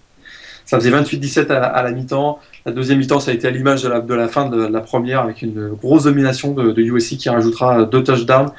Ça 0.65 0.79
faisait 0.79 0.91
28-17 0.91 1.51
à, 1.51 1.83
la 1.83 1.91
mi-temps. 1.91 2.39
La 2.65 2.71
deuxième 2.71 2.99
mi-temps, 2.99 3.19
ça 3.19 3.31
a 3.31 3.33
été 3.33 3.47
à 3.47 3.51
l'image 3.51 3.83
de 3.83 3.89
la, 3.89 3.99
de 3.99 4.27
fin 4.27 4.47
de 4.47 4.65
la 4.65 4.81
première, 4.81 5.21
avec 5.21 5.41
une 5.41 5.69
grosse 5.69 6.03
domination 6.03 6.53
de, 6.53 6.79
USC 6.81 7.17
qui 7.17 7.29
rajoutera 7.29 7.83
deux 7.85 8.03
touchdowns. 8.03 8.51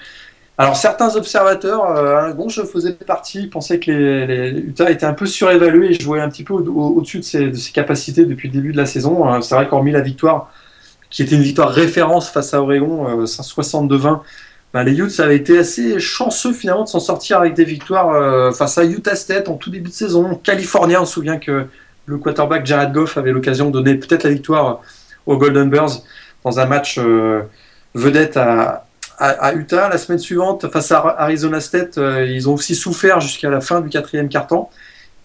Alors 0.57 0.77
certains 0.77 1.17
observateurs, 1.17 1.85
euh, 1.85 2.33
bon, 2.33 2.49
je 2.49 2.63
faisais 2.63 2.93
partie, 2.93 3.49
pensaient 3.49 3.81
que 3.81 3.91
les, 3.91 4.51
Utah 4.51 4.89
était 4.89 5.07
un 5.07 5.15
peu 5.15 5.27
surévalué 5.27 5.91
et 5.91 5.95
jouait 5.95 6.21
un 6.21 6.29
petit 6.29 6.45
peu 6.45 6.55
au-dessus 6.55 7.19
de, 7.19 7.25
ses, 7.25 7.51
de, 7.51 7.73
capacités 7.73 8.25
depuis 8.25 8.49
le 8.49 8.55
début 8.55 8.73
de 8.73 8.77
la 8.77 8.87
saison. 8.87 9.29
Hein. 9.29 9.41
C'est 9.41 9.57
vrai 9.57 9.69
qu'hormis 9.69 9.91
la 9.91 10.01
victoire, 10.01 10.53
qui 11.11 11.23
était 11.23 11.35
une 11.35 11.43
victoire 11.43 11.71
référence 11.71 12.29
face 12.29 12.55
à 12.55 12.63
Oregon, 12.63 13.25
62-20, 13.25 14.21
bah, 14.75 14.83
les 14.83 14.99
Utes 14.99 15.21
avaient 15.21 15.37
été 15.37 15.57
assez 15.57 16.01
chanceux 16.01 16.53
finalement 16.53 16.83
de 16.83 16.89
s'en 16.89 16.99
sortir 16.99 17.39
avec 17.39 17.55
des 17.55 17.65
victoires 17.65 18.11
euh, 18.11 18.51
face 18.51 18.77
à 18.77 18.85
Utah 18.85 19.15
State 19.15 19.49
en 19.49 19.55
tout 19.55 19.71
début 19.71 19.91
de 19.91 19.95
saison. 19.95 20.35
Californien, 20.35 21.03
on 21.03 21.05
se 21.05 21.15
souvient 21.15 21.39
que 21.39 21.67
le 22.07 22.19
quarterback 22.19 22.67
Jared 22.67 22.93
Goff 22.93 23.17
avait 23.17 23.33
l'occasion 23.33 23.67
de 23.67 23.73
donner 23.73 23.95
peut-être 23.95 24.25
la 24.25 24.31
victoire 24.31 24.81
aux 25.27 25.37
Golden 25.37 25.71
Bears 25.71 26.03
dans 26.45 26.61
un 26.61 26.67
match 26.67 26.99
euh, 26.99 27.43
vedette 27.95 28.37
à, 28.37 28.85
Utah. 29.55 29.89
La 29.89 29.99
semaine 29.99 30.19
suivante, 30.19 30.71
face 30.71 30.93
à 30.93 31.15
Arizona 31.19 31.61
State, 31.61 31.99
euh, 31.99 32.27
ils 32.27 32.49
ont 32.49 32.55
aussi 32.55 32.75
souffert 32.75 33.21
jusqu'à 33.21 33.49
la 33.49 33.61
fin 33.61 33.81
du 33.81 33.89
quatrième 33.89 34.29
quart-temps. 34.29 34.71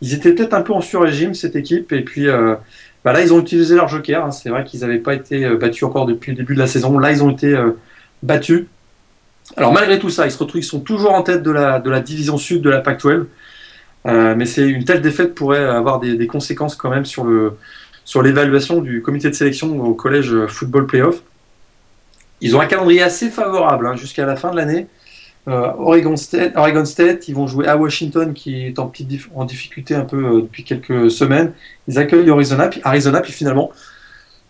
Ils 0.01 0.13
étaient 0.13 0.33
peut-être 0.33 0.53
un 0.53 0.61
peu 0.61 0.73
en 0.73 0.81
sur-régime, 0.81 1.33
cette 1.33 1.55
équipe, 1.57 1.91
et 1.91 2.01
puis 2.01 2.27
bah 3.03 3.11
là, 3.11 3.21
ils 3.21 3.33
ont 3.33 3.39
utilisé 3.41 3.75
leur 3.75 3.89
joker. 3.89 4.23
Hein. 4.23 4.31
C'est 4.31 4.49
vrai 4.49 4.63
qu'ils 4.63 4.79
n'avaient 4.79 4.99
pas 4.99 5.13
été 5.13 5.49
battus 5.57 5.83
encore 5.83 6.05
depuis 6.05 6.31
le 6.31 6.37
début 6.37 6.53
de 6.53 6.59
la 6.59 6.67
saison. 6.67 6.97
Là, 6.99 7.11
ils 7.11 7.21
ont 7.21 7.31
été 7.31 7.53
battus. 8.23 8.67
Alors 9.57 9.73
malgré 9.73 9.99
tout 9.99 10.09
ça, 10.09 10.25
ils 10.25 10.31
se 10.31 10.37
retrouvent, 10.37 10.61
ils 10.61 10.63
sont 10.63 10.79
toujours 10.79 11.13
en 11.13 11.21
tête 11.21 11.43
de 11.43 11.51
la, 11.51 11.79
de 11.79 11.89
la 11.89 11.99
division 11.99 12.37
sud 12.37 12.61
de 12.61 12.69
la 12.69 12.79
Pac-12. 12.79 13.25
Euh, 14.05 14.33
mais 14.35 14.45
c'est 14.45 14.67
une 14.67 14.85
telle 14.85 15.01
défaite 15.01 15.35
pourrait 15.35 15.63
avoir 15.63 15.99
des, 15.99 16.27
conséquences 16.27 16.75
quand 16.75 16.89
même 16.89 17.05
sur 17.05 17.25
le 17.25 17.57
sur 18.05 18.23
l'évaluation 18.23 18.81
du 18.81 19.01
comité 19.03 19.29
de 19.29 19.35
sélection 19.35 19.79
au 19.81 19.93
collège 19.93 20.33
football 20.47 20.87
playoff. 20.87 21.21
Ils 22.41 22.55
ont 22.55 22.61
un 22.61 22.65
calendrier 22.65 23.03
assez 23.03 23.29
favorable 23.29 23.85
hein, 23.85 23.95
jusqu'à 23.95 24.25
la 24.25 24.35
fin 24.35 24.49
de 24.49 24.55
l'année. 24.55 24.87
Euh, 25.47 25.71
Oregon, 25.77 26.15
State, 26.15 26.53
Oregon 26.55 26.85
State, 26.85 27.27
ils 27.27 27.35
vont 27.35 27.45
jouer 27.45 27.67
à 27.67 27.77
Washington 27.77 28.33
qui 28.33 28.65
est 28.65 28.79
en, 28.79 28.91
difficulté 29.45 29.93
un 29.93 30.05
peu 30.05 30.17
euh, 30.17 30.41
depuis 30.41 30.63
quelques 30.63 31.11
semaines. 31.11 31.53
Ils 31.87 31.99
accueillent 31.99 32.29
Arizona, 32.31 32.67
puis 32.67 32.81
Arizona, 32.83 33.21
puis 33.21 33.31
finalement 33.31 33.71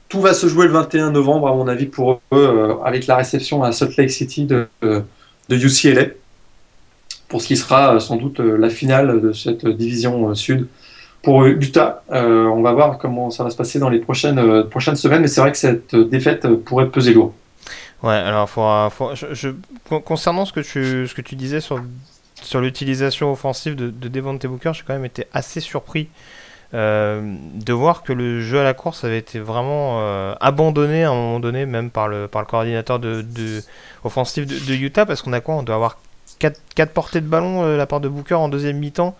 tout 0.07 0.21
va 0.21 0.33
se 0.33 0.47
jouer 0.47 0.65
le 0.65 0.71
21 0.71 1.11
novembre, 1.11 1.47
à 1.47 1.53
mon 1.53 1.67
avis, 1.67 1.85
pour 1.85 2.19
eux, 2.33 2.77
avec 2.83 3.05
la 3.05 3.15
réception 3.17 3.61
à 3.61 3.71
Salt 3.71 3.95
Lake 3.95 4.09
City 4.09 4.45
de, 4.45 4.67
de 4.81 5.55
UCLA, 5.55 6.07
pour 7.29 7.41
ce 7.41 7.47
qui 7.47 7.55
sera 7.57 7.95
euh, 7.95 7.99
sans 7.99 8.17
doute 8.17 8.41
euh, 8.41 8.57
la 8.57 8.69
finale 8.69 9.21
de 9.21 9.31
cette 9.31 9.65
division 9.65 10.35
sud. 10.35 10.67
Pour 11.21 11.45
Utah, 11.45 12.01
on 12.09 12.61
va 12.61 12.71
voir 12.71 12.97
comment 12.97 13.29
ça 13.29 13.43
va 13.43 13.49
se 13.49 13.57
passer 13.57 13.77
dans 13.77 13.89
les 13.89 13.99
prochaines, 13.99 14.63
prochaines 14.69 14.95
semaines, 14.95 15.21
mais 15.21 15.27
c'est 15.27 15.41
vrai 15.41 15.51
que 15.51 15.57
cette 15.57 15.93
défaite 15.93 16.47
pourrait 16.47 16.87
peser 16.87 17.13
lourd. 17.13 17.33
Ouais, 18.03 18.13
alors 18.13 18.49
concernant 20.05 20.45
ce 20.45 20.53
que 20.53 20.61
tu, 20.61 21.07
ce 21.07 21.13
que 21.13 21.21
tu 21.21 21.35
disais 21.35 21.59
sur, 21.59 21.81
sur 22.41 22.61
l'utilisation 22.61 23.33
offensive 23.33 23.75
de, 23.75 23.89
de 23.89 24.07
Devontae 24.07 24.47
Booker, 24.47 24.71
j'ai 24.73 24.83
quand 24.87 24.93
même 24.93 25.03
été 25.03 25.25
assez 25.33 25.59
surpris 25.59 26.07
euh, 26.75 27.35
de 27.55 27.73
voir 27.73 28.03
que 28.03 28.13
le 28.13 28.41
jeu 28.41 28.59
à 28.59 28.63
la 28.63 28.75
course 28.75 29.03
avait 29.03 29.17
été 29.17 29.39
vraiment 29.39 30.01
euh, 30.01 30.35
abandonné 30.39 31.03
à 31.03 31.09
un 31.09 31.15
moment 31.15 31.39
donné, 31.39 31.65
même 31.65 31.89
par 31.89 32.07
le, 32.07 32.27
par 32.27 32.43
le 32.43 32.45
coordinateur 32.45 32.99
de, 32.99 33.25
offensif 34.03 34.45
de, 34.45 34.73
Utah, 34.75 35.07
parce 35.07 35.23
qu'on 35.23 35.33
a 35.33 35.41
quoi? 35.41 35.55
On 35.55 35.63
doit 35.63 35.75
avoir 35.75 35.97
4, 36.39 36.59
4 36.75 36.91
portées 36.91 37.21
de 37.21 37.27
ballon 37.27 37.63
euh, 37.63 37.73
de 37.73 37.77
la 37.77 37.85
part 37.85 37.99
de 37.99 38.09
Booker 38.09 38.35
en 38.35 38.49
deuxième 38.49 38.77
mi-temps. 38.77 39.15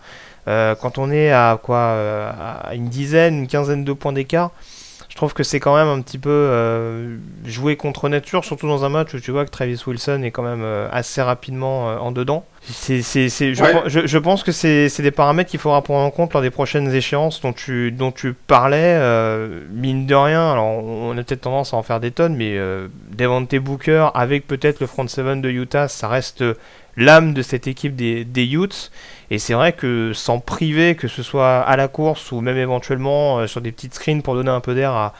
quand 0.46 0.98
on 0.98 1.10
est 1.10 1.30
à 1.30 1.58
quoi 1.62 2.32
à 2.66 2.74
une 2.74 2.88
dizaine, 2.88 3.38
une 3.38 3.46
quinzaine 3.46 3.84
de 3.84 3.92
points 3.92 4.12
d'écart, 4.12 4.50
je 5.10 5.16
trouve 5.16 5.34
que 5.34 5.42
c'est 5.42 5.58
quand 5.58 5.74
même 5.74 5.88
un 5.88 6.00
petit 6.02 6.18
peu 6.18 6.30
euh, 6.30 7.16
jouer 7.44 7.76
contre 7.76 8.08
nature, 8.08 8.44
surtout 8.44 8.68
dans 8.68 8.84
un 8.84 8.88
match 8.88 9.12
où 9.12 9.18
tu 9.18 9.32
vois 9.32 9.44
que 9.44 9.50
Travis 9.50 9.82
Wilson 9.84 10.22
est 10.22 10.30
quand 10.30 10.44
même 10.44 10.62
euh, 10.62 10.88
assez 10.92 11.20
rapidement 11.20 11.90
euh, 11.90 11.98
en 11.98 12.12
dedans. 12.12 12.44
C'est, 12.62 13.02
c'est, 13.02 13.28
c'est, 13.28 13.52
je, 13.54 14.06
je, 14.06 14.18
pense 14.18 14.44
que 14.44 14.52
c'est, 14.52 14.88
des 15.00 15.10
paramètres 15.10 15.50
qu'il 15.50 15.58
faudra 15.58 15.82
prendre 15.82 16.06
en 16.06 16.10
compte 16.10 16.32
lors 16.32 16.42
des 16.42 16.50
prochaines 16.50 16.94
échéances 16.94 17.40
dont 17.40 17.52
tu, 17.52 17.90
dont 17.90 18.12
tu 18.12 18.34
parlais. 18.34 19.00
mine 19.72 20.06
de 20.06 20.14
rien, 20.14 20.52
alors 20.52 20.66
on 20.84 21.12
a 21.18 21.22
peut-être 21.24 21.40
tendance 21.40 21.74
à 21.74 21.78
en 21.78 21.82
faire 21.82 21.98
des 21.98 22.12
tonnes, 22.12 22.36
mais 22.36 22.58
Devante 23.16 23.54
Booker 23.56 24.10
avec 24.14 24.46
peut-être 24.46 24.80
le 24.80 24.86
front 24.86 25.08
seven 25.08 25.40
de 25.40 25.48
Utah, 25.48 25.88
ça 25.88 26.06
reste 26.06 26.44
l'âme 26.96 27.34
de 27.34 27.42
cette 27.42 27.66
équipe 27.66 27.96
des, 27.96 28.24
des 28.24 28.46
Utes. 28.46 28.90
Et 29.30 29.38
c'est 29.38 29.54
vrai 29.54 29.72
que 29.72 30.12
sans 30.12 30.40
priver, 30.40 30.96
que 30.96 31.06
ce 31.06 31.22
soit 31.22 31.60
à 31.60 31.76
la 31.76 31.86
course 31.86 32.32
ou 32.32 32.40
même 32.40 32.56
éventuellement 32.56 33.38
euh, 33.38 33.46
sur 33.46 33.60
des 33.60 33.70
petites 33.70 33.94
screens 33.94 34.22
pour 34.22 34.34
donner 34.34 34.50
un 34.50 34.60
peu 34.60 34.74
d'air 34.74 34.92
à, 34.92 35.12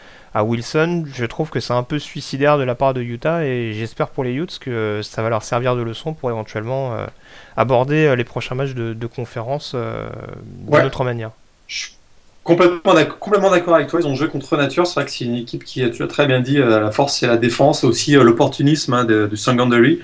Wilson, 0.44 1.06
je 1.12 1.24
trouve 1.24 1.50
que 1.50 1.58
c'est 1.58 1.72
un 1.72 1.82
peu 1.82 1.98
suicidaire 1.98 2.56
de 2.56 2.62
la 2.62 2.76
part 2.76 2.94
de 2.94 3.02
Utah 3.02 3.44
et 3.44 3.72
j'espère 3.72 4.08
pour 4.08 4.22
les 4.22 4.32
Utes 4.32 4.60
que 4.60 5.00
ça 5.02 5.22
va 5.22 5.28
leur 5.28 5.42
servir 5.42 5.74
de 5.74 5.82
leçon 5.82 6.14
pour 6.14 6.30
éventuellement 6.30 6.94
euh, 6.94 7.06
aborder 7.56 8.06
euh, 8.06 8.14
les 8.14 8.22
prochains 8.22 8.54
matchs 8.54 8.74
de, 8.74 9.06
conférence 9.06 9.74
d'une 9.74 10.86
autre 10.86 11.02
manière. 11.02 11.32
Je 11.66 11.78
suis 11.78 11.94
complètement, 12.44 12.94
complètement 13.18 13.50
d'accord 13.50 13.74
avec 13.74 13.88
toi, 13.88 13.98
ils 14.00 14.06
ont 14.06 14.14
joué 14.14 14.28
contre 14.28 14.56
nature, 14.56 14.86
c'est 14.86 14.94
vrai 14.94 15.04
que 15.04 15.10
c'est 15.10 15.24
une 15.24 15.34
équipe 15.34 15.64
qui, 15.64 15.88
tu 15.90 16.02
as 16.04 16.06
très 16.06 16.28
bien 16.28 16.38
dit, 16.38 16.58
la 16.58 16.92
force 16.92 17.24
et 17.24 17.26
la 17.26 17.36
défense, 17.36 17.82
aussi 17.82 18.12
l'opportunisme 18.12 18.94
hein, 18.94 19.04
du 19.04 19.36
secondary. 19.36 20.00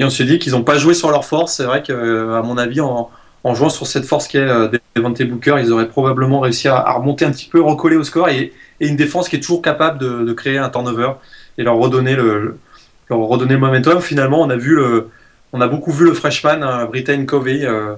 Et 0.00 0.04
on 0.04 0.08
se 0.08 0.22
dit 0.22 0.38
qu'ils 0.38 0.52
n'ont 0.52 0.64
pas 0.64 0.78
joué 0.78 0.94
sur 0.94 1.10
leur 1.10 1.26
force. 1.26 1.52
C'est 1.52 1.64
vrai 1.64 1.82
qu'à 1.82 1.92
mon 2.42 2.56
avis, 2.56 2.80
en, 2.80 3.10
jouant 3.52 3.68
sur 3.68 3.86
cette 3.86 4.06
force 4.06 4.28
qui 4.28 4.38
est 4.38 4.40
euh, 4.40 4.68
Devante 4.96 5.22
Booker, 5.22 5.56
ils 5.60 5.70
auraient 5.72 5.88
probablement 5.88 6.40
réussi 6.40 6.68
à, 6.68 6.90
remonter 6.92 7.26
un 7.26 7.30
petit 7.30 7.46
peu, 7.46 7.60
recoller 7.60 7.96
au 7.96 8.02
score 8.02 8.30
et, 8.30 8.52
une 8.80 8.96
défense 8.96 9.28
qui 9.28 9.36
est 9.36 9.40
toujours 9.40 9.60
capable 9.60 9.98
de, 9.98 10.32
créer 10.32 10.56
un 10.56 10.70
turnover 10.70 11.12
et 11.58 11.62
leur 11.62 11.76
redonner 11.76 12.16
le, 12.16 12.58
leur 13.10 13.18
redonner 13.18 13.58
momentum. 13.58 14.00
Finalement, 14.00 14.40
on 14.40 14.48
a 14.48 14.56
vu 14.56 14.80
on 15.52 15.60
a 15.60 15.68
beaucoup 15.68 15.92
vu 15.92 16.06
le 16.06 16.14
freshman 16.14 16.62
euh, 16.62 16.86
Britain 16.86 17.26
Covey, 17.26 17.66
euh, 17.66 17.94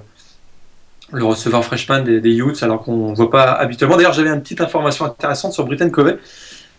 le 1.13 1.23
receveur 1.23 1.63
freshman 1.63 2.01
des, 2.01 2.19
des 2.19 2.35
Utes, 2.35 2.63
alors 2.63 2.83
qu'on 2.83 3.11
ne 3.11 3.15
voit 3.15 3.31
pas 3.31 3.43
habituellement. 3.43 3.95
D'ailleurs, 3.95 4.11
j'avais 4.11 4.29
une 4.29 4.41
petite 4.41 4.59
information 4.59 5.05
intéressante 5.05 5.53
sur 5.53 5.63
Britain 5.63 5.89
Covey, 5.89 6.17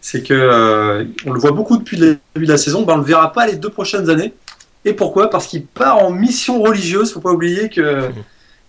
c'est 0.03 0.23
que 0.23 1.07
on 1.25 1.33
le 1.33 1.41
voit 1.41 1.53
beaucoup 1.53 1.79
depuis 1.79 1.97
le 1.97 2.19
début 2.35 2.45
de 2.45 2.53
la 2.53 2.59
saison, 2.59 2.83
ben, 2.83 2.95
on 2.95 2.99
le 2.99 3.05
verra 3.05 3.33
pas 3.33 3.47
les 3.47 3.57
deux 3.57 3.71
prochaines 3.71 4.11
années. 4.11 4.35
Et 4.85 4.93
pourquoi? 4.93 5.31
Parce 5.31 5.47
qu'il 5.47 5.65
part 5.65 5.99
en 5.99 6.11
mission 6.11 6.61
religieuse. 6.61 7.13
Faut 7.13 7.21
pas 7.21 7.33
oublier 7.33 7.69
que 7.69 8.11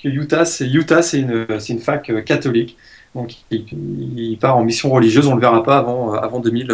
Utah, 0.10 0.46
c'est 0.46 0.68
Utah, 0.68 1.02
c'est 1.02 1.20
une, 1.20 1.48
une, 1.70 1.80
fac 1.80 2.10
euh, 2.10 2.22
catholique. 2.22 2.78
Donc 3.14 3.34
il, 3.50 4.38
part 4.42 4.58
en 4.58 4.66
mission 4.66 4.90
religieuse, 4.90 5.26
on 5.28 5.36
le 5.36 5.42
verra 5.42 5.64
pas 5.64 5.78
avant, 5.78 6.14
euh, 6.14 6.18
avant 6.18 6.42
2000, 6.42 6.68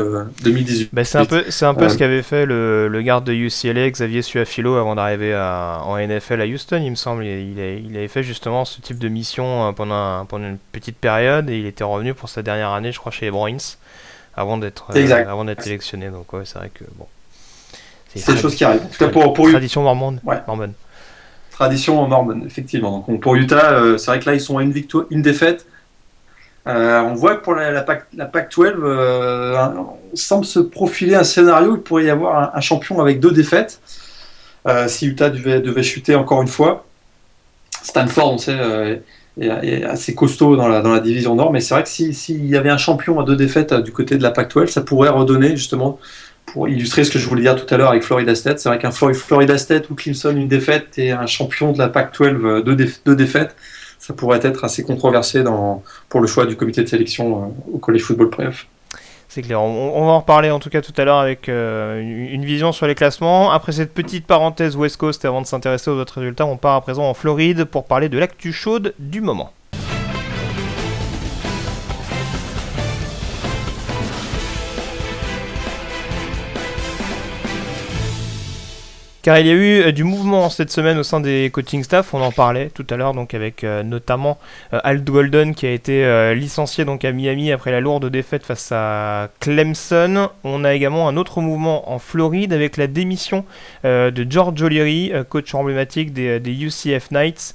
2018. 0.43 0.89
Bah, 0.91 1.03
c'est 1.03 1.19
un 1.19 1.25
peu, 1.25 1.43
c'est 1.49 1.65
un 1.65 1.75
peu 1.75 1.87
ce 1.87 1.93
euh, 1.93 1.97
qu'avait 1.99 2.23
fait 2.23 2.47
le, 2.47 2.87
le, 2.87 3.01
garde 3.03 3.23
de 3.25 3.31
UCLA, 3.31 3.91
Xavier 3.91 4.23
Suafilo, 4.23 4.75
avant 4.75 4.95
d'arriver 4.95 5.35
en 5.35 5.97
NFL 5.99 6.41
à 6.41 6.47
Houston, 6.47 6.81
il 6.83 6.89
me 6.89 6.95
semble. 6.95 7.25
Il, 7.25 7.59
il, 7.59 7.95
avait 7.95 8.07
fait 8.07 8.23
justement 8.23 8.65
ce 8.65 8.81
type 8.81 8.97
de 8.97 9.07
mission 9.07 9.71
pendant, 9.73 10.25
pendant 10.25 10.47
une 10.47 10.57
petite 10.71 10.97
période 10.97 11.47
et 11.49 11.59
il 11.59 11.67
était 11.67 11.83
revenu 11.83 12.15
pour 12.15 12.27
sa 12.27 12.41
dernière 12.41 12.71
année, 12.71 12.91
je 12.91 12.97
crois, 12.97 13.11
chez 13.11 13.27
les 13.27 13.31
Bruins, 13.31 13.57
avant 14.35 14.57
d'être, 14.57 14.97
avant 14.97 15.45
d'être 15.45 15.61
sélectionné. 15.61 16.09
Donc 16.09 16.33
ouais, 16.33 16.41
c'est 16.45 16.57
vrai 16.57 16.71
que 16.73 16.85
bon. 16.97 17.05
C'est 18.15 18.33
des 18.33 18.39
choses 18.39 18.55
qui 18.55 18.63
arrivent. 18.63 18.81
pour, 19.11 19.33
pour 19.33 19.49
tradition 19.49 19.83
mormone. 19.83 20.19
Ouais. 20.23 20.37
mormone 20.47 20.73
tradition 21.61 22.07
mormon, 22.07 22.41
effectivement. 22.45 23.05
Donc 23.07 23.21
pour 23.21 23.35
Utah, 23.35 23.73
euh, 23.73 23.97
c'est 23.97 24.07
vrai 24.07 24.19
que 24.19 24.25
là, 24.25 24.33
ils 24.33 24.41
sont 24.41 24.57
à 24.57 24.63
une, 24.63 24.71
victoire, 24.71 25.05
une 25.11 25.21
défaite. 25.21 25.67
Euh, 26.67 27.01
on 27.01 27.13
voit 27.13 27.35
que 27.35 27.43
pour 27.43 27.53
la, 27.53 27.71
la, 27.71 27.81
PAC, 27.81 28.05
la 28.15 28.25
PAC 28.25 28.51
12, 28.55 28.73
euh, 28.83 29.55
semble 30.13 30.45
se 30.45 30.59
profiler 30.59 31.15
un 31.15 31.23
scénario 31.23 31.71
où 31.71 31.75
il 31.75 31.81
pourrait 31.81 32.05
y 32.05 32.09
avoir 32.09 32.55
un, 32.55 32.61
champion 32.61 32.99
avec 32.99 33.19
deux 33.19 33.31
défaites. 33.31 33.79
si 34.87 35.07
Utah 35.07 35.29
devait, 35.29 35.59
devait, 35.59 35.83
chuter 35.83 36.15
encore 36.15 36.41
une 36.41 36.47
fois. 36.47 36.85
Stanford, 37.83 38.33
on 38.33 38.37
sait, 38.37 39.01
est, 39.39 39.83
assez 39.83 40.13
costaud 40.15 40.55
dans 40.55 40.67
la, 40.67 40.81
dans 40.81 40.93
la 40.93 40.99
division 40.99 41.35
Nord. 41.35 41.51
Mais 41.51 41.61
c'est 41.61 41.73
vrai 41.73 41.83
que 41.83 41.89
s'il 41.89 42.15
si, 42.15 42.35
y 42.35 42.57
avait 42.57 42.69
un 42.69 42.77
champion 42.77 43.19
à 43.19 43.23
deux 43.23 43.35
défaites 43.35 43.73
du 43.73 43.91
côté 43.91 44.17
de 44.17 44.23
la 44.23 44.31
Pac-12, 44.31 44.67
ça 44.67 44.81
pourrait 44.81 45.09
redonner 45.09 45.55
justement 45.55 45.99
pour 46.45 46.67
illustrer 46.67 47.03
ce 47.03 47.11
que 47.11 47.19
je 47.19 47.27
voulais 47.27 47.43
dire 47.43 47.55
tout 47.55 47.71
à 47.73 47.77
l'heure 47.77 47.89
avec 47.89 48.03
Florida 48.03 48.35
State, 48.35 48.59
c'est 48.59 48.69
vrai 48.69 48.77
qu'un 48.77 48.91
Florida 48.91 49.57
State 49.57 49.89
ou 49.89 49.95
Clemson 49.95 50.35
une 50.35 50.47
défaite 50.47 50.97
et 50.97 51.11
un 51.11 51.25
champion 51.25 51.71
de 51.71 51.77
la 51.77 51.87
Pac-12 51.87 52.63
deux, 52.63 52.75
deux, 53.05 53.15
défaites, 53.15 53.55
ça 53.99 54.13
pourrait 54.13 54.39
être 54.43 54.63
assez 54.63 54.83
controversé 54.83 55.43
dans, 55.43 55.83
pour 56.09 56.19
le 56.19 56.27
choix 56.27 56.45
du 56.45 56.55
comité 56.55 56.83
de 56.83 56.87
sélection 56.87 57.43
euh, 57.43 57.73
au 57.73 57.77
College 57.77 58.01
Football 58.01 58.29
Playoff. 58.29 58.67
C'est 59.29 59.43
clair, 59.43 59.61
on, 59.61 60.05
va 60.05 60.11
en 60.11 60.19
reparler 60.19 60.51
en 60.51 60.59
tout 60.59 60.69
cas 60.69 60.81
tout 60.81 60.91
à 60.97 61.05
l'heure 61.05 61.19
avec 61.19 61.47
euh, 61.47 62.01
une 62.01 62.43
vision 62.43 62.73
sur 62.73 62.85
les 62.85 62.95
classements. 62.95 63.51
Après 63.51 63.71
cette 63.71 63.93
petite 63.93 64.27
parenthèse 64.27 64.75
West 64.75 64.97
Coast 64.97 65.23
avant 65.23 65.41
de 65.41 65.47
s'intéresser 65.47 65.89
aux 65.89 65.97
autres 65.97 66.19
résultats, 66.19 66.45
on 66.45 66.57
part 66.57 66.75
à 66.75 66.81
présent 66.81 67.09
en 67.09 67.13
Floride 67.13 67.63
pour 67.63 67.85
parler 67.85 68.09
de 68.09 68.19
l'actu 68.19 68.51
chaude 68.51 68.93
du 68.99 69.21
moment. 69.21 69.53
Car 79.23 79.37
il 79.37 79.45
y 79.45 79.51
a 79.51 79.53
eu 79.53 79.81
euh, 79.81 79.91
du 79.91 80.03
mouvement 80.03 80.49
cette 80.49 80.71
semaine 80.71 80.97
au 80.97 81.03
sein 81.03 81.19
des 81.19 81.51
coaching 81.53 81.83
staff, 81.83 82.15
on 82.15 82.21
en 82.21 82.31
parlait 82.31 82.71
tout 82.73 82.87
à 82.89 82.97
l'heure 82.97 83.13
donc 83.13 83.35
avec 83.35 83.63
euh, 83.63 83.83
notamment 83.83 84.39
euh, 84.73 84.79
Alt 84.83 85.03
Golden 85.03 85.53
qui 85.53 85.67
a 85.67 85.71
été 85.71 86.33
licencié 86.33 86.85
donc 86.85 87.05
à 87.05 87.11
Miami 87.11 87.51
après 87.51 87.69
la 87.71 87.81
lourde 87.81 88.07
défaite 88.07 88.43
face 88.43 88.71
à 88.71 89.29
Clemson. 89.39 90.29
On 90.43 90.63
a 90.63 90.73
également 90.73 91.07
un 91.07 91.17
autre 91.17 91.39
mouvement 91.39 91.91
en 91.91 91.99
Floride 91.99 92.51
avec 92.51 92.77
la 92.77 92.87
démission 92.87 93.45
de 93.83 94.27
George 94.27 94.61
O'Leary, 94.61 95.11
coach 95.29 95.53
emblématique 95.53 96.13
des, 96.13 96.39
UCF 96.39 97.11
Knights 97.11 97.53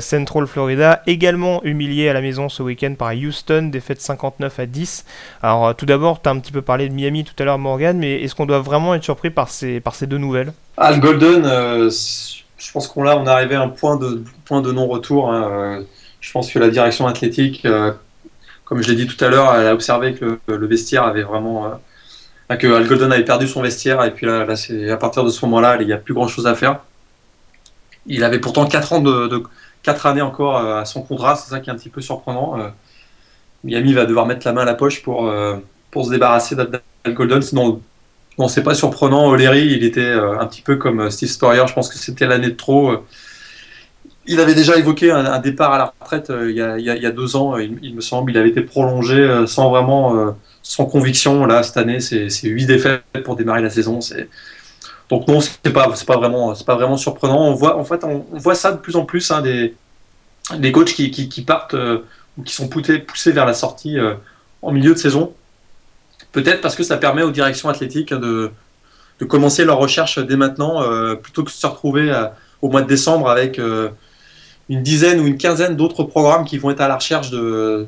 Central 0.00 0.46
Florida, 0.46 1.02
également 1.06 1.62
humilié 1.64 2.08
à 2.08 2.12
la 2.12 2.20
maison 2.20 2.48
ce 2.48 2.62
week-end 2.62 2.94
par 2.98 3.12
Houston, 3.12 3.70
défaite 3.72 4.00
59 4.00 4.58
à 4.58 4.66
10. 4.66 5.04
Alors 5.42 5.74
tout 5.74 5.86
d'abord, 5.86 6.20
tu 6.20 6.28
as 6.28 6.32
un 6.32 6.38
petit 6.38 6.52
peu 6.52 6.62
parlé 6.62 6.88
de 6.88 6.94
Miami 6.94 7.24
tout 7.24 7.34
à 7.38 7.44
l'heure 7.44 7.58
Morgan, 7.58 7.96
mais 7.96 8.22
est-ce 8.22 8.34
qu'on 8.34 8.46
doit 8.46 8.60
vraiment 8.60 8.94
être 8.94 9.04
surpris 9.04 9.30
par 9.30 9.48
ces 9.48 9.80
deux 10.02 10.18
nouvelles? 10.18 10.52
Al 10.76 11.00
Golden, 11.00 11.46
euh, 11.46 11.90
je 11.90 12.72
pense 12.72 12.86
qu'on 12.88 13.06
on 13.06 13.26
est 13.26 13.30
arrivé 13.30 13.54
à 13.54 13.62
un 13.62 13.68
point 13.68 13.96
de, 13.96 14.22
point 14.44 14.60
de 14.60 14.72
non-retour. 14.72 15.32
Hein, 15.32 15.50
euh, 15.50 15.82
je 16.20 16.30
pense 16.32 16.50
que 16.52 16.58
la 16.58 16.68
direction 16.68 17.06
athlétique, 17.06 17.64
euh, 17.64 17.92
comme 18.64 18.82
je 18.82 18.90
l'ai 18.90 18.96
dit 18.96 19.06
tout 19.06 19.22
à 19.24 19.28
l'heure, 19.28 19.54
elle 19.54 19.66
a 19.66 19.72
observé 19.72 20.14
que 20.14 20.38
le, 20.46 20.66
vestiaire 20.66 21.04
avait 21.04 21.22
vraiment. 21.22 21.80
que 22.50 22.66
Al 22.66 22.86
Golden 22.86 23.12
avait 23.12 23.24
perdu 23.24 23.48
son 23.48 23.62
vestiaire, 23.62 24.04
et 24.04 24.12
puis 24.12 24.26
là, 24.26 24.44
là 24.44 24.54
à 24.92 24.96
partir 24.98 25.24
de 25.24 25.30
ce 25.30 25.44
moment-là, 25.46 25.78
il 25.80 25.86
n'y 25.86 25.92
a 25.92 25.98
plus 25.98 26.14
grand-chose 26.14 26.46
à 26.46 26.54
faire. 26.54 26.80
Il 28.06 28.22
avait 28.24 28.38
pourtant 28.38 28.66
4 28.66 28.92
ans 28.94 29.00
de, 29.00 29.42
4 29.82 30.06
années 30.06 30.22
encore 30.22 30.58
à 30.58 30.84
son 30.84 31.02
contrat, 31.02 31.36
c'est 31.36 31.50
ça 31.50 31.60
qui 31.60 31.70
est 31.70 31.72
un 31.72 31.76
petit 31.76 31.90
peu 31.90 32.00
surprenant. 32.00 32.56
Miami 33.64 33.94
va 33.94 34.04
devoir 34.04 34.26
mettre 34.26 34.46
la 34.46 34.52
main 34.52 34.62
à 34.62 34.64
la 34.66 34.74
poche 34.74 35.02
pour, 35.02 35.32
pour 35.90 36.06
se 36.06 36.10
débarrasser 36.10 36.54
d'Al 36.56 36.82
Golden, 37.14 37.42
sinon 37.42 37.80
Bon, 38.38 38.48
c'est 38.48 38.62
pas 38.62 38.74
surprenant. 38.74 39.28
O'Leary, 39.28 39.66
il 39.66 39.84
était 39.84 40.00
euh, 40.00 40.38
un 40.38 40.46
petit 40.46 40.60
peu 40.60 40.76
comme 40.76 41.00
euh, 41.00 41.10
Steve 41.10 41.30
Spurrier. 41.30 41.66
Je 41.66 41.72
pense 41.72 41.88
que 41.88 41.96
c'était 41.96 42.26
l'année 42.26 42.50
de 42.50 42.54
trop. 42.54 42.90
Euh. 42.90 43.02
Il 44.26 44.40
avait 44.40 44.54
déjà 44.54 44.76
évoqué 44.76 45.10
un, 45.10 45.38
départ 45.38 45.72
à 45.72 45.78
la 45.78 45.94
retraite 46.00 46.32
il, 46.48 46.56
y 46.56 46.60
a, 47.06 47.10
deux 47.12 47.36
ans, 47.36 47.56
il, 47.58 47.94
me 47.94 48.00
semble. 48.00 48.32
Il 48.32 48.38
avait 48.38 48.48
été 48.48 48.60
prolongé 48.60 49.44
sans 49.46 49.70
vraiment, 49.70 50.34
sans 50.64 50.84
conviction. 50.84 51.46
Là, 51.46 51.62
cette 51.62 51.76
année, 51.76 52.00
c'est 52.00 52.28
huit 52.42 52.66
défaites 52.66 53.04
pour 53.24 53.36
démarrer 53.36 53.62
la 53.62 53.70
saison. 53.70 54.00
Donc 55.10 55.28
non, 55.28 55.40
c'est 55.40 55.72
pas, 55.72 55.94
pas 56.04 56.16
vraiment, 56.16 56.56
c'est 56.56 56.66
pas 56.66 56.74
vraiment 56.74 56.96
surprenant. 56.96 57.40
On 57.46 57.54
voit, 57.54 57.78
en 57.78 57.84
fait, 57.84 58.02
on, 58.02 58.26
voit 58.32 58.56
ça 58.56 58.72
de 58.72 58.78
plus 58.78 58.96
en 58.96 59.04
plus 59.04 59.30
hein, 59.30 59.42
des, 59.42 59.76
des 60.58 60.72
coachs 60.72 60.92
qui, 60.92 61.12
qui, 61.12 61.42
partent 61.42 61.76
ou 62.36 62.42
qui 62.42 62.52
sont 62.52 62.66
poussés, 62.66 62.98
poussés 62.98 63.30
vers 63.30 63.46
la 63.46 63.54
sortie 63.54 63.96
en 64.60 64.72
milieu 64.72 64.92
de 64.92 64.98
saison. 64.98 65.34
Peut-être 66.36 66.60
parce 66.60 66.74
que 66.76 66.82
ça 66.82 66.98
permet 66.98 67.22
aux 67.22 67.30
directions 67.30 67.70
athlétiques 67.70 68.12
de, 68.12 68.50
de 69.20 69.24
commencer 69.24 69.64
leur 69.64 69.78
recherche 69.78 70.18
dès 70.18 70.36
maintenant, 70.36 70.82
euh, 70.82 71.14
plutôt 71.14 71.42
que 71.42 71.48
de 71.48 71.54
se 71.54 71.66
retrouver 71.66 72.10
euh, 72.10 72.26
au 72.60 72.68
mois 72.68 72.82
de 72.82 72.86
décembre 72.86 73.30
avec 73.30 73.58
euh, 73.58 73.88
une 74.68 74.82
dizaine 74.82 75.18
ou 75.20 75.26
une 75.26 75.38
quinzaine 75.38 75.76
d'autres 75.76 76.04
programmes 76.04 76.44
qui 76.44 76.58
vont 76.58 76.70
être 76.70 76.82
à 76.82 76.88
la 76.88 76.96
recherche 76.96 77.30
de, 77.30 77.86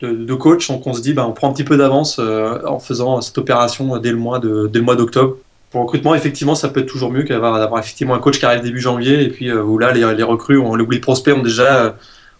de, 0.00 0.34
coachs. 0.34 0.66
Donc 0.68 0.86
on 0.86 0.94
se 0.94 1.02
dit, 1.02 1.12
bah, 1.12 1.26
on 1.28 1.32
prend 1.32 1.50
un 1.50 1.52
petit 1.52 1.62
peu 1.62 1.76
d'avance 1.76 2.18
en 2.18 2.78
faisant 2.78 3.20
cette 3.20 3.36
opération 3.36 3.98
dès 3.98 4.12
le 4.12 4.16
mois 4.16 4.38
d'octobre. 4.38 5.36
Pour 5.70 5.82
recrutement, 5.82 6.14
effectivement, 6.14 6.54
ça 6.54 6.70
peut 6.70 6.80
être 6.80 6.88
toujours 6.88 7.12
mieux 7.12 7.24
d'avoir 7.24 7.78
effectivement 7.78 8.14
un 8.14 8.18
coach 8.18 8.38
qui 8.38 8.46
arrive 8.46 8.62
début 8.62 8.80
janvier 8.80 9.24
et 9.24 9.28
puis 9.28 9.52
où 9.52 9.76
là, 9.76 9.92
les, 9.92 10.14
les 10.14 10.22
recrues, 10.22 10.56
on, 10.56 10.74
les 10.74 11.00
prospects 11.00 11.36
ont 11.36 11.42
déjà, 11.42 11.96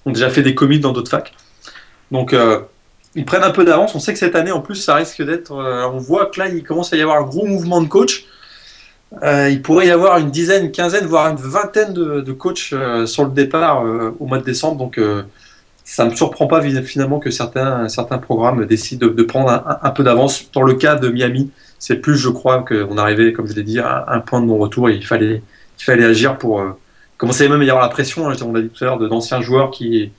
ont 0.06 0.10
déjà 0.10 0.30
fait 0.30 0.42
des 0.42 0.54
commits 0.54 0.80
dans 0.80 0.92
d'autres 0.92 1.10
facs. 1.10 1.34
Donc 2.10 2.34
ils 3.14 3.24
prennent 3.24 3.42
un 3.42 3.50
peu 3.50 3.64
d'avance. 3.64 3.94
On 3.94 3.98
sait 3.98 4.12
que 4.12 4.18
cette 4.18 4.36
année, 4.36 4.52
en 4.52 4.60
plus, 4.60 4.76
ça 4.76 4.94
risque 4.94 5.22
d'être. 5.22 5.52
Euh, 5.52 5.88
on 5.92 5.98
voit 5.98 6.26
que 6.26 6.40
là, 6.40 6.48
il 6.48 6.62
commence 6.62 6.92
à 6.92 6.96
y 6.96 7.02
avoir 7.02 7.18
un 7.18 7.24
gros 7.24 7.46
mouvement 7.46 7.80
de 7.82 7.88
coach. 7.88 8.26
Euh, 9.24 9.50
il 9.50 9.60
pourrait 9.62 9.88
y 9.88 9.90
avoir 9.90 10.18
une 10.18 10.30
dizaine, 10.30 10.66
une 10.66 10.72
quinzaine, 10.72 11.06
voire 11.06 11.28
une 11.28 11.36
vingtaine 11.36 11.92
de, 11.92 12.32
coachs 12.32 12.72
euh, 12.72 13.06
sur 13.06 13.24
le 13.24 13.32
départ 13.32 13.84
au 14.20 14.26
mois 14.26 14.38
de 14.38 14.44
décembre. 14.44 14.76
Donc, 14.78 15.00
ça 15.84 16.04
ne 16.04 16.10
me 16.10 16.14
surprend 16.14 16.46
pas 16.46 16.62
finalement 16.62 17.18
que 17.18 17.30
certains, 17.30 17.88
programmes 18.22 18.64
décident 18.66 19.08
de, 19.08 19.22
prendre 19.24 19.78
un, 19.82 19.90
peu 19.90 20.04
d'avance. 20.04 20.52
Dans 20.52 20.62
le 20.62 20.74
cas 20.74 20.94
de 20.94 21.08
Miami, 21.08 21.50
c'est 21.80 21.96
plus, 21.96 22.16
je 22.16 22.28
crois, 22.28 22.64
qu'on 22.64 22.96
arrivait, 22.96 23.32
comme 23.32 23.48
je 23.48 23.54
l'ai 23.54 23.64
dit, 23.64 23.80
à 23.80 24.04
un 24.06 24.20
point 24.20 24.40
de 24.40 24.46
non-retour 24.46 24.88
et 24.88 24.94
il 24.94 25.04
fallait, 25.04 25.42
agir 25.88 26.38
pour 26.38 26.62
commencer 27.16 27.48
même 27.48 27.60
à 27.60 27.64
y 27.64 27.70
avoir 27.70 27.82
la 27.82 27.90
pression. 27.90 28.30
Hein, 28.30 28.34
on 28.46 28.52
l'a 28.52 28.62
dit 28.62 28.68
tout 28.68 28.84
à 28.84 28.86
l'heure, 28.86 28.98
d'anciens 29.00 29.40
joueurs 29.40 29.72
qui 29.72 30.12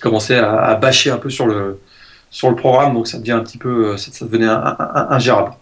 commençaient 0.00 0.38
à, 0.38 0.54
à 0.60 0.76
bâcher 0.76 1.10
un 1.10 1.18
peu 1.18 1.30
sur 1.30 1.46
le 1.46 1.80
sur 2.34 2.50
le 2.50 2.56
programme, 2.56 2.94
donc 2.94 3.06
ça 3.06 3.18
devient 3.18 3.32
un 3.32 3.44
petit 3.44 3.58
peu, 3.58 3.92
euh, 3.92 3.96
ça, 3.96 4.24
devenait 4.24 4.48
ingérable. 5.08 5.52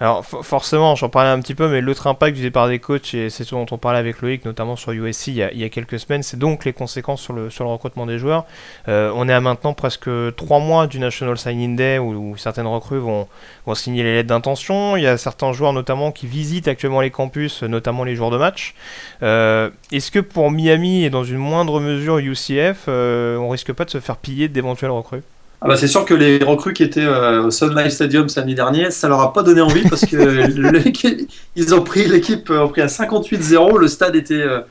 Alors 0.00 0.26
forcément, 0.26 0.96
j'en 0.96 1.08
parlais 1.08 1.30
un 1.30 1.40
petit 1.40 1.54
peu, 1.54 1.68
mais 1.68 1.80
l'autre 1.80 2.08
impact 2.08 2.34
du 2.36 2.42
départ 2.42 2.66
des 2.66 2.80
coachs, 2.80 3.14
et 3.14 3.30
c'est 3.30 3.44
ce 3.44 3.54
dont 3.54 3.66
on 3.70 3.78
parlait 3.78 4.00
avec 4.00 4.20
Loïc, 4.20 4.44
notamment 4.44 4.74
sur 4.74 4.90
USC 4.90 5.28
il 5.28 5.34
y 5.36 5.64
a, 5.64 5.68
quelques 5.68 6.00
semaines, 6.00 6.24
c'est 6.24 6.36
donc 6.36 6.64
les 6.64 6.72
conséquences 6.72 7.22
sur 7.22 7.32
le, 7.32 7.50
sur 7.50 7.62
le 7.62 7.70
recrutement 7.70 8.04
des 8.04 8.18
joueurs. 8.18 8.46
Euh, 8.88 9.12
on 9.14 9.28
est 9.28 9.32
à 9.32 9.40
maintenant 9.40 9.74
presque 9.74 10.10
trois 10.34 10.58
mois 10.58 10.88
du 10.88 10.98
National 10.98 11.38
Signing 11.38 11.76
Day 11.76 12.00
où, 12.00 12.36
certaines 12.36 12.66
recrues 12.66 12.98
vont, 12.98 13.28
vont, 13.64 13.76
signer 13.76 14.02
les 14.02 14.14
lettres 14.14 14.28
d'intention. 14.28 14.96
Il 14.96 15.04
y 15.04 15.06
a 15.06 15.16
certains 15.16 15.52
joueurs 15.52 15.72
notamment 15.72 16.10
qui 16.10 16.26
visitent 16.26 16.66
actuellement 16.66 17.00
les 17.00 17.12
campus, 17.12 17.62
notamment 17.62 18.02
les 18.02 18.16
jours 18.16 18.32
de 18.32 18.38
match. 18.38 18.74
Euh, 19.22 19.70
est-ce 19.92 20.10
que 20.10 20.18
pour 20.18 20.50
Miami 20.50 21.04
et 21.04 21.10
dans 21.10 21.22
une 21.22 21.38
moindre 21.38 21.78
mesure 21.78 22.18
UCF, 22.18 22.88
on 22.88 23.48
risque 23.50 23.72
pas 23.72 23.84
de 23.84 23.90
se 23.90 24.00
faire 24.00 24.16
piller 24.16 24.48
d'éventuelles 24.48 24.90
recrues? 24.90 25.22
Ah 25.64 25.68
bah 25.68 25.76
c'est 25.76 25.86
sûr 25.86 26.04
que 26.04 26.12
les 26.12 26.42
recrues 26.42 26.72
qui 26.72 26.82
étaient 26.82 27.04
euh, 27.04 27.44
au 27.44 27.50
Sun 27.52 27.72
Life 27.76 27.92
Stadium 27.92 28.28
samedi 28.28 28.56
dernier, 28.56 28.90
ça 28.90 29.06
leur 29.06 29.20
a 29.20 29.32
pas 29.32 29.44
donné 29.44 29.60
envie 29.60 29.88
parce 29.88 30.04
que 30.04 30.16
ils 31.56 31.74
ont 31.74 31.82
pris 31.82 32.08
l'équipe 32.08 32.50
ont 32.50 32.68
pris 32.68 32.80
à 32.80 32.86
58-0, 32.86 33.78
le 33.78 33.86
stade 33.86 34.16
était 34.16 34.34
euh, 34.34 34.62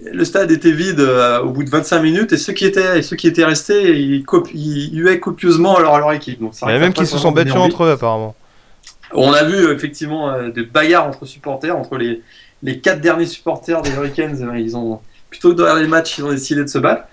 le 0.00 0.24
stade 0.24 0.52
était 0.52 0.70
vide 0.70 1.00
euh, 1.00 1.40
au 1.40 1.50
bout 1.50 1.64
de 1.64 1.70
25 1.70 2.00
minutes. 2.00 2.32
Et 2.32 2.36
ceux 2.36 2.52
qui 2.52 2.66
étaient 2.66 3.02
ceux 3.02 3.16
qui 3.16 3.26
étaient 3.26 3.44
restés 3.44 3.98
ils, 3.98 4.24
ils 4.54 5.00
huaient 5.00 5.18
copieusement 5.18 5.76
à 5.76 5.98
leur, 5.98 6.12
équipe. 6.12 6.40
Donc 6.40 6.52
Il 6.62 6.68
y 6.68 6.72
a 6.72 6.78
même 6.78 6.92
qui 6.92 7.04
se 7.04 7.18
sont 7.18 7.32
battus 7.32 7.56
entre 7.56 7.82
eux 7.82 7.90
apparemment. 7.90 8.36
On 9.12 9.32
a 9.32 9.42
vu 9.42 9.72
effectivement 9.72 10.48
des 10.50 10.62
bagarres 10.62 11.08
entre 11.08 11.26
supporters 11.26 11.76
entre 11.76 11.96
les 11.96 12.22
les 12.62 12.78
quatre 12.78 13.00
derniers 13.00 13.26
supporters 13.26 13.82
des 13.82 13.90
Hurricanes, 13.90 14.52
ils 14.56 14.76
ont 14.76 15.00
plutôt 15.30 15.52
dans 15.52 15.74
les 15.76 15.86
matchs 15.86 16.18
ils 16.18 16.24
ont 16.24 16.30
décidé 16.30 16.62
de 16.62 16.68
se 16.68 16.78
battre 16.78 17.04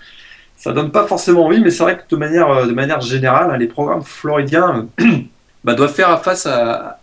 ça 0.56 0.72
donne 0.72 0.90
pas 0.90 1.06
forcément 1.06 1.46
envie, 1.46 1.60
mais 1.60 1.70
c'est 1.70 1.82
vrai 1.82 1.98
que 1.98 2.02
de 2.08 2.16
manière, 2.16 2.50
euh, 2.50 2.66
de 2.66 2.72
manière 2.72 3.00
générale, 3.00 3.50
hein, 3.50 3.56
les 3.56 3.66
programmes 3.66 4.02
floridiens 4.02 4.88
bah, 5.64 5.74
doivent 5.74 5.92
faire 5.92 6.22
face 6.22 6.46
à, 6.46 6.98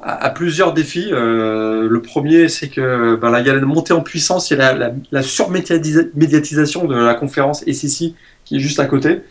à, 0.00 0.30
plusieurs 0.30 0.74
défis. 0.74 1.08
Euh, 1.10 1.88
le 1.88 2.02
premier, 2.02 2.48
c'est 2.48 2.68
que 2.68 3.16
bah, 3.16 3.30
là, 3.30 3.40
il 3.40 3.46
y 3.46 3.50
a 3.50 3.54
la 3.54 3.60
montée 3.62 3.94
en 3.94 4.02
puissance, 4.02 4.50
il 4.50 4.58
y 4.58 4.60
a 4.60 4.74
la, 4.74 4.92
la, 5.10 5.22
surmédiatisation 5.22 6.84
de 6.84 6.94
la 6.94 7.14
conférence 7.14 7.64
SEC 7.64 8.14
qui 8.44 8.56
est 8.56 8.60
juste 8.60 8.80
à 8.80 8.84
côté, 8.84 9.22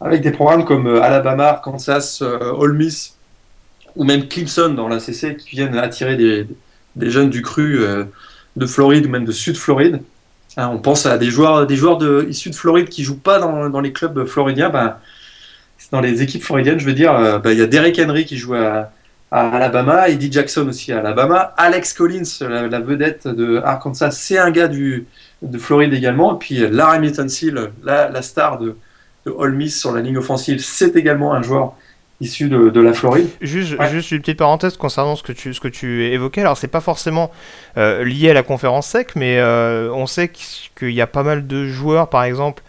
avec 0.00 0.22
des 0.22 0.30
programmes 0.30 0.64
comme 0.64 0.86
euh, 0.86 1.02
Alabama, 1.02 1.60
Kansas, 1.62 2.22
Ole 2.22 2.74
Miss 2.74 3.16
ou 3.96 4.04
même 4.04 4.28
Clemson 4.28 4.70
dans 4.70 4.86
la 4.86 5.00
CC 5.00 5.36
qui 5.36 5.56
viennent 5.56 5.76
attirer 5.76 6.16
des, 6.16 6.46
des 6.94 7.10
jeunes 7.10 7.30
du 7.30 7.42
cru 7.42 7.80
de 8.54 8.66
Floride 8.66 9.06
ou 9.06 9.08
même 9.08 9.24
de 9.24 9.32
Sud-Floride. 9.32 10.02
Hein, 10.58 10.70
on 10.72 10.78
pense 10.78 11.06
à 11.06 11.18
des 11.18 11.30
joueurs, 11.30 11.68
des 11.68 11.76
issus 12.28 12.50
de 12.50 12.54
Floride 12.54 12.88
qui 12.88 13.04
jouent 13.04 13.20
pas 13.20 13.38
dans, 13.38 13.80
les 13.80 13.92
clubs 13.92 14.24
floridiens. 14.26 14.70
Bah, 14.70 15.00
dans 15.92 16.00
les 16.00 16.20
équipes 16.20 16.42
floridiennes, 16.42 16.80
je 16.80 16.84
veux 16.84 16.94
dire, 16.94 17.14
euh, 17.14 17.38
bah, 17.38 17.52
il 17.52 17.58
y 17.60 17.62
a 17.62 17.66
Derek 17.66 17.98
Henry 17.98 18.24
qui 18.24 18.36
joue 18.36 18.54
à, 18.54 18.90
Alabama, 19.30 20.08
Eddie 20.08 20.32
Jackson 20.32 20.66
aussi 20.68 20.92
à 20.92 20.98
Alabama, 20.98 21.54
Alex 21.56 21.92
Collins, 21.92 22.24
la, 22.40 22.80
vedette 22.80 23.28
de 23.28 23.58
Arkansas, 23.58 24.10
c'est 24.12 24.38
un 24.38 24.50
gars 24.50 24.68
de 24.68 25.04
Floride 25.58 25.92
également. 25.92 26.34
Et 26.34 26.38
puis 26.38 26.56
Larry 26.68 27.14
Seal, 27.28 27.70
la, 27.84 28.08
la 28.08 28.22
star 28.22 28.58
de, 28.58 28.74
de 29.26 29.46
Miss 29.50 29.78
sur 29.78 29.92
la 29.92 30.00
ligne 30.00 30.18
offensive, 30.18 30.58
c'est 30.60 30.96
également 30.96 31.34
un 31.34 31.42
joueur 31.42 31.74
issu 32.20 32.48
de, 32.48 32.80
la 32.80 32.92
Floride. 32.92 33.28
Juste, 33.40 33.76
juste 33.90 34.10
une 34.10 34.20
petite 34.20 34.38
parenthèse 34.38 34.76
concernant 34.76 35.16
ce 35.16 35.22
que 35.22 35.32
tu, 35.32 35.54
ce 35.54 35.60
que 35.60 35.68
tu 35.68 36.06
évoquais. 36.06 36.40
Alors, 36.40 36.56
c'est 36.56 36.68
pas 36.68 36.80
forcément 36.80 37.30
euh, 37.76 38.04
lié 38.04 38.30
à 38.30 38.34
la 38.34 38.42
conférence 38.42 38.86
sec, 38.86 39.14
mais 39.14 39.38
euh, 39.38 39.90
on 39.92 40.06
sait 40.06 40.28
qu'il 40.28 40.90
y 40.90 41.00
a 41.00 41.06
pas 41.06 41.22
mal 41.22 41.46
de 41.46 41.66
joueurs, 41.66 42.08
par 42.08 42.24
exemple, 42.24 42.62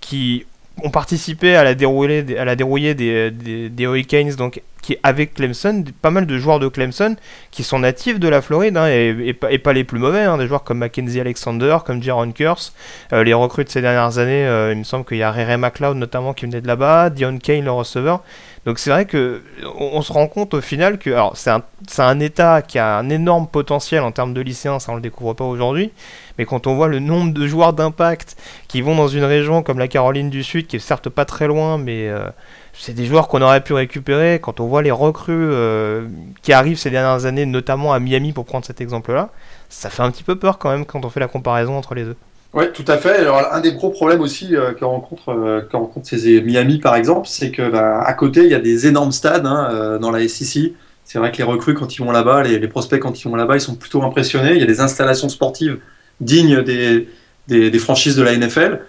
qui 0.00 0.44
ont 0.82 0.90
participé 0.90 1.56
à 1.56 1.64
la 1.64 1.74
dérouillée, 1.74 2.38
à 2.38 2.44
la 2.44 2.56
dérouillée 2.56 2.94
des, 2.94 3.30
des, 3.30 3.84
Hurricanes, 3.84 4.34
donc 4.34 4.62
qui 4.82 4.96
avec 5.02 5.34
Clemson, 5.34 5.84
pas 6.02 6.10
mal 6.10 6.26
de 6.26 6.38
joueurs 6.38 6.60
de 6.60 6.68
Clemson 6.68 7.16
qui 7.50 7.64
sont 7.64 7.80
natifs 7.80 8.18
de 8.18 8.28
la 8.28 8.40
Floride 8.40 8.76
hein, 8.76 8.86
et, 8.88 9.32
pas 9.34 9.72
les 9.72 9.84
plus 9.84 9.98
mauvais, 9.98 10.22
hein, 10.22 10.38
des 10.38 10.46
joueurs 10.46 10.64
comme 10.64 10.78
Mackenzie 10.78 11.20
Alexander, 11.20 11.78
comme 11.84 12.02
Jaron 12.02 12.30
Curse, 12.32 12.74
euh, 13.12 13.24
les 13.24 13.34
recrues 13.34 13.64
de 13.64 13.70
ces 13.70 13.80
dernières 13.80 14.18
années, 14.18 14.46
euh, 14.46 14.72
il 14.72 14.78
me 14.78 14.84
semble 14.84 15.04
qu'il 15.04 15.18
y 15.18 15.22
a 15.22 15.32
Rere 15.32 15.58
McLeod 15.58 15.96
notamment 15.96 16.32
qui 16.32 16.46
venait 16.46 16.60
de 16.60 16.66
là-bas, 16.66 17.10
Dion 17.10 17.38
Kane 17.38 17.64
le 17.64 17.72
receveur. 17.72 18.22
Donc 18.68 18.78
c'est 18.78 18.90
vrai 18.90 19.06
que 19.06 19.40
on, 19.78 20.02
se 20.02 20.12
rend 20.12 20.26
compte 20.26 20.52
au 20.52 20.60
final 20.60 20.98
que 20.98 21.08
alors 21.08 21.38
c'est 21.38 21.48
un, 21.48 21.62
un 21.96 22.20
État 22.20 22.60
qui 22.60 22.78
a 22.78 22.98
un 22.98 23.08
énorme 23.08 23.46
potentiel 23.46 24.02
en 24.02 24.12
termes 24.12 24.34
de 24.34 24.42
lycéens, 24.42 24.78
ça 24.78 24.92
on 24.92 24.96
le 24.96 25.00
découvre 25.00 25.32
pas 25.32 25.46
aujourd'hui, 25.46 25.90
mais 26.36 26.44
quand 26.44 26.66
on 26.66 26.74
voit 26.74 26.88
le 26.88 26.98
nombre 26.98 27.32
de 27.32 27.46
joueurs 27.46 27.72
d'impact 27.72 28.36
qui 28.68 28.82
vont 28.82 28.94
dans 28.94 29.08
une 29.08 29.24
région 29.24 29.62
comme 29.62 29.78
la 29.78 29.88
Caroline 29.88 30.28
du 30.28 30.44
Sud, 30.44 30.66
qui 30.66 30.76
est 30.76 30.80
certes 30.80 31.08
pas 31.08 31.24
très 31.24 31.46
loin, 31.46 31.78
mais 31.78 32.08
euh, 32.10 32.28
c'est 32.74 32.92
des 32.92 33.06
joueurs 33.06 33.28
qu'on 33.28 33.40
aurait 33.40 33.64
pu 33.64 33.72
récupérer. 33.72 34.38
Quand 34.38 34.60
on 34.60 34.66
voit 34.66 34.82
les 34.82 34.90
recrues 34.90 35.32
euh, 35.32 36.06
qui 36.42 36.52
arrivent 36.52 36.76
ces 36.76 36.90
dernières 36.90 37.24
années, 37.24 37.46
notamment 37.46 37.94
à 37.94 38.00
Miami 38.00 38.34
pour 38.34 38.44
prendre 38.44 38.66
cet 38.66 38.82
exemple-là, 38.82 39.30
ça 39.70 39.88
fait 39.88 40.02
un 40.02 40.10
petit 40.10 40.24
peu 40.24 40.36
peur 40.36 40.58
quand 40.58 40.70
même 40.70 40.84
quand 40.84 41.06
on 41.06 41.08
fait 41.08 41.20
la 41.20 41.28
comparaison 41.28 41.74
entre 41.78 41.94
les 41.94 42.04
deux. 42.04 42.16
Oui, 42.54 42.64
tout 42.72 42.84
à 42.88 42.96
fait. 42.96 43.18
Alors, 43.18 43.52
un 43.52 43.60
des 43.60 43.72
gros 43.72 43.90
problèmes 43.90 44.20
aussi 44.20 44.56
euh, 44.56 44.72
que, 44.72 44.84
rencontre, 44.84 45.66
que 45.70 45.76
rencontre 45.76 46.08
ces 46.08 46.40
Miami, 46.40 46.78
par 46.78 46.96
exemple, 46.96 47.28
c'est 47.28 47.50
que 47.50 47.70
bah, 47.70 48.00
à 48.00 48.14
côté, 48.14 48.44
il 48.44 48.50
y 48.50 48.54
a 48.54 48.60
des 48.60 48.86
énormes 48.86 49.12
stades 49.12 49.46
hein, 49.46 49.98
dans 50.00 50.10
la 50.10 50.26
SEC. 50.26 50.72
C'est 51.04 51.18
vrai 51.18 51.30
que 51.32 51.38
les 51.38 51.44
recrues, 51.44 51.74
quand 51.74 51.94
ils 51.96 52.02
vont 52.02 52.10
là-bas, 52.10 52.42
les, 52.42 52.58
les, 52.58 52.68
prospects, 52.68 53.00
quand 53.00 53.20
ils 53.20 53.28
vont 53.28 53.36
là-bas, 53.36 53.56
ils 53.56 53.60
sont 53.60 53.74
plutôt 53.74 54.02
impressionnés. 54.02 54.52
Il 54.52 54.58
y 54.58 54.62
a 54.62 54.66
des 54.66 54.80
installations 54.80 55.28
sportives 55.28 55.78
digne 56.20 56.62
des, 56.62 57.08
des, 57.48 57.78
franchises 57.78 58.16
de 58.16 58.22
la 58.22 58.36
NFL. 58.36 58.80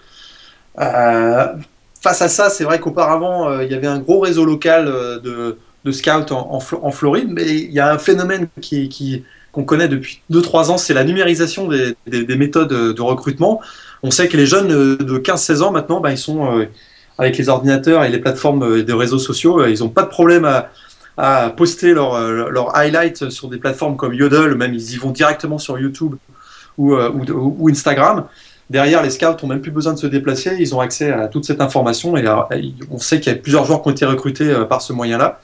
Euh, 0.79 1.47
face 2.01 2.21
à 2.21 2.29
ça, 2.29 2.49
c'est 2.49 2.63
vrai 2.63 2.79
qu'auparavant, 2.79 3.49
euh, 3.49 3.63
il 3.63 3.71
y 3.71 3.75
avait 3.75 3.87
un 3.87 3.99
gros 3.99 4.19
réseau 4.19 4.45
local 4.45 4.87
euh, 4.87 5.19
de, 5.19 5.57
de 5.85 5.91
scouts 5.91 6.31
en, 6.31 6.91
Floride, 6.91 7.29
mais 7.31 7.45
il 7.47 7.71
y 7.71 7.79
a 7.79 7.91
un 7.91 7.97
phénomène 7.97 8.47
qui 8.61 9.23
qu'on 9.51 9.63
connaît 9.63 9.87
depuis 9.87 10.21
2-3 10.31 10.71
ans, 10.71 10.77
c'est 10.77 10.93
la 10.93 11.03
numérisation 11.03 11.67
des, 11.67 11.95
des, 12.07 12.35
méthodes 12.35 12.93
de 12.93 13.01
recrutement. 13.01 13.61
On 14.03 14.11
sait 14.11 14.27
que 14.27 14.37
les 14.37 14.45
jeunes 14.45 14.67
de 14.67 15.17
15-16 15.17 15.61
ans 15.61 15.71
maintenant, 15.71 15.99
ben, 15.99 16.11
ils 16.11 16.17
sont 16.17 16.67
avec 17.17 17.37
les 17.37 17.49
ordinateurs 17.49 18.03
et 18.03 18.09
les 18.09 18.19
plateformes 18.19 18.83
des 18.83 18.93
réseaux 18.93 19.19
sociaux, 19.19 19.65
ils 19.65 19.79
n'ont 19.79 19.89
pas 19.89 20.03
de 20.03 20.09
problème 20.09 20.45
à, 20.45 20.69
à 21.17 21.49
poster 21.49 21.93
leurs 21.93 22.19
leur 22.49 22.75
highlights 22.77 23.29
sur 23.29 23.49
des 23.49 23.57
plateformes 23.57 23.97
comme 23.97 24.13
Yodel, 24.13 24.55
même 24.55 24.73
ils 24.73 24.93
y 24.93 24.97
vont 24.97 25.11
directement 25.11 25.57
sur 25.57 25.77
YouTube 25.79 26.15
euh, 26.79 27.11
ou, 27.11 27.69
Instagram. 27.69 28.25
Derrière, 28.69 29.01
les 29.03 29.09
scouts 29.09 29.25
n'ont 29.41 29.49
même 29.49 29.61
plus 29.61 29.71
besoin 29.71 29.93
de 29.93 29.99
se 29.99 30.07
déplacer, 30.07 30.55
ils 30.59 30.75
ont 30.75 30.79
accès 30.79 31.11
à 31.11 31.27
toute 31.27 31.43
cette 31.43 31.59
information 31.59 32.15
et 32.15 32.25
on 32.89 32.99
sait 32.99 33.19
qu'il 33.19 33.33
y 33.33 33.35
a 33.35 33.37
plusieurs 33.37 33.65
joueurs 33.65 33.81
qui 33.81 33.89
ont 33.89 33.91
été 33.91 34.05
recrutés 34.05 34.49
euh, 34.49 34.65
par 34.65 34.81
ce 34.81 34.93
moyen-là. 34.93 35.39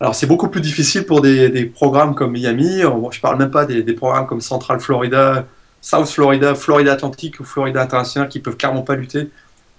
Alors 0.00 0.14
c'est 0.14 0.26
beaucoup 0.26 0.48
plus 0.48 0.60
difficile 0.60 1.04
pour 1.04 1.20
des, 1.20 1.64
programmes 1.66 2.14
comme 2.14 2.32
Miami, 2.32 2.80
je 2.80 2.86
ne 2.86 3.20
parle 3.20 3.38
même 3.38 3.50
pas 3.50 3.66
des, 3.66 3.92
programmes 3.94 4.26
comme 4.26 4.40
Central 4.40 4.78
Florida, 4.80 5.46
South 5.80 6.08
Florida, 6.08 6.54
Florida 6.54 6.92
Atlantique 6.92 7.40
ou 7.40 7.44
Florida 7.44 7.82
International 7.82 8.28
qui 8.28 8.38
peuvent 8.38 8.56
clairement 8.56 8.82
pas 8.82 8.94
lutter 8.94 9.30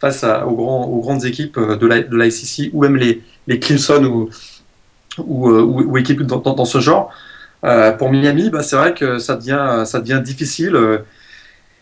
face 0.02 0.24
aux, 0.24 1.02
grandes 1.02 1.26
équipes 1.26 1.58
euh, 1.58 1.76
de 1.76 1.88
la, 1.88 2.02
de 2.02 2.70
ou 2.74 2.82
même 2.82 2.96
les, 2.96 3.22
les 3.48 3.60
Clemson 3.60 4.30
ou, 5.18 5.98
équipes 5.98 6.24
dans, 6.24 6.66
ce 6.66 6.80
genre. 6.80 7.12
Euh, 7.66 7.92
pour 7.92 8.10
Miami, 8.10 8.50
bah, 8.50 8.64
c'est 8.64 8.78
vrai 8.78 8.94
que 8.94 9.20
ça 9.20 9.36
devient 9.36 10.22
difficile. 10.24 10.78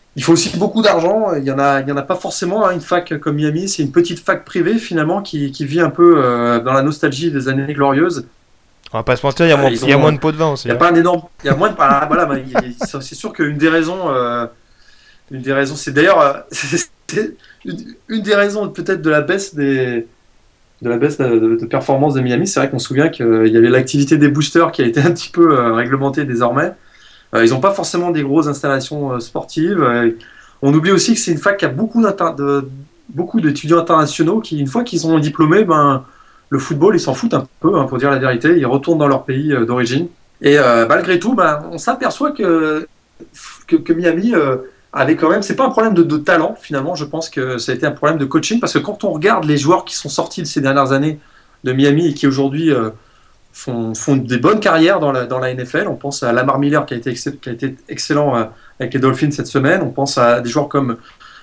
Euh, 0.08 0.16
il 0.16 0.24
faut 0.24 0.32
aussi 0.32 0.56
beaucoup 0.56 0.82
d'argent. 0.82 1.34
Il 1.34 1.42
n'y 1.42 1.50
en, 1.50 1.58
a, 1.58 1.80
il 1.80 1.88
y 1.88 1.92
en 1.92 1.96
a 1.96 2.02
pas 2.02 2.16
forcément. 2.16 2.66
Hein, 2.66 2.72
une 2.72 2.80
fac 2.80 3.18
comme 3.18 3.36
Miami, 3.36 3.68
c'est 3.68 3.82
une 3.82 3.92
petite 3.92 4.18
fac 4.18 4.44
privée 4.44 4.78
finalement 4.78 5.22
qui, 5.22 5.52
qui 5.52 5.64
vit 5.64 5.80
un 5.80 5.90
peu 5.90 6.16
euh, 6.18 6.60
dans 6.60 6.72
la 6.72 6.82
nostalgie 6.82 7.30
des 7.30 7.48
années 7.48 7.72
glorieuses. 7.72 8.26
On 8.92 8.98
va 8.98 9.02
pas 9.02 9.16
se 9.16 9.26
mentir, 9.26 9.44
il 9.44 9.50
y 9.50 9.52
a, 9.52 9.56
moins, 9.56 9.70
il 9.70 9.88
y 9.88 9.92
a 9.92 9.98
moins 9.98 10.12
de 10.12 10.18
pots 10.18 10.32
de 10.32 10.36
vin 10.36 10.52
aussi. 10.52 10.66
Il 10.66 10.70
y 10.70 10.74
a 10.74 10.76
pas 10.76 10.90
un 10.90 10.94
énorme. 10.94 11.22
Il 11.44 11.48
y 11.48 11.50
a 11.50 11.56
moins 11.56 11.68
de. 11.68 11.74
Ah, 11.78 12.08
voilà, 12.08 12.28
c'est 12.80 13.14
sûr 13.14 13.32
qu'une 13.32 13.58
des 13.58 13.68
raisons. 13.68 14.10
une 15.30 15.42
des 15.42 15.52
raisons, 15.52 15.76
c'est 15.76 15.92
d'ailleurs. 15.92 16.46
une 18.08 18.22
des 18.22 18.34
raisons 18.34 18.68
peut-être 18.68 19.02
de 19.02 19.10
la 19.10 19.20
baisse 19.20 19.54
des 19.54 20.06
de 20.82 20.88
la 20.88 20.96
baisse 20.96 21.18
de, 21.18 21.66
performance 21.66 22.14
de 22.14 22.20
Miami, 22.20 22.46
c'est 22.46 22.60
vrai 22.60 22.70
qu'on 22.70 22.78
se 22.78 22.86
souvient 22.86 23.08
qu'il 23.08 23.48
y 23.48 23.56
avait 23.56 23.68
l'activité 23.68 24.16
des 24.16 24.28
boosters 24.28 24.70
qui 24.70 24.82
a 24.82 24.86
été 24.86 25.00
un 25.00 25.10
petit 25.10 25.30
peu 25.30 25.58
euh, 25.58 25.72
réglementée 25.72 26.24
désormais. 26.24 26.72
Euh, 27.34 27.44
ils 27.44 27.50
n'ont 27.50 27.60
pas 27.60 27.72
forcément 27.72 28.10
des 28.10 28.22
grosses 28.22 28.46
installations 28.46 29.12
euh, 29.12 29.20
sportives. 29.20 29.86
on 30.62 30.72
oublie 30.72 30.90
aussi 30.90 31.14
que 31.14 31.20
c'est 31.20 31.32
une 31.32 31.38
fac 31.38 31.58
qui 31.58 31.64
a 31.64 31.68
beaucoup, 31.68 32.04
beaucoup 33.10 33.40
d'étudiants 33.40 33.78
internationaux 33.78 34.40
qui, 34.40 34.58
une 34.58 34.66
fois 34.66 34.84
qu'ils 34.84 35.00
sont 35.00 35.18
diplômés, 35.18 35.64
ben, 35.64 36.04
le 36.50 36.58
football, 36.58 36.96
ils 36.96 37.00
s'en 37.00 37.14
foutent 37.14 37.34
un 37.34 37.46
peu, 37.60 37.76
hein, 37.76 37.84
pour 37.84 37.98
dire 37.98 38.10
la 38.10 38.18
vérité. 38.18 38.56
Ils 38.56 38.66
retournent 38.66 38.98
dans 38.98 39.08
leur 39.08 39.24
pays 39.24 39.54
d'origine. 39.66 40.08
Et 40.40 40.56
malgré 40.88 41.18
tout, 41.18 41.34
ben, 41.34 41.62
on 41.70 41.78
s'aperçoit 41.78 42.30
que, 42.32 42.86
que, 43.66 43.92
Miami 43.92 44.32
avec 44.92 45.20
quand 45.20 45.28
même, 45.28 45.42
c'est 45.42 45.56
pas 45.56 45.66
un 45.66 45.70
problème 45.70 45.94
de, 45.94 46.16
talent 46.16 46.56
finalement, 46.58 46.94
je 46.94 47.04
pense 47.04 47.28
que 47.28 47.58
ça 47.58 47.72
a 47.72 47.74
été 47.74 47.86
un 47.86 47.90
problème 47.90 48.18
de 48.18 48.24
coaching 48.24 48.58
parce 48.60 48.72
que 48.72 48.78
quand 48.78 49.04
on 49.04 49.10
regarde 49.10 49.44
les 49.44 49.58
joueurs 49.58 49.84
qui 49.84 49.94
sont 49.94 50.08
sortis 50.08 50.42
de 50.42 50.46
ces 50.46 50.60
dernières 50.60 50.92
années 50.92 51.18
de 51.64 51.72
Miami 51.72 52.08
et 52.08 52.14
qui 52.14 52.26
aujourd'hui 52.26 52.72
euh, 52.72 52.90
font, 53.94 54.16
des 54.16 54.38
bonnes 54.38 54.60
carrières 54.60 55.00
dans 55.00 55.12
la, 55.12 55.54
NFL, 55.54 55.86
on 55.88 55.96
pense 55.96 56.22
à 56.22 56.32
Lamar 56.32 56.58
Miller 56.58 56.86
qui 56.86 56.94
a 56.94 56.96
été, 56.96 57.14
excellent 57.88 58.36
euh, 58.36 58.44
avec 58.78 58.94
les 58.94 59.00
Dolphins 59.00 59.30
cette 59.30 59.46
semaine, 59.46 59.82
on 59.82 59.90
pense 59.90 60.18
à 60.18 60.40
des 60.40 60.48
joueurs 60.48 60.68
comme 60.68 60.96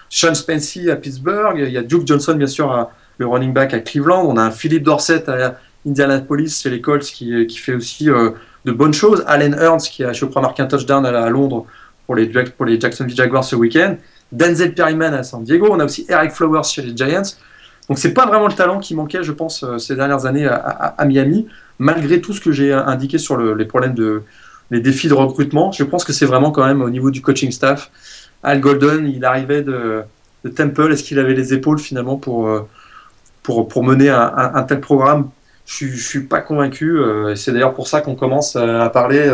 Sean 0.10 0.34
Spency 0.34 0.90
à 0.90 0.96
Pittsburgh, 0.96 1.58
il 1.58 1.72
y 1.72 1.78
a 1.78 1.84
Duke 1.84 2.08
Johnson 2.08 2.36
bien 2.36 2.48
sûr, 2.48 2.90
le 3.18 3.28
running 3.28 3.54
back 3.54 3.74
à 3.74 3.80
Cleveland, 3.80 4.26
on 4.26 4.38
a 4.38 4.44
un 4.44 4.52
Philippe 4.52 4.84
Dorset 4.84 5.30
à 5.30 5.56
Indianapolis 5.86 6.62
chez 6.62 6.70
les 6.70 6.82
Colts 6.82 7.04
qui, 7.04 7.46
qui 7.48 7.58
fait 7.58 7.74
aussi 7.74 8.10
euh, 8.10 8.32
de 8.66 8.72
bonnes 8.72 8.94
choses, 8.94 9.24
Allen 9.28 9.56
Ernst 9.60 9.90
qui 9.90 10.04
a, 10.04 10.12
crois, 10.12 10.42
marqué 10.42 10.62
un 10.62 10.68
touchdown 10.68 11.06
à 11.06 11.30
Londres 11.30 11.66
pour 12.06 12.16
les, 12.16 12.80
Jacksonville 12.80 13.16
Jaguars 13.16 13.44
ce 13.44 13.56
week-end. 13.56 13.98
Denzel 14.32 14.74
Perryman 14.74 15.14
à 15.14 15.24
San 15.24 15.44
Diego. 15.44 15.68
On 15.72 15.80
a 15.80 15.86
aussi 15.86 16.06
Eric 16.10 16.32
Flowers 16.32 16.64
chez 16.64 16.82
les 16.82 16.96
Giants. 16.96 17.22
Donc 17.88 18.00
c'est 18.00 18.14
pas 18.14 18.26
vraiment 18.26 18.48
le 18.48 18.54
talent 18.54 18.80
qui 18.80 18.96
manquait, 18.96 19.24
je 19.24 19.32
pense, 19.32 19.64
euh, 19.64 19.78
ces 19.78 19.96
dernières 19.96 20.26
années 20.26 20.48
à, 20.48 21.06
Miami, 21.06 21.48
malgré 21.80 22.22
tout 22.22 22.34
ce 22.34 22.42
que 22.42 22.52
j'ai 22.52 22.74
indiqué 22.74 23.18
sur 23.18 23.38
les 23.38 23.66
problèmes 23.66 23.94
de 23.94 24.24
les 24.72 24.80
défis 24.80 25.08
de 25.08 25.14
recrutement. 25.14 25.72
Je 25.72 25.84
pense 25.84 26.04
que 26.04 26.12
c'est 26.12 26.26
vraiment 26.26 26.52
quand 26.52 26.66
même 26.66 26.82
au 26.82 26.90
niveau 26.90 27.12
du 27.12 27.22
coaching 27.22 27.52
staff. 27.52 27.92
Al 28.42 28.60
Golden, 28.60 29.08
il 29.08 29.24
arrivait 29.24 29.62
de, 29.62 30.04
Temple. 30.56 30.92
Est-ce 30.92 31.04
qu'il 31.04 31.20
avait 31.20 31.34
les 31.34 31.54
épaules 31.54 31.80
finalement 31.80 32.18
pour, 32.18 32.48
euh, 32.48 32.68
pour, 33.44 33.68
pour 33.68 33.84
mener 33.84 34.10
un, 34.10 34.64
tel 34.64 34.82
programme? 34.82 35.30
Je 35.66 35.86
ne 35.86 35.96
suis 35.96 36.22
pas 36.22 36.42
convaincu. 36.42 36.98
Euh, 36.98 37.36
c'est 37.36 37.52
d'ailleurs 37.52 37.74
pour 37.74 37.88
ça 37.88 38.02
qu'on 38.02 38.16
commence 38.16 38.56
à 38.56 38.90
parler 38.90 39.30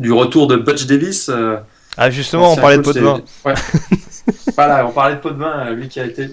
du 0.00 0.12
retour 0.12 0.46
de 0.46 0.56
Butch 0.56 0.86
Davis. 0.86 1.28
Euh, 1.28 1.56
ah, 1.96 2.10
justement, 2.10 2.52
on 2.52 2.56
parlait 2.56 2.78
de 2.78 2.82
pot 2.82 2.92
de 2.92 3.00
vin. 3.00 3.20
voilà, 4.54 4.86
on 4.86 4.92
parlait 4.92 5.16
de 5.16 5.20
pot 5.20 5.30
de 5.30 5.38
vin, 5.38 5.66
euh, 5.66 5.74
lui 5.74 5.88
qui 5.88 6.00
a 6.00 6.06
été. 6.06 6.28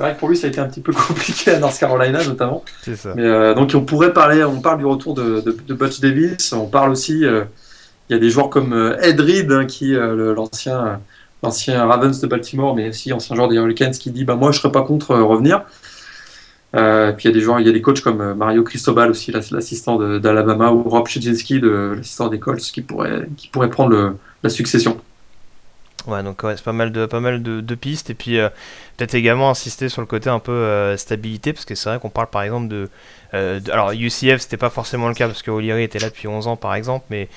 C'est 0.00 0.06
vrai 0.06 0.14
que 0.14 0.18
pour 0.18 0.30
lui, 0.30 0.36
ça 0.36 0.46
a 0.46 0.50
été 0.50 0.60
un 0.60 0.66
petit 0.66 0.80
peu 0.80 0.92
compliqué 1.08 1.50
à 1.50 1.58
North 1.58 1.78
Carolina, 1.78 2.24
notamment. 2.24 2.64
C'est 2.82 2.96
ça. 2.96 3.12
Mais, 3.14 3.24
euh, 3.24 3.52
donc, 3.54 3.72
on 3.74 3.82
pourrait 3.82 4.14
parler, 4.14 4.42
on 4.44 4.62
parle 4.62 4.78
du 4.78 4.86
retour 4.86 5.12
de, 5.14 5.40
de, 5.40 5.74
Butch 5.74 6.00
Davis, 6.00 6.52
on 6.52 6.66
parle 6.66 6.90
aussi. 6.90 7.20
il 7.20 7.46
y 8.08 8.14
a 8.14 8.18
des 8.18 8.30
joueurs 8.30 8.48
comme 8.48 8.96
Ed 9.02 9.20
Reed, 9.20 9.52
hein, 9.52 9.66
qui 9.66 9.92
l'ancien 9.92 11.00
l'ancien 11.42 11.86
Ravens 11.86 12.18
de 12.20 12.26
Baltimore, 12.26 12.74
mais 12.74 12.88
aussi 12.88 13.12
ancien 13.12 13.36
joueur 13.36 13.48
des 13.48 13.56
Hurricanes, 13.56 13.92
qui 13.92 14.10
dit 14.10 14.24
bah, 14.24 14.36
Moi, 14.36 14.52
je 14.52 14.58
ne 14.58 14.62
serais 14.62 14.72
pas 14.72 14.82
contre 14.82 15.14
revenir. 15.16 15.64
Euh, 16.76 17.12
puis 17.12 17.24
il 17.24 17.28
y 17.28 17.34
a 17.34 17.34
des 17.34 17.40
joueurs, 17.40 17.60
il 17.60 17.66
y 17.66 17.68
a 17.68 17.72
des 17.72 17.82
coachs 17.82 18.00
comme 18.00 18.20
euh, 18.20 18.34
Mario 18.34 18.62
Cristobal 18.62 19.10
aussi, 19.10 19.32
l'assistant 19.32 19.98
d'Alabama, 20.18 20.70
ou 20.70 20.82
Rob 20.84 21.08
Chudzinski, 21.08 21.60
l'assistant 21.60 22.28
des 22.28 22.38
Colts, 22.38 22.60
qui 22.60 22.82
pourrait, 22.82 23.28
qui 23.36 23.48
pourrait 23.48 23.70
prendre 23.70 23.90
le, 23.90 24.16
la 24.42 24.50
succession. 24.50 25.00
Ouais, 26.06 26.22
donc 26.22 26.40
c'est 26.42 26.62
pas 26.62 26.72
mal 26.72 26.92
de, 26.92 27.06
pas 27.06 27.20
mal 27.20 27.42
de, 27.42 27.74
pistes. 27.74 28.10
Et 28.10 28.14
puis 28.14 28.38
euh, 28.38 28.48
peut-être 28.96 29.14
également 29.14 29.50
insister 29.50 29.88
sur 29.88 30.00
le 30.00 30.06
côté 30.06 30.30
un 30.30 30.38
peu 30.38 30.94
stabilité, 30.96 31.52
parce 31.52 31.64
que 31.64 31.74
c'est 31.74 31.88
vrai 31.88 31.98
qu'on 31.98 32.10
parle 32.10 32.28
par 32.28 32.42
exemple 32.42 32.68
de, 32.68 32.88
Alors 33.32 33.92
UCF, 33.92 34.38
c'était 34.38 34.56
pas 34.56 34.70
forcément 34.70 35.08
le 35.08 35.14
cas, 35.14 35.26
parce 35.26 35.42
que 35.42 35.50
O'Leary 35.50 35.84
était 35.84 35.98
là 35.98 36.08
depuis 36.08 36.28
11 36.28 36.46
ans 36.46 36.56
par 36.56 36.74
exemple, 36.74 37.06
mais 37.10 37.28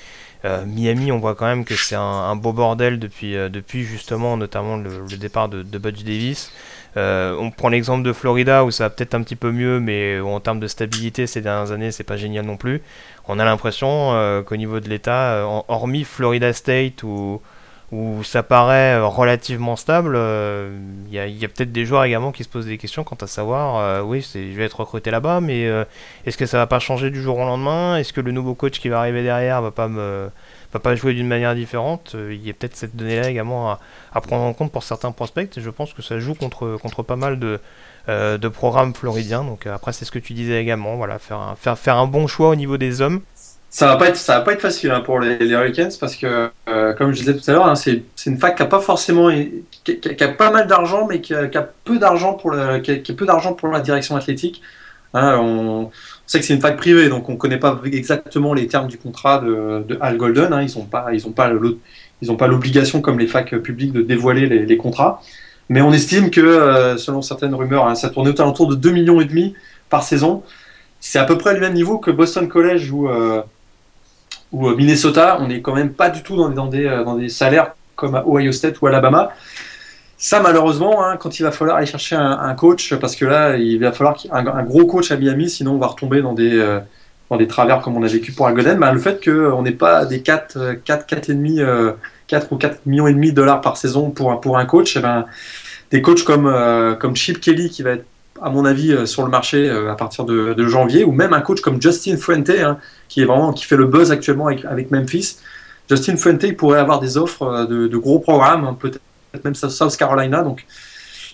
Miami, 0.66 1.10
on 1.10 1.18
voit 1.18 1.34
quand 1.34 1.46
même 1.46 1.64
que 1.64 1.74
c'est 1.74 1.94
un, 1.94 2.36
beau 2.36 2.52
bordel 2.52 2.98
depuis, 2.98 3.32
depuis 3.32 3.84
justement, 3.84 4.36
notamment 4.36 4.76
le, 4.76 5.16
départ 5.16 5.48
de, 5.48 5.62
de 5.62 5.78
Budge 5.78 6.04
Davis. 6.04 6.50
Euh, 6.96 7.36
on 7.38 7.50
prend 7.50 7.68
l'exemple 7.68 8.04
de 8.04 8.12
Florida 8.12 8.64
où 8.64 8.70
ça 8.70 8.84
va 8.84 8.90
peut-être 8.90 9.14
un 9.14 9.22
petit 9.22 9.36
peu 9.36 9.50
mieux, 9.50 9.80
mais 9.80 10.20
en 10.20 10.40
termes 10.40 10.60
de 10.60 10.68
stabilité 10.68 11.26
ces 11.26 11.40
dernières 11.40 11.72
années, 11.72 11.90
c'est 11.90 12.04
pas 12.04 12.16
génial 12.16 12.44
non 12.46 12.56
plus. 12.56 12.82
On 13.26 13.38
a 13.38 13.44
l'impression 13.44 14.12
euh, 14.12 14.42
qu'au 14.42 14.56
niveau 14.56 14.80
de 14.80 14.88
l'État, 14.88 15.34
euh, 15.34 15.60
hormis 15.68 16.04
Florida 16.04 16.52
State 16.52 17.02
ou, 17.02 17.08
où 17.08 17.42
ça 18.22 18.42
paraît 18.42 18.98
relativement 19.00 19.76
stable, 19.76 20.18
il 21.10 21.14
y 21.14 21.18
a, 21.18 21.48
peut-être 21.48 21.72
des 21.72 21.84
joueurs 21.84 22.04
également 22.04 22.32
qui 22.32 22.44
se 22.44 22.48
posent 22.48 22.66
des 22.66 22.78
questions 22.78 23.04
quant 23.04 23.16
à 23.20 23.26
savoir, 23.26 24.04
oui, 24.06 24.26
je 24.32 24.56
vais 24.56 24.64
être 24.64 24.80
recruté 24.80 25.10
là-bas, 25.10 25.40
mais 25.40 25.68
est-ce 26.26 26.36
que 26.36 26.46
ça 26.46 26.58
va 26.58 26.66
pas 26.66 26.78
changer 26.78 27.10
du 27.10 27.22
jour 27.22 27.38
au 27.38 27.44
lendemain? 27.44 27.98
Est-ce 27.98 28.12
que 28.12 28.20
le 28.20 28.32
nouveau 28.32 28.54
coach 28.54 28.80
qui 28.80 28.88
va 28.88 29.00
arriver 29.00 29.22
derrière 29.22 29.62
va 29.62 29.70
pas 29.70 29.88
me 29.88 30.30
va 30.72 30.80
pas 30.80 30.94
jouer 30.94 31.14
d'une 31.14 31.28
manière 31.28 31.54
différente? 31.54 32.14
Il 32.14 32.44
y 32.44 32.50
a 32.50 32.52
peut-être 32.52 32.76
cette 32.76 32.96
donnée-là 32.96 33.30
également 33.30 33.70
à, 34.12 34.20
prendre 34.20 34.44
en 34.44 34.52
compte 34.52 34.72
pour 34.72 34.82
certains 34.82 35.12
prospects. 35.12 35.52
Je 35.56 35.70
pense 35.70 35.92
que 35.92 36.02
ça 36.02 36.18
joue 36.18 36.34
contre, 36.34 36.76
contre 36.80 37.02
pas 37.02 37.16
mal 37.16 37.38
de, 37.38 37.60
euh, 38.08 38.36
de 38.36 38.48
programmes 38.48 38.94
floridiens. 38.94 39.44
Donc 39.44 39.66
euh, 39.66 39.74
après, 39.74 39.94
c'est 39.94 40.04
ce 40.04 40.10
que 40.10 40.18
tu 40.18 40.34
disais 40.34 40.60
également, 40.60 40.96
voilà, 40.96 41.18
faire 41.18 41.38
un, 41.38 41.54
faire, 41.56 41.78
faire 41.78 41.96
un 41.96 42.06
bon 42.06 42.26
choix 42.26 42.50
au 42.50 42.54
niveau 42.54 42.76
des 42.76 43.00
hommes. 43.00 43.22
Ça 43.74 43.88
va 43.88 43.96
pas 43.96 44.06
être, 44.06 44.16
ça 44.16 44.38
va 44.38 44.42
pas 44.42 44.52
être 44.52 44.60
facile 44.60 44.92
hein, 44.92 45.00
pour 45.00 45.18
les, 45.18 45.34
Hurricanes 45.48 45.90
parce 45.98 46.14
que, 46.14 46.48
euh, 46.68 46.92
comme 46.92 47.10
je 47.10 47.18
disais 47.18 47.36
tout 47.36 47.42
à 47.50 47.52
l'heure, 47.54 47.66
hein, 47.66 47.74
c'est 47.74 48.04
une 48.24 48.38
fac 48.38 48.56
qui 48.56 48.62
a 48.62 48.66
pas 48.66 48.78
forcément, 48.78 49.32
qui, 49.82 49.98
a, 50.20 50.28
pas 50.28 50.52
mal 50.52 50.68
d'argent, 50.68 51.08
mais 51.08 51.20
qui 51.20 51.34
a, 51.34 51.68
peu 51.82 51.98
d'argent 51.98 52.34
pour 52.34 52.52
le, 52.52 52.78
qui 52.78 52.92
a, 52.92 53.14
peu 53.14 53.26
d'argent 53.26 53.52
pour 53.52 53.70
la 53.70 53.80
direction 53.80 54.14
athlétique. 54.14 54.62
Hein, 55.12 55.38
on, 55.40 55.90
sait 56.24 56.38
que 56.38 56.46
c'est 56.46 56.54
une 56.54 56.60
fac 56.60 56.76
privée, 56.76 57.08
donc 57.08 57.28
on 57.28 57.34
connaît 57.34 57.58
pas 57.58 57.80
exactement 57.84 58.54
les 58.54 58.68
termes 58.68 58.86
du 58.86 58.96
contrat 58.96 59.40
de, 59.40 59.82
de 59.88 59.98
Al 60.00 60.18
Golden. 60.18 60.52
Hein, 60.52 60.62
ils 60.62 60.78
ont 60.78 60.84
pas, 60.84 61.08
ils 61.12 61.26
ont 61.26 61.32
pas 61.32 61.50
ils 62.22 62.30
ont 62.30 62.36
pas 62.36 62.46
l'obligation 62.46 63.00
comme 63.00 63.18
les 63.18 63.26
facs 63.26 63.56
publiques 63.56 63.92
de 63.92 64.02
dévoiler 64.02 64.46
les, 64.46 64.76
contrats. 64.76 65.20
Mais 65.68 65.80
on 65.80 65.92
estime 65.92 66.30
que, 66.30 66.40
euh, 66.40 66.96
selon 66.96 67.22
certaines 67.22 67.56
rumeurs, 67.56 67.96
ça 67.96 68.08
tournait 68.08 68.30
aux 68.30 68.40
alentours 68.40 68.68
de 68.68 68.76
2 68.76 68.92
millions 68.92 69.20
et 69.20 69.24
demi 69.24 69.56
par 69.90 70.04
saison. 70.04 70.44
C'est 71.00 71.18
à 71.18 71.24
peu 71.24 71.36
près 71.36 71.54
le 71.54 71.60
même 71.60 71.74
niveau 71.74 71.98
que 71.98 72.12
Boston 72.12 72.48
College 72.48 72.92
ou, 72.92 73.08
euh, 73.08 73.42
ou 74.54 74.68
euh, 74.68 74.76
Minnesota. 74.76 75.38
On 75.40 75.48
n'est 75.48 75.60
quand 75.60 75.74
même 75.74 75.92
pas 75.92 76.10
du 76.10 76.22
tout 76.22 76.36
dans, 76.36 76.48
dans, 76.48 76.66
des, 76.66 76.84
dans 77.04 77.16
des 77.16 77.28
salaires 77.28 77.72
comme 77.96 78.14
à 78.14 78.24
Ohio 78.26 78.52
State 78.52 78.80
ou 78.80 78.86
Alabama. 78.86 79.32
Ça, 80.16 80.40
malheureusement, 80.40 81.04
hein, 81.04 81.16
quand 81.18 81.38
il 81.38 81.42
va 81.42 81.52
falloir 81.52 81.76
aller 81.76 81.86
chercher 81.86 82.16
un, 82.16 82.54
coach, 82.54 82.94
parce 82.94 83.14
que 83.14 83.24
là, 83.24 83.56
il 83.56 83.78
va 83.78 83.92
falloir 83.92 84.16
un, 84.30 84.62
gros 84.62 84.86
coach 84.86 85.10
à 85.10 85.16
Miami, 85.16 85.50
sinon 85.50 85.72
on 85.72 85.78
va 85.78 85.88
retomber 85.88 86.22
dans 86.22 86.32
des, 86.32 86.78
dans 87.28 87.36
des 87.36 87.46
travers 87.46 87.82
comme 87.82 87.96
on 87.96 88.02
a 88.02 88.06
vécu 88.06 88.32
pour 88.32 88.46
Algoden. 88.46 88.78
Bah, 88.78 88.92
le 88.92 89.00
fait 89.00 89.22
qu'on 89.22 89.62
n'ait 89.62 89.72
pas 89.72 90.06
des 90.06 90.22
4, 90.22 90.76
4, 90.84 91.06
4 91.06 91.30
et 91.30 91.34
demi 91.34 91.60
4 92.28 92.52
ou 92.52 92.56
4 92.56 92.86
millions 92.86 93.06
et 93.06 93.12
demi 93.12 93.30
de 93.30 93.36
dollars 93.36 93.60
par 93.60 93.76
saison 93.76 94.10
pour 94.10 94.32
un, 94.32 94.36
pour 94.36 94.58
un 94.58 94.64
coach, 94.64 94.96
eh 94.96 95.00
ben, 95.00 95.26
des 95.90 96.02
coachs 96.02 96.24
comme, 96.24 96.46
euh, 96.46 96.94
comme 96.94 97.14
Chip 97.14 97.40
Kelly 97.40 97.70
qui 97.70 97.82
va 97.82 97.92
être 97.92 98.04
à 98.42 98.50
mon 98.50 98.64
avis 98.64 98.92
euh, 98.92 99.06
sur 99.06 99.22
le 99.22 99.30
marché 99.30 99.68
euh, 99.68 99.90
à 99.90 99.94
partir 99.94 100.24
de, 100.24 100.66
janvier, 100.66 101.04
ou 101.04 101.12
même 101.12 101.32
un 101.32 101.40
coach 101.40 101.60
comme 101.60 101.80
Justin 101.80 102.16
Fuente 102.16 102.50
hein, 102.50 102.78
qui 103.08 103.22
est 103.22 103.24
vraiment 103.24 103.52
qui 103.52 103.64
fait 103.64 103.76
le 103.76 103.86
buzz 103.86 104.10
actuellement 104.10 104.46
avec, 104.46 104.64
avec 104.64 104.90
Memphis. 104.90 105.36
Justin 105.88 106.16
Fuente 106.16 106.56
pourrait 106.56 106.78
avoir 106.78 107.00
des 107.00 107.16
offres 107.16 107.66
de, 107.66 107.96
gros 107.96 108.18
programmes, 108.18 108.64
hein, 108.64 108.76
peut-être 108.78 109.00
même 109.44 109.54
South 109.54 109.96
Carolina. 109.96 110.42
Donc 110.42 110.64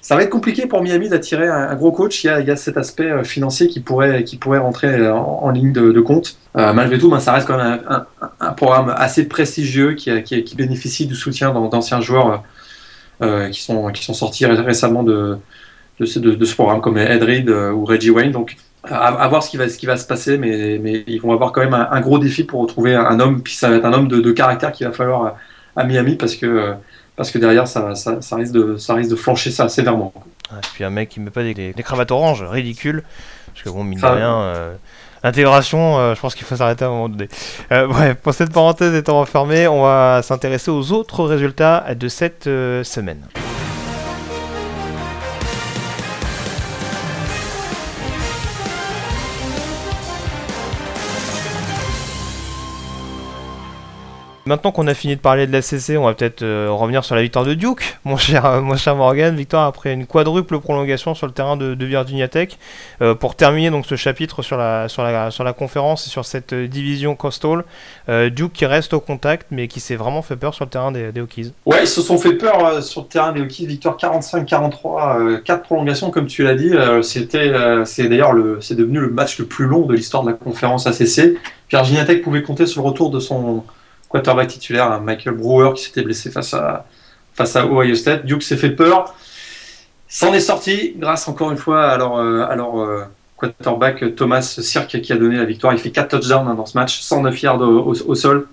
ça 0.03 0.17
va 0.17 0.23
être 0.23 0.31
compliqué 0.31 0.67
pour 0.67 0.83
Miami 0.83 1.09
d'attirer 1.09 1.47
un, 1.47 1.75
gros 1.77 1.93
coach. 1.93 2.25
Il 2.25 2.27
y, 2.27 2.31
a, 2.31 2.41
il 2.41 2.49
y, 2.49 2.51
a, 2.51 2.57
cet 2.57 2.77
aspect 2.77 3.23
financier 3.23 3.69
qui 3.69 3.81
pourrait, 3.81 4.25
qui 4.25 4.37
pourrait 4.37 4.59
rentrer 4.59 5.09
en, 5.09 5.51
ligne 5.51 5.73
de, 5.73 6.01
compte. 6.01 6.37
malgré 6.55 6.99
tout, 6.99 7.11
ben, 7.11 7.21
ça 7.21 7.33
reste 7.33 7.47
quand 7.47 7.59
même 7.59 7.81
un, 8.41 8.53
programme 8.55 8.93
assez 8.97 9.29
prestigieux 9.29 9.93
qui, 9.93 10.23
qui, 10.25 10.57
bénéficie 10.57 11.07
du 11.07 11.15
soutien 11.15 11.53
d'anciens 11.53 12.01
joueurs 12.01 12.43
euh, 13.23 13.51
qui, 13.51 13.61
sont, 13.61 13.89
qui 13.93 14.03
sont 14.03 14.15
sortis 14.15 14.47
récemment 14.47 15.03
de, 15.03 15.37
de, 16.01 16.07
ce, 16.07 16.19
de, 16.19 16.45
ce 16.45 16.55
programme, 16.55 16.81
comme 16.81 16.99
Ed 16.99 17.23
Reed 17.23 17.49
euh, 17.49 17.73
ou 17.73 17.85
Reggie 17.85 18.11
Wayne. 18.11 18.33
Donc, 18.33 18.57
à, 18.83 19.29
voir 19.29 19.43
ce 19.43 19.51
qui, 19.51 19.59
va, 19.59 19.69
ce 19.69 19.77
qui 19.77 19.87
va 19.87 19.97
se 19.97 20.07
passer, 20.07 20.39
mais, 20.39 20.79
mais 20.83 21.05
ils 21.07 21.21
vont 21.21 21.33
avoir 21.33 21.53
quand 21.53 21.61
même 21.61 21.75
un, 21.75 22.01
gros 22.01 22.19
défi 22.19 22.45
pour 22.45 22.63
retrouver 22.63 22.95
un 22.95 23.21
homme, 23.21 23.43
puis 23.43 23.55
ça 23.55 23.69
va 23.69 23.77
être 23.77 23.85
un 23.85 23.93
homme 23.93 24.09
de, 24.09 24.33
caractère 24.33 24.73
qu'il 24.73 24.87
va 24.87 24.93
falloir 24.93 25.37
à, 25.77 25.85
Miami 25.85 26.17
parce 26.17 26.35
que, 26.35 26.75
parce 27.15 27.31
que 27.31 27.39
derrière 27.39 27.69
ça, 27.69 27.95
ça, 27.95 28.23
ça, 28.23 28.37
risque 28.37 28.53
de, 28.53 28.77
ça 28.77 28.95
risque 28.95 29.11
de 29.11 29.17
flancher 29.17 29.51
ça 29.51 29.69
sévèrement. 29.69 30.13
et 30.51 30.67
puis 30.73 30.85
un 30.85 30.91
mec 30.91 31.11
qui 31.11 31.21
met 31.21 31.31
pas 31.31 31.43
des, 31.43 31.55
des 31.55 31.83
cravates 31.83 32.11
oranges, 32.11 32.43
ridicule, 32.43 33.03
parce 33.53 33.63
que 33.63 33.69
bon, 33.69 33.85
mine 33.85 34.01
de 34.01 34.07
rien, 34.07 34.41
euh, 34.41 34.75
Intégration, 35.23 35.99
euh, 35.99 36.15
je 36.15 36.21
pense 36.21 36.35
qu'il 36.35 36.47
faut 36.47 36.57
s'arrêter 36.57 36.85
à 36.85 36.89
un 36.89 36.93
moment 36.93 37.09
donné. 37.11 37.29
Euh, 37.73 37.87
bref, 37.87 38.17
pour 38.23 38.33
cette 38.33 38.53
parenthèse 38.53 38.95
étant 38.95 39.21
refermée, 39.21 39.69
on 39.69 39.83
va 39.83 40.23
s'intéresser 40.23 40.71
aux 40.71 40.93
autres 40.93 41.25
résultats 41.25 41.95
de 41.95 42.09
cette 42.09 42.47
euh, 42.47 42.83
semaine. 42.85 43.21
Maintenant 54.51 54.73
qu'on 54.73 54.89
a 54.89 54.95
fini 54.95 55.15
de 55.15 55.21
parler 55.21 55.47
de 55.47 55.53
la 55.53 55.63
CC, 55.63 55.97
on 55.97 56.07
va 56.07 56.15
peut-être 56.15 56.43
euh, 56.43 56.67
revenir 56.73 57.05
sur 57.05 57.15
la 57.15 57.23
victoire 57.23 57.45
de 57.45 57.55
Duke, 57.55 57.97
mon 58.05 58.17
cher, 58.17 58.45
euh, 58.47 58.61
mon 58.61 58.77
cher 58.77 58.97
Morgan. 58.97 59.37
Victoire 59.37 59.65
après 59.65 59.93
une 59.93 60.07
quadruple 60.07 60.59
prolongation 60.59 61.15
sur 61.15 61.29
le 61.29 61.33
terrain 61.33 61.57
de, 61.57 61.85
Virginia 61.85 62.27
Tech. 62.27 62.59
Euh, 63.01 63.15
pour 63.15 63.37
terminer 63.37 63.71
donc 63.71 63.87
ce 63.87 63.95
chapitre 63.95 64.43
sur 64.43 64.57
la, 64.57 64.89
sur 64.89 65.05
la, 65.05 65.31
sur 65.31 65.45
la 65.45 65.53
conférence 65.53 66.09
et 66.09 66.11
sur 66.11 66.25
cette 66.25 66.53
division 66.53 67.15
Coastal, 67.15 67.63
Duke 68.09 68.53
qui 68.53 68.67
reste 68.67 68.93
au 68.93 68.99
contact 68.99 69.47
mais 69.53 69.69
qui 69.69 69.79
s'est 69.79 69.95
vraiment 69.95 70.21
fait 70.21 70.35
peur 70.35 70.53
sur 70.53 70.65
le 70.65 70.71
terrain 70.71 70.91
des, 70.91 71.13
des 71.13 71.21
Hokies. 71.21 71.53
Ouais, 71.65 71.83
ils 71.83 71.87
se 71.87 72.03
sont 72.03 72.19
fait 72.19 72.33
peur 72.33 72.83
sur 72.83 73.03
le 73.03 73.07
terrain 73.07 73.31
des 73.31 73.43
Hokies. 73.43 73.67
Victoire 73.67 73.97
45-43, 73.99 75.45
4 75.45 75.63
prolongations 75.63 76.11
comme 76.11 76.27
tu 76.27 76.43
l'as 76.43 76.57
dit. 76.57 76.75
C'était, 77.03 77.53
c'est 77.85 78.09
d'ailleurs 78.09 78.33
le, 78.33 78.61
c'est 78.61 78.75
devenu 78.75 78.99
le 78.99 79.11
match 79.11 79.39
le 79.39 79.45
plus 79.45 79.67
long 79.67 79.87
de 79.87 79.95
l'histoire 79.95 80.25
de 80.25 80.31
la 80.31 80.37
conférence 80.37 80.89
ACC. 80.89 81.37
Virginia 81.71 82.05
Tech 82.05 82.23
pouvait 82.23 82.43
compter 82.43 82.67
sur 82.67 82.83
le 82.83 82.89
retour 82.89 83.11
de 83.11 83.21
son 83.21 83.63
quarterback 84.11 84.49
titulaire, 84.49 84.91
hein, 84.93 85.01
Michael 85.01 85.35
Brewer, 85.35 85.73
qui 85.75 85.85
s'était 85.85 86.03
blessé 86.03 86.31
face 86.31 86.53
à, 86.53 86.85
face 87.33 87.57
à 87.57 87.65
Ohio 87.65 87.95
State. 87.95 88.27
Duke 88.27 88.43
s'est 88.43 88.59
fait 88.59 88.71
peur. 88.71 89.15
S'en 90.09 90.35
est 90.35 90.41
sorti 90.41 90.95
grâce 90.99 91.29
encore 91.29 91.53
une 91.53 91.57
fois 91.57 91.85
à 91.85 91.97
leur, 91.97 92.17
euh, 92.17 92.45
euh, 92.51 93.05
quarterback 93.37 94.17
Thomas 94.17 94.43
Sirk 94.43 95.01
qui 95.01 95.13
a 95.13 95.17
donné 95.17 95.37
la 95.37 95.45
victoire. 95.45 95.73
Il 95.73 95.79
fait 95.79 95.93
4 95.93 96.19
touchdowns 96.19 96.49
hein, 96.49 96.55
dans 96.55 96.67
ce 96.67 96.77
match, 96.77 97.01
109 97.01 97.43
yards 97.43 97.61
au, 97.61 98.15
sol. 98.17 98.49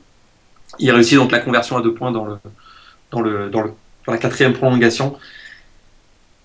Il 0.79 0.91
réussit 0.91 1.17
donc 1.17 1.31
la 1.31 1.39
conversion 1.39 1.75
à 1.75 1.81
deux 1.81 1.93
points 1.93 2.11
dans, 2.11 2.25
le, 2.25 2.37
dans, 3.11 3.21
le, 3.21 3.49
dans, 3.49 3.63
le, 3.63 3.73
la 4.07 4.19
quatrième 4.19 4.53
prolongation. 4.53 5.17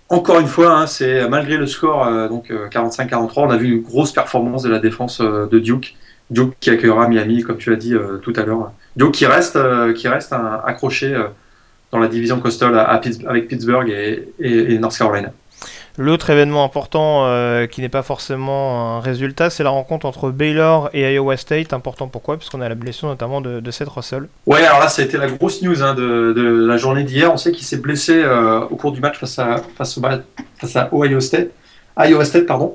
Encore 0.08 0.40
une 0.40 0.46
fois, 0.46 0.72
hein, 0.72 0.86
c'est 0.86 1.28
malgré 1.28 1.58
le 1.58 1.66
score 1.66 2.06
euh, 2.06 2.28
donc 2.28 2.50
45-43, 2.50 3.32
on 3.36 3.50
a 3.50 3.56
vu 3.58 3.70
une 3.70 3.82
grosse 3.82 4.12
performance 4.12 4.62
de 4.62 4.70
la 4.70 4.78
défense 4.78 5.20
de 5.20 5.58
Duke. 5.58 5.94
Duke 6.30 6.54
qui 6.58 6.70
accueillera 6.70 7.08
Miami, 7.08 7.42
comme 7.42 7.58
tu 7.58 7.68
l'as 7.68 7.76
dit 7.76 7.94
tout 8.22 8.32
à 8.36 8.42
l'heure, 8.44 8.72
donc 8.96 9.12
qui 9.12 9.26
reste, 9.26 9.56
euh, 9.56 9.92
qui 9.92 10.08
reste 10.08 10.34
accroché 10.64 11.14
euh, 11.14 11.24
dans 11.90 11.98
la 11.98 12.08
division 12.08 12.40
coastal 12.40 12.78
avec 12.78 13.48
Pittsburgh 13.48 13.88
et, 14.38 14.78
North 14.78 14.96
Carolina. 14.96 15.30
L'autre 15.98 16.30
événement 16.30 16.64
important 16.64 17.26
euh, 17.26 17.66
qui 17.66 17.82
n'est 17.82 17.90
pas 17.90 18.02
forcément 18.02 18.96
un 18.96 19.00
résultat, 19.00 19.50
c'est 19.50 19.62
la 19.62 19.68
rencontre 19.68 20.06
entre 20.06 20.30
Baylor 20.30 20.88
et 20.94 21.02
Iowa 21.12 21.36
State. 21.36 21.74
Important 21.74 22.08
pourquoi? 22.08 22.38
Puisqu'on 22.38 22.62
a 22.62 22.68
la 22.68 22.74
blessure 22.74 23.08
notamment 23.08 23.42
de, 23.42 23.70
Seth 23.70 23.88
Russell. 23.90 24.26
Ouais, 24.46 24.64
alors 24.64 24.80
là, 24.80 24.88
ça 24.88 25.02
a 25.02 25.04
été 25.04 25.18
la 25.18 25.26
grosse 25.26 25.60
news 25.60 25.82
hein, 25.82 25.92
de, 25.92 26.64
la 26.66 26.78
journée 26.78 27.04
d'hier. 27.04 27.30
On 27.30 27.36
sait 27.36 27.52
qu'il 27.52 27.66
s'est 27.66 27.76
blessé 27.76 28.24
au 28.70 28.76
cours 28.76 28.92
du 28.92 29.02
match 29.02 29.18
face 29.18 29.38
à, 29.38 29.56
face, 29.76 30.00
face 30.56 30.76
à 30.76 30.88
Ohio 30.92 31.20
State. 31.20 31.48
Iowa 31.98 32.24
State, 32.24 32.46
pardon 32.46 32.74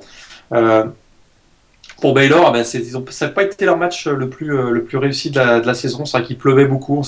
pour 2.02 2.14
Baylor, 2.14 2.52
ben 2.52 2.64
ça 2.64 2.80
n'a 3.26 3.32
pas 3.32 3.44
été 3.44 3.66
leur 3.66 3.78
match 3.78 4.08
le 4.08 4.30
plus, 4.30 4.56
euh, 4.56 4.70
le 4.70 4.84
plus 4.84 4.98
réussi 4.98 5.32
de 5.32 5.40
la, 5.40 5.74
saison. 5.74 6.06
C'est 6.06 6.18
vrai 6.18 6.28
qu'il 6.28 6.38
pleuvait 6.38 6.66
beaucoup. 6.66 7.02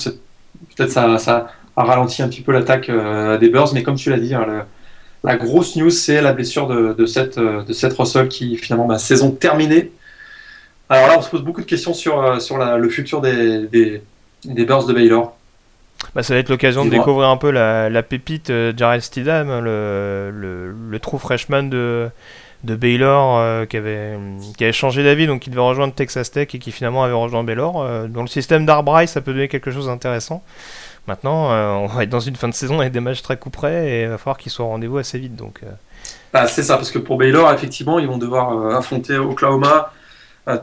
Peut-être 0.76 0.90
ça, 0.90 1.18
ça 1.18 1.48
a 1.76 1.84
ralenti 1.84 2.22
un 2.22 2.28
petit 2.28 2.40
peu 2.40 2.52
l'attaque 2.52 2.88
euh, 2.88 3.38
des 3.38 3.48
Bears, 3.48 3.72
mais 3.72 3.82
comme 3.82 3.94
tu 3.94 4.10
l'as 4.10 4.18
dit, 4.18 4.34
hein, 4.34 4.66
la 5.22 5.36
grosse 5.36 5.76
news, 5.76 5.90
c'est 5.90 6.20
la 6.20 6.32
blessure 6.32 6.66
de, 6.66 6.92
de, 6.92 7.06
cette, 7.06 7.38
euh, 7.38 7.62
de 7.62 7.72
cette 7.72 7.92
Russell 7.92 8.28
qui, 8.28 8.56
finalement, 8.56 8.98
saison 8.98 9.30
terminée. 9.30 9.92
Alors 10.88 11.06
là, 11.06 11.14
on 11.18 11.22
se 11.22 11.30
pose 11.30 11.42
beaucoup 11.42 11.60
de 11.60 11.66
questions 11.66 11.94
sur, 11.94 12.40
sur 12.42 12.58
le 12.58 12.88
futur 12.88 13.20
des, 13.20 13.68
des, 13.68 14.02
des 14.44 14.64
Bears 14.64 14.86
de 14.86 14.92
Baylor. 14.92 15.36
Bah, 16.16 16.24
ça 16.24 16.34
va 16.34 16.40
être 16.40 16.48
l'occasion 16.48 16.84
de 16.84 16.90
découvrir 16.90 17.28
un 17.28 17.36
peu 17.36 17.52
la, 17.52 17.88
la 17.88 18.02
pépite 18.02 18.52
Jared 18.76 19.02
Stidham, 19.02 19.62
le, 19.62 20.32
le, 20.34 20.72
le 20.72 20.98
true 20.98 21.18
freshman 21.18 21.64
de, 21.64 22.10
de 22.64 22.76
Baylor 22.76 23.38
euh, 23.38 23.64
qui, 23.64 23.76
avait, 23.76 24.18
qui 24.56 24.72
changé 24.72 25.02
d'avis, 25.02 25.26
donc 25.26 25.40
qui 25.40 25.50
devait 25.50 25.62
rejoindre 25.62 25.94
Texas 25.94 26.30
Tech 26.30 26.48
et 26.54 26.58
qui 26.58 26.72
finalement 26.72 27.04
avait 27.04 27.14
rejoint 27.14 27.42
Baylor. 27.42 27.82
Euh, 27.82 28.06
dans 28.06 28.22
le 28.22 28.28
système 28.28 28.66
d'Arbright, 28.66 29.08
ça 29.08 29.20
peut 29.20 29.32
donner 29.32 29.48
quelque 29.48 29.70
chose 29.70 29.86
d'intéressant. 29.86 30.42
Maintenant, 31.06 31.50
euh, 31.50 31.70
on 31.70 31.86
va 31.86 32.02
être 32.02 32.10
dans 32.10 32.20
une 32.20 32.36
fin 32.36 32.48
de 32.48 32.54
saison 32.54 32.80
avec 32.80 32.92
des 32.92 33.00
matchs 33.00 33.22
très 33.22 33.38
coup 33.38 33.50
près 33.50 33.88
et 33.88 34.02
il 34.02 34.08
va 34.08 34.18
falloir 34.18 34.36
qu'ils 34.36 34.52
soient 34.52 34.66
au 34.66 34.68
rendez-vous 34.68 34.98
assez 34.98 35.18
vite. 35.18 35.34
Donc, 35.34 35.60
bah, 36.32 36.46
c'est 36.46 36.62
ça, 36.62 36.76
parce 36.76 36.90
que 36.90 36.98
pour 36.98 37.16
Baylor, 37.16 37.50
effectivement, 37.52 37.98
ils 37.98 38.06
vont 38.06 38.18
devoir 38.18 38.76
affronter 38.76 39.16
Oklahoma, 39.16 39.92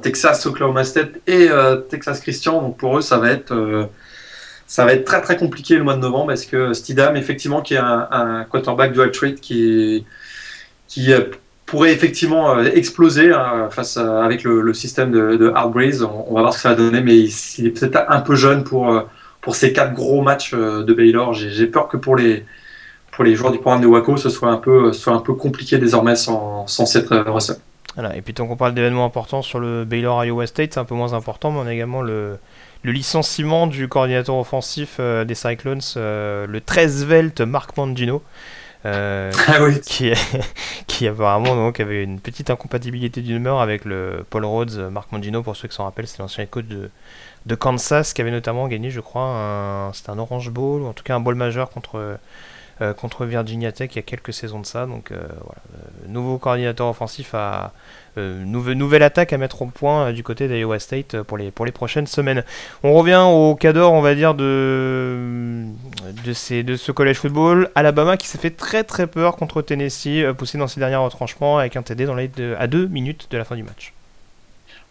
Texas, 0.02 0.45
Oklahoma 0.45 0.84
State 0.84 1.12
et 1.26 1.50
Texas 1.89 2.20
Christian. 2.20 2.62
Donc 2.62 2.78
pour 2.78 2.98
eux, 2.98 3.02
ça 3.02 3.18
va 3.18 3.32
être 3.32 3.89
ça 4.68 4.86
va 4.86 4.93
être 4.93 5.06
très 5.06 5.22
très 5.22 5.38
compliqué 5.38 5.76
le 5.76 5.84
mois 5.84 5.95
de 5.95 6.02
novembre 6.02 6.28
parce 6.28 6.45
que 6.45 6.74
Stidham, 6.74 7.16
effectivement, 7.16 7.62
qui 7.62 7.76
est 7.76 7.80
un, 7.80 8.45
quarterback 8.50 8.93
dual 8.93 9.12
trait 9.12 9.36
qui, 9.36 10.06
qui 10.88 11.14
pourrait 11.68 11.91
effectivement 11.91 12.57
euh, 12.57 12.63
exploser 12.63 13.32
hein, 13.32 13.68
face 13.70 13.97
avec 13.97 14.43
le, 14.43 14.74
système 14.74 15.11
de, 15.11 15.36
de 15.36 15.51
Hard 15.53 15.76
On, 15.76 16.34
va 16.34 16.41
voir 16.41 16.53
ce 16.53 16.57
que 16.57 16.61
ça 16.63 16.70
va 16.70 16.76
donner, 16.76 17.01
mais 17.01 17.15
il, 17.18 17.68
est 17.68 17.70
peut-être 17.70 18.05
un 18.07 18.22
peu 18.22 18.36
jeune 18.36 18.63
pour, 18.63 18.91
euh, 18.91 19.01
pour 19.41 19.55
ces 19.55 19.74
quatre 19.74 19.93
gros 19.93 20.22
matchs 20.24 20.53
de 20.55 20.93
Baylor. 20.93 21.34
J'ai 21.34 21.68
peur 21.68 21.89
que 21.89 21.97
pour 21.97 22.15
les, 22.15 22.45
pour 23.11 23.24
les 23.24 23.36
joueurs 23.36 23.51
du 23.51 23.59
programme 23.59 23.82
de 23.82 23.88
Waco, 23.88 24.18
ce 24.18 24.30
soit 24.30 24.49
un 24.49 24.57
peu, 24.57 24.93
soit 24.93 25.13
un 25.13 25.20
peu 25.20 25.34
compliqué 25.34 25.78
désormais 25.78 26.15
sans, 26.15 26.65
sans 26.68 26.86
cette 26.86 27.09
Russell. 27.09 27.57
Voilà, 27.95 28.15
et 28.15 28.22
puis 28.22 28.34
tant 28.34 28.47
qu'on 28.47 28.55
parle 28.55 28.74
d'événements 28.74 29.05
importants 29.05 29.41
sur 29.41 29.59
le 29.59 29.84
Baylor 29.84 30.24
Iowa 30.24 30.47
State, 30.47 30.74
c'est 30.74 30.80
un 30.80 30.86
peu 30.86 30.95
moins 30.95 31.13
important, 31.13 31.51
mais 31.51 31.59
on 31.59 31.65
a 31.68 31.74
également 31.74 32.01
le, 32.01 32.38
le 32.84 32.91
licenciement 32.91 33.68
du 33.68 33.89
coordinateur 33.89 34.36
offensif 34.36 35.01
des 35.01 35.36
Cyclones, 35.36 35.82
le 35.95 36.59
13 36.65 37.05
velte 37.05 37.41
Marc 37.41 37.76
Mangino. 37.76 38.22
Euh, 38.88 39.31
ah 39.47 39.57
qui, 39.85 40.13
qui 40.88 41.07
apparemment 41.07 41.55
donc 41.55 41.79
avait 41.79 42.03
une 42.03 42.19
petite 42.19 42.49
incompatibilité 42.49 43.21
d'humeur 43.21 43.59
avec 43.59 43.83
le 43.83 44.25
Paul 44.29 44.45
Rhodes, 44.45 44.89
Marc 44.91 45.11
Mangino 45.11 45.43
pour 45.43 45.55
ceux 45.55 45.67
qui 45.67 45.75
s'en 45.75 45.83
rappellent, 45.83 46.07
c'est 46.07 46.19
l'ancien 46.19 46.45
coach 46.45 46.65
de, 46.65 46.89
de, 47.45 47.55
Kansas 47.55 48.13
qui 48.13 48.21
avait 48.21 48.31
notamment 48.31 48.67
gagné, 48.67 48.89
je 48.89 49.01
crois, 49.01 49.91
c'était 49.93 50.11
un 50.11 50.19
Orange 50.19 50.51
Bowl 50.51 50.83
ou 50.83 50.85
en 50.85 50.93
tout 50.93 51.03
cas 51.03 51.15
un 51.15 51.19
bowl 51.19 51.35
majeur 51.35 51.69
contre 51.69 52.17
euh, 52.79 52.93
contre 52.93 53.25
Virginia 53.25 53.71
Tech 53.71 53.89
il 53.93 53.95
y 53.95 53.99
a 53.99 54.03
quelques 54.03 54.33
saisons 54.33 54.59
de 54.59 54.65
ça. 54.65 54.85
Donc 54.85 55.11
euh, 55.11 55.17
voilà, 55.17 55.61
nouveau 56.07 56.38
coordinateur 56.38 56.88
offensif 56.88 57.33
à 57.33 57.73
nouvelle, 58.17 58.77
nouvelle 58.77 59.03
attaque 59.03 59.33
à 59.33 59.38
mettre 59.38 59.61
au 59.61 59.67
point 59.67 60.11
du 60.11 60.23
côté 60.23 60.47
d'Iowa 60.47 60.79
State 60.79 61.21
pour 61.23 61.38
les, 61.38 61.51
pour 61.51 61.65
les 61.65 61.71
prochaines 61.71 62.07
semaines. 62.07 62.43
On 62.83 62.93
revient 62.93 63.23
au 63.27 63.55
cadre, 63.55 63.91
on 63.91 64.01
va 64.01 64.15
dire, 64.15 64.33
de, 64.33 65.65
de, 66.26 66.34
ce 66.76 66.91
collège 66.91 67.18
football. 67.18 67.70
Alabama 67.76 68.18
qui 68.18 68.28
s'est 68.28 68.38
fait 68.38 68.51
très 68.51 68.84
très 68.84 69.08
peur 69.08 69.36
contre 69.36 69.62
Tennessee, 69.62 70.24
poussé 70.38 70.58
dans 70.58 70.68
ses 70.68 70.80
derniers 70.80 70.95
retranchements 70.95 71.60
avec 71.60 71.76
un 71.76 71.82
TD 71.82 72.05
dans 72.05 72.16
les 72.16 72.30
à 72.58 72.68
2 72.68 72.88
minutes 72.88 73.28
de 73.32 73.38
la 73.38 73.45
fin 73.45 73.55
du 73.55 73.64
match. 73.64 73.93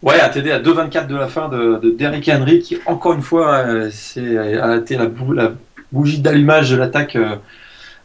Ouais, 0.03 0.19
un 0.21 0.29
TD 0.29 0.51
à 0.51 0.59
2,24 0.59 1.07
de 1.07 1.15
la 1.15 1.27
fin 1.27 1.49
de, 1.49 1.79
de 1.81 1.89
Derrick 1.89 2.29
Henry 2.29 2.59
qui, 2.59 2.77
encore 2.85 3.13
une 3.13 3.21
fois, 3.21 3.65
c'est, 3.91 4.37
a 4.37 4.77
été 4.77 4.95
la, 4.97 5.07
bougie 5.91 6.19
d'allumage 6.19 6.69
de 6.69 6.75
l'attaque 6.75 7.17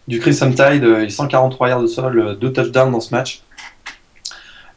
du 0.09 0.21
Crimson 0.21 0.51
Tide, 0.51 1.11
143 1.11 1.69
yards 1.69 1.83
de 1.83 1.87
sol, 1.87 2.39
2 2.41 2.53
touchdowns 2.53 2.93
dans 2.93 3.01
ce 3.01 3.15
match. 3.15 3.43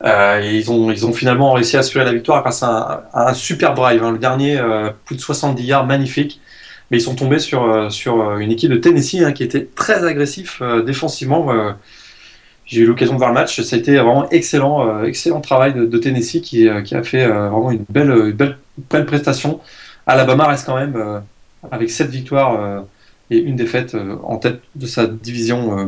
Euh, 0.03 0.41
ils, 0.43 0.71
ont, 0.71 0.91
ils 0.91 1.05
ont 1.05 1.13
finalement 1.13 1.53
réussi 1.53 1.77
à 1.77 1.79
assurer 1.79 2.03
la 2.03 2.11
victoire 2.11 2.41
grâce 2.41 2.63
à 2.63 3.09
un, 3.13 3.33
super 3.33 3.73
drive. 3.73 4.03
Hein. 4.03 4.11
Le 4.11 4.17
dernier, 4.17 4.57
euh, 4.57 4.91
plus 5.05 5.15
de 5.15 5.21
70 5.21 5.63
yards, 5.63 5.85
magnifique. 5.85 6.41
Mais 6.91 6.97
ils 6.97 7.01
sont 7.01 7.15
tombés 7.15 7.39
sur, 7.39 7.63
euh, 7.63 7.89
sur 7.89 8.37
une 8.37 8.51
équipe 8.51 8.71
de 8.71 8.77
Tennessee 8.77 9.21
hein, 9.23 9.31
qui 9.31 9.43
était 9.43 9.67
très 9.75 10.03
agressif 10.05 10.61
défensivement. 10.85 11.51
J'ai 12.65 12.81
eu 12.81 12.85
l'occasion 12.85 13.13
de 13.13 13.19
voir 13.19 13.29
le 13.29 13.35
match. 13.35 13.61
Ça 13.61 13.75
a 13.75 13.79
été 13.79 13.95
vraiment 13.95 14.29
excellent, 14.29 15.03
excellent 15.03 15.41
travail 15.41 15.73
de, 15.73 15.97
Tennessee 15.97 16.41
qui, 16.41 16.67
qui, 16.83 16.95
a 16.95 17.03
fait 17.03 17.27
vraiment 17.27 17.71
une 17.71 17.85
belle, 17.89 18.09
une 18.09 18.31
belle, 18.31 18.57
belle, 18.89 19.05
prestation. 19.05 19.59
Alabama 20.07 20.47
reste 20.47 20.65
quand 20.65 20.77
même 20.77 21.21
avec 21.71 21.89
7 21.89 22.09
victoires 22.09 22.85
et 23.31 23.37
une 23.37 23.55
défaite 23.55 23.95
euh, 23.95 24.17
en 24.23 24.37
tête 24.37 24.61
de 24.75 24.85
sa 24.85 25.07
division 25.07 25.79
euh, 25.79 25.85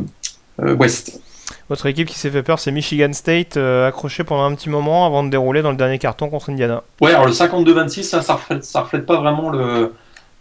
euh, 0.63 0.75
Ouest. 0.75 1.21
Votre 1.69 1.85
équipe 1.85 2.07
qui 2.07 2.17
s'est 2.17 2.29
fait 2.29 2.43
peur, 2.43 2.59
c'est 2.59 2.71
Michigan 2.71 3.11
State, 3.13 3.57
accroché 3.57 4.23
pendant 4.23 4.43
un 4.43 4.55
petit 4.55 4.69
moment 4.69 5.05
avant 5.05 5.23
de 5.23 5.29
dérouler 5.29 5.61
dans 5.61 5.71
le 5.71 5.77
dernier 5.77 5.97
carton 5.97 6.29
contre 6.29 6.49
Indiana. 6.49 6.83
Ouais, 7.01 7.11
alors 7.11 7.25
le 7.25 7.31
52-26, 7.31 8.03
ça, 8.03 8.33
reflète, 8.33 8.65
reflète 8.73 9.05
pas 9.05 9.17
vraiment 9.17 9.49
le, 9.49 9.93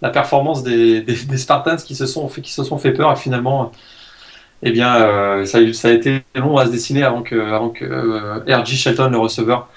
la 0.02 0.10
performance 0.10 0.62
des, 0.62 1.04
Spartans 1.36 1.76
qui 1.76 1.94
se, 1.94 2.06
sont 2.06 2.28
fait, 2.28 2.92
peur 2.92 3.12
et 3.12 3.16
finalement, 3.16 3.72
eh 4.62 4.70
bien, 4.70 5.44
ça, 5.44 5.58
ça, 5.72 5.88
a 5.88 5.90
été 5.92 6.22
long 6.34 6.56
à 6.58 6.66
se 6.66 6.70
dessiner 6.70 7.02
avant 7.02 7.22
que, 7.22 7.34
avant 7.34 7.70
que 7.70 7.84
RG 8.46 8.74
Shelton, 8.74 9.10
le 9.10 9.18
receveur, 9.18 9.68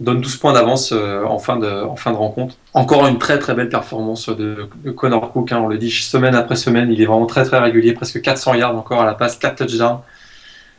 donne 0.00 0.20
12 0.20 0.36
points 0.36 0.52
d'avance 0.52 0.92
euh, 0.92 1.24
en, 1.24 1.38
fin 1.38 1.56
de, 1.56 1.66
de 1.66 2.16
rencontre. 2.16 2.56
Encore 2.74 3.06
une 3.06 3.18
très 3.18 3.38
très 3.38 3.54
belle 3.54 3.68
performance 3.68 4.28
de, 4.28 4.68
Connor 4.94 5.32
Cook, 5.32 5.52
hein, 5.52 5.60
on 5.62 5.68
le 5.68 5.78
dit 5.78 5.90
semaine 5.90 6.34
après 6.34 6.56
semaine, 6.56 6.90
il 6.92 7.00
est 7.00 7.06
vraiment 7.06 7.26
très 7.26 7.44
très 7.44 7.58
régulier, 7.58 7.92
presque 7.92 8.20
400 8.20 8.54
yards 8.54 8.76
encore 8.76 9.00
à 9.00 9.06
la 9.06 9.14
passe, 9.14 9.36
4 9.36 9.56
touchdowns. 9.56 10.00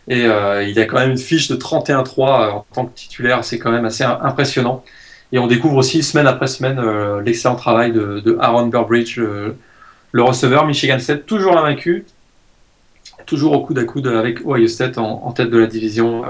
Et 0.08 0.26
euh, 0.26 0.64
il 0.64 0.80
a 0.80 0.86
quand 0.86 1.00
même 1.00 1.12
une 1.12 1.18
fiche 1.18 1.50
de 1.50 1.56
31-3 1.56 2.42
euh, 2.42 2.52
en 2.52 2.66
tant 2.74 2.86
que 2.86 2.94
titulaire, 2.94 3.44
c'est 3.44 3.60
quand 3.60 3.72
même 3.72 3.86
assez 3.86 4.04
impressionnant. 4.04 4.84
Et 5.32 5.40
on 5.40 5.48
découvre 5.48 5.76
aussi 5.76 6.04
semaine 6.04 6.28
après 6.28 6.48
semaine 6.48 6.80
l'excellent 7.20 7.56
travail 7.56 7.92
de, 7.92 8.38
Aaron 8.40 8.68
Burbridge, 8.68 9.18
le, 9.18 10.24
receveur 10.24 10.66
Michigan 10.66 11.00
State, 11.00 11.26
toujours 11.26 11.58
invaincu, 11.58 12.06
toujours 13.26 13.52
au 13.52 13.60
coude 13.62 13.80
à 13.80 13.84
coude 13.84 14.08
avec 14.08 14.46
Ohio 14.46 14.68
State 14.68 14.98
en, 14.98 15.32
tête 15.34 15.50
de 15.50 15.58
la 15.58 15.68
division 15.68 16.24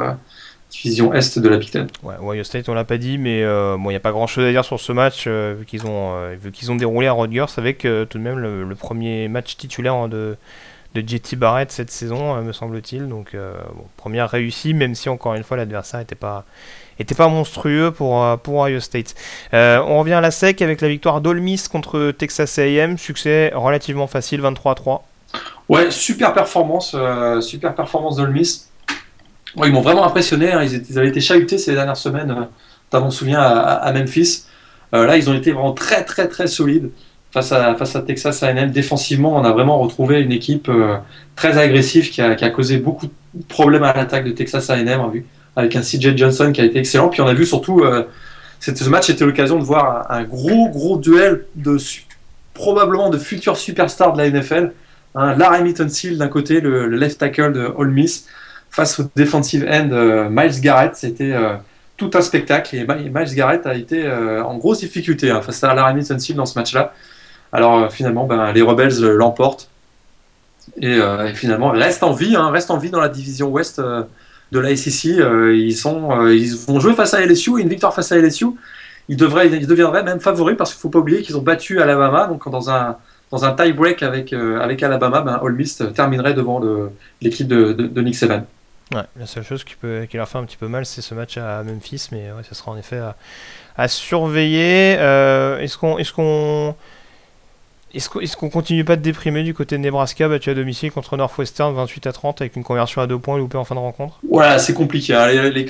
division 0.69 1.13
Est 1.13 1.39
de 1.39 1.49
la 1.49 1.57
Big 1.57 1.71
Ten. 1.71 1.87
Ouais, 2.03 2.15
Ohio 2.21 2.43
State, 2.43 2.67
on 2.69 2.73
l'a 2.73 2.83
pas 2.83 2.97
dit, 2.97 3.17
mais 3.17 3.43
euh, 3.43 3.77
bon, 3.77 3.89
il 3.89 3.93
n'y 3.93 3.97
a 3.97 4.01
pas 4.01 4.11
grand 4.11 4.27
chose 4.27 4.45
à 4.45 4.51
dire 4.51 4.65
sur 4.65 4.79
ce 4.79 4.91
match, 4.91 5.25
euh, 5.27 5.55
vu 5.57 5.65
qu'ils 5.65 5.85
ont, 5.85 6.13
euh, 6.15 6.35
ont 6.69 6.75
déroulé 6.75 7.07
à 7.07 7.13
Rutgers 7.13 7.45
avec 7.57 7.79
tout 7.79 8.17
de 8.17 8.19
même 8.19 8.39
le, 8.39 8.75
premier 8.75 9.27
match 9.27 9.57
titulaire 9.57 10.07
de, 10.07 10.35
de 10.93 11.01
JT 11.01 11.35
Barrett 11.35 11.71
cette 11.71 11.91
saison, 11.91 12.41
me 12.41 12.51
semble-t-il. 12.51 13.07
Donc, 13.07 13.35
première 13.95 14.29
réussie, 14.29 14.73
même 14.73 14.95
si 14.95 15.09
encore 15.09 15.35
une 15.35 15.43
fois 15.43 15.57
l'adversaire 15.57 15.99
n'était 15.99 16.15
pas, 16.15 16.45
était 16.99 17.15
pas 17.15 17.27
monstrueux 17.27 17.91
pour, 17.91 18.23
pour 18.39 18.55
Ohio 18.61 18.79
State. 18.79 19.15
on 19.53 19.99
revient 19.99 20.13
à 20.13 20.21
la 20.21 20.31
sec 20.31 20.61
avec 20.61 20.81
la 20.81 20.87
victoire 20.87 21.21
d'Olmis 21.21 21.63
contre 21.71 22.11
Texas 22.11 22.57
A&M, 22.59 22.97
succès 22.97 23.51
relativement 23.53 24.07
facile, 24.07 24.41
23 24.41 24.75
3. 24.75 25.03
Ouais, 25.69 25.91
super 25.91 26.33
performance, 26.33 26.95
super 27.41 27.75
performance 27.75 28.15
d'Olmis 28.15 28.67
ils 29.65 29.71
m'ont 29.71 29.81
vraiment 29.81 30.05
impressionné. 30.05 30.51
Hein. 30.51 30.63
Ils, 30.63 30.99
avaient 30.99 31.07
été 31.07 31.21
chahutés 31.21 31.57
ces 31.57 31.73
dernières 31.73 31.97
semaines, 31.97 32.31
euh, 32.31 32.43
notamment, 32.91 33.11
souviens, 33.11 33.41
à, 33.41 33.91
Memphis. 33.93 34.45
Euh, 34.93 35.05
là, 35.05 35.17
ils 35.17 35.29
ont 35.29 35.33
été 35.33 35.51
vraiment 35.51 35.73
très, 35.73 36.03
très, 36.03 36.27
très 36.27 36.47
solides 36.47 36.91
face 37.31 37.51
à, 37.51 37.75
face 37.75 37.95
à 37.95 38.01
Texas 38.01 38.43
A&M. 38.43 38.71
Défensivement, 38.71 39.35
on 39.35 39.43
a 39.43 39.51
vraiment 39.51 39.79
retrouvé 39.79 40.21
une 40.21 40.31
équipe 40.31 40.69
euh, 40.69 40.97
très 41.35 41.57
agressive 41.57 42.09
qui 42.09 42.21
a, 42.21 42.49
causé 42.49 42.77
beaucoup 42.77 43.07
de 43.07 43.43
problèmes 43.47 43.83
à 43.83 43.93
l'attaque 43.93 44.25
de 44.25 44.31
Texas 44.31 44.69
A&M, 44.69 45.01
avec 45.57 45.75
un 45.75 45.81
CJ 45.81 46.15
Johnson 46.15 46.53
qui 46.53 46.61
a 46.61 46.63
été 46.63 46.79
excellent. 46.79 47.09
Puis 47.09 47.19
on 47.19 47.27
a 47.27 47.33
vu 47.33 47.45
surtout, 47.45 47.83
ce 48.61 48.89
match 48.89 49.09
était 49.09 49.25
l'occasion 49.25 49.59
de 49.59 49.63
voir 49.65 50.09
un, 50.09 50.23
gros, 50.23 50.69
gros 50.69 50.97
duel 50.97 51.45
de 51.55 51.77
probablement 52.53 53.09
de 53.09 53.17
futurs 53.17 53.57
superstars 53.57 54.13
de 54.13 54.17
la 54.21 54.29
NFL. 54.29 54.71
Hein, 55.15 55.35
Larry 55.35 55.73
Seal 55.89 56.17
d'un 56.17 56.27
côté, 56.27 56.59
le, 56.59 56.87
le, 56.87 56.97
left 56.97 57.19
tackle 57.19 57.53
de 57.53 57.71
Ole 57.75 57.91
Miss, 57.91 58.27
face 58.69 58.99
au 58.99 59.03
defensive 59.15 59.65
end 59.69 59.89
euh, 59.91 60.27
Miles 60.29 60.59
Garrett. 60.61 60.95
C'était 60.95 61.31
euh, 61.31 61.55
tout 61.95 62.11
un 62.13 62.21
spectacle 62.21 62.75
et 62.75 62.85
Miles 62.85 63.33
Garrett 63.33 63.65
a 63.65 63.73
été 63.73 64.05
euh, 64.05 64.43
en 64.43 64.57
grosse 64.57 64.79
difficulté 64.79 65.31
hein, 65.31 65.41
face 65.41 65.63
à 65.63 65.73
Laramie 65.73 66.03
Tunsil 66.03 66.35
dans 66.35 66.45
ce 66.45 66.57
match-là. 66.59 66.93
Alors 67.51 67.91
finalement, 67.91 68.25
ben, 68.25 68.51
les 68.51 68.61
Rebels 68.61 68.99
l'emportent 68.99 69.69
et, 70.81 70.99
finalement 71.33 71.69
reste 71.69 72.03
en 72.03 72.11
vie, 72.11 72.35
hein, 72.35 72.51
reste 72.51 72.69
en 72.71 72.77
vie 72.77 72.89
dans 72.89 72.99
la 72.99 73.07
division 73.07 73.47
Ouest 73.47 73.81
de 74.51 74.59
la 74.59 74.75
SEC. 74.75 75.11
ils, 75.53 75.75
sont, 75.75 76.27
ils 76.27 76.55
vont 76.67 76.79
jouer 76.79 76.93
face 76.93 77.13
à 77.13 77.25
LSU, 77.25 77.59
une 77.59 77.69
victoire 77.69 77.93
face 77.93 78.11
à 78.11 78.17
LSU. 78.17 78.47
Ils, 79.09 79.17
devraient, 79.17 79.47
ils 79.47 79.67
deviendraient 79.67 80.03
même 80.03 80.19
favoris 80.19 80.57
parce 80.57 80.71
qu'il 80.71 80.79
ne 80.79 80.81
faut 80.81 80.89
pas 80.89 80.99
oublier 80.99 81.21
qu'ils 81.21 81.37
ont 81.37 81.41
battu 81.41 81.81
Alabama. 81.81 82.27
Donc 82.27 82.49
dans 82.49 82.69
un, 82.69 82.97
dans 83.31 83.45
un 83.45 83.53
tie-break 83.53 84.03
avec, 84.03 84.33
avec 84.33 84.83
Alabama, 84.83 85.21
ben, 85.21 85.39
Ole 85.41 85.55
Miss 85.55 85.83
terminerait 85.95 86.33
devant 86.33 86.61
l'équipe 87.21 87.47
de, 87.47 87.73
de, 87.73 87.87
de 87.87 88.01
Nick 88.01 88.15
Saban. 88.15 88.45
Ouais, 88.93 89.03
la 89.19 89.25
seule 89.25 89.43
chose 89.43 89.65
qui, 89.65 89.75
peut, 89.75 90.05
qui 90.09 90.15
leur 90.15 90.29
fait 90.29 90.37
un 90.37 90.45
petit 90.45 90.55
peu 90.55 90.69
mal, 90.69 90.85
c'est 90.85 91.01
ce 91.01 91.13
match 91.13 91.37
à 91.37 91.61
Memphis, 91.63 92.07
mais 92.13 92.31
ouais, 92.31 92.43
ça 92.47 92.55
sera 92.55 92.71
en 92.71 92.77
effet 92.77 93.01
à, 93.75 93.87
surveiller. 93.89 94.95
Euh, 94.97 95.59
est-ce 95.59 95.77
qu'on 95.77 96.75
est-ce 97.93 98.35
qu'on 98.35 98.49
continue 98.49 98.83
pas 98.83 98.97
de 98.97 99.01
déprimer 99.01 99.43
du 99.43 99.53
côté 99.53 99.77
de 99.77 99.81
Nebraska 99.81 100.27
battu 100.27 100.49
à 100.49 100.53
domicile 100.53 100.91
contre 100.91 101.15
Northwestern 101.15 101.73
28 101.73 102.07
à 102.07 102.11
30 102.11 102.41
avec 102.41 102.55
une 102.55 102.63
conversion 102.63 103.01
à 103.01 103.07
deux 103.07 103.17
points 103.17 103.37
loupée 103.37 103.57
en 103.57 103.63
fin 103.63 103.75
de 103.75 103.79
rencontre? 103.79 104.19
Voilà, 104.29 104.59
c'est 104.59 104.73
compliqué. 104.73 105.13
Hein. 105.13 105.27
Les, 105.27 105.51
les 105.51 105.67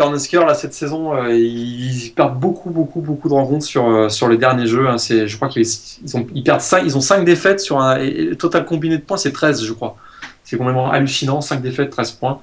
cette 0.56 0.74
saison, 0.74 1.14
euh, 1.14 1.36
ils, 1.36 2.12
perdent 2.16 2.40
beaucoup 2.40 2.72
beaucoup 2.72 3.02
beaucoup 3.02 3.30
de 3.30 3.34
rencontres 3.34 3.66
sur 3.66 3.88
euh, 3.88 4.10
sur 4.10 4.28
les 4.30 4.38
derniers 4.38 4.66
jeux. 4.66 4.88
Hein. 4.88 4.98
Je 4.98 5.36
crois 5.36 5.48
qu'ils 5.48 5.68
ont 6.16 6.24
perdent 6.44 6.62
5, 6.62 6.84
ils 6.86 6.98
ont 6.98 7.02
5 7.02 7.24
défaites 7.24 7.60
sur 7.60 7.80
un 7.80 7.98
le 8.00 8.36
total 8.36 8.66
combiné 8.66 8.98
de 8.98 9.04
points 9.04 9.18
c'est 9.18 9.32
13 9.32 9.64
je 9.64 9.74
crois. 9.74 9.96
C'est 10.44 10.58
complètement 10.58 10.90
hallucinant, 10.90 11.42
5 11.42 11.62
défaites, 11.62 11.90
13 11.90 12.12
points. 12.14 12.40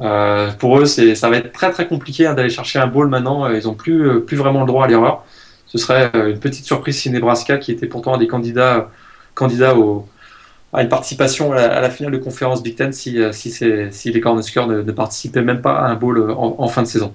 Euh, 0.00 0.50
pour 0.52 0.78
eux, 0.78 0.86
ça 0.86 1.30
va 1.30 1.36
être 1.36 1.52
très 1.52 1.70
très 1.70 1.86
compliqué 1.86 2.26
hein, 2.26 2.34
d'aller 2.34 2.50
chercher 2.50 2.78
un 2.78 2.86
ball 2.86 3.08
maintenant. 3.08 3.46
Euh, 3.46 3.58
ils 3.58 3.64
n'ont 3.64 3.74
plus, 3.74 4.20
plus 4.24 4.36
vraiment 4.36 4.60
le 4.60 4.66
droit 4.66 4.84
à 4.84 4.88
l'erreur. 4.88 5.24
Ce 5.72 5.78
serait 5.78 6.10
une 6.12 6.38
petite 6.38 6.66
surprise 6.66 6.98
si 6.98 7.08
Nebraska, 7.10 7.56
qui 7.56 7.72
était 7.72 7.86
pourtant 7.86 8.14
un 8.14 8.18
des 8.18 8.26
candidats, 8.26 8.90
à 10.74 10.82
une 10.82 10.88
participation 10.90 11.52
à 11.52 11.80
la, 11.80 11.88
finale 11.88 12.12
de 12.12 12.18
conférence 12.18 12.62
Big 12.62 12.76
Ten, 12.76 12.92
si, 12.92 13.18
si, 13.32 13.52
si 13.90 14.12
les 14.12 14.20
Cornhuskers 14.20 14.66
ne, 14.66 14.82
ne, 14.82 14.92
participaient 14.92 15.40
même 15.40 15.62
pas 15.62 15.78
à 15.78 15.88
un 15.88 15.94
bowl 15.94 16.30
en 16.36 16.68
fin 16.68 16.82
de 16.82 16.86
saison. 16.88 17.14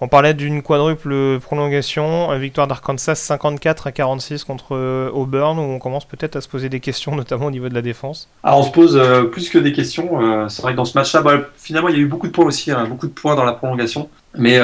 On 0.00 0.06
parlait 0.06 0.32
d'une 0.32 0.62
quadruple 0.62 1.40
prolongation, 1.40 2.36
victoire 2.38 2.68
d'Arkansas 2.68 3.16
54 3.16 3.88
à 3.88 3.92
46 3.92 4.44
contre 4.44 4.76
euh, 4.76 5.10
Auburn, 5.10 5.58
où 5.58 5.62
on 5.62 5.80
commence 5.80 6.04
peut-être 6.04 6.36
à 6.36 6.40
se 6.40 6.48
poser 6.48 6.68
des 6.68 6.78
questions, 6.78 7.16
notamment 7.16 7.46
au 7.46 7.50
niveau 7.50 7.68
de 7.68 7.74
la 7.74 7.82
défense. 7.82 8.28
Alors 8.44 8.60
on 8.60 8.62
se 8.62 8.70
pose 8.70 8.96
euh, 8.96 9.24
plus 9.24 9.50
que 9.50 9.58
des 9.58 9.72
questions. 9.72 10.22
Euh, 10.22 10.48
c'est 10.48 10.62
vrai 10.62 10.72
que 10.72 10.76
dans 10.76 10.84
ce 10.84 10.96
match-là, 10.96 11.22
bah, 11.22 11.40
finalement, 11.56 11.88
il 11.88 11.96
y 11.96 11.98
a 11.98 12.00
eu 12.00 12.06
beaucoup 12.06 12.28
de 12.28 12.32
points 12.32 12.44
aussi, 12.44 12.70
hein, 12.70 12.86
beaucoup 12.88 13.08
de 13.08 13.12
points 13.12 13.34
dans 13.34 13.44
la 13.44 13.52
prolongation. 13.52 14.08
Mais, 14.36 14.60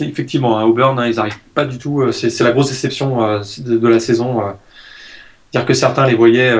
effectivement, 0.00 0.58
hein, 0.58 0.64
Auburn, 0.64 0.98
hein, 0.98 1.06
ils 1.06 1.16
n'arrivent 1.16 1.38
pas 1.54 1.64
du 1.64 1.78
tout. 1.78 2.10
c'est 2.10 2.36
la 2.40 2.50
grosse 2.50 2.70
déception 2.70 3.18
de, 3.58 3.88
la 3.88 4.00
saison. 4.00 4.42
dire 5.52 5.64
que 5.64 5.74
certains 5.74 6.06
les 6.06 6.14
voyaient 6.14 6.52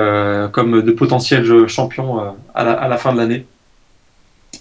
comme 0.53 0.81
de 0.81 0.91
potentiels 0.93 1.67
champions 1.67 2.33
à 2.55 2.63
la, 2.63 2.97
fin 2.97 3.11
de 3.11 3.17
l'année. 3.17 3.45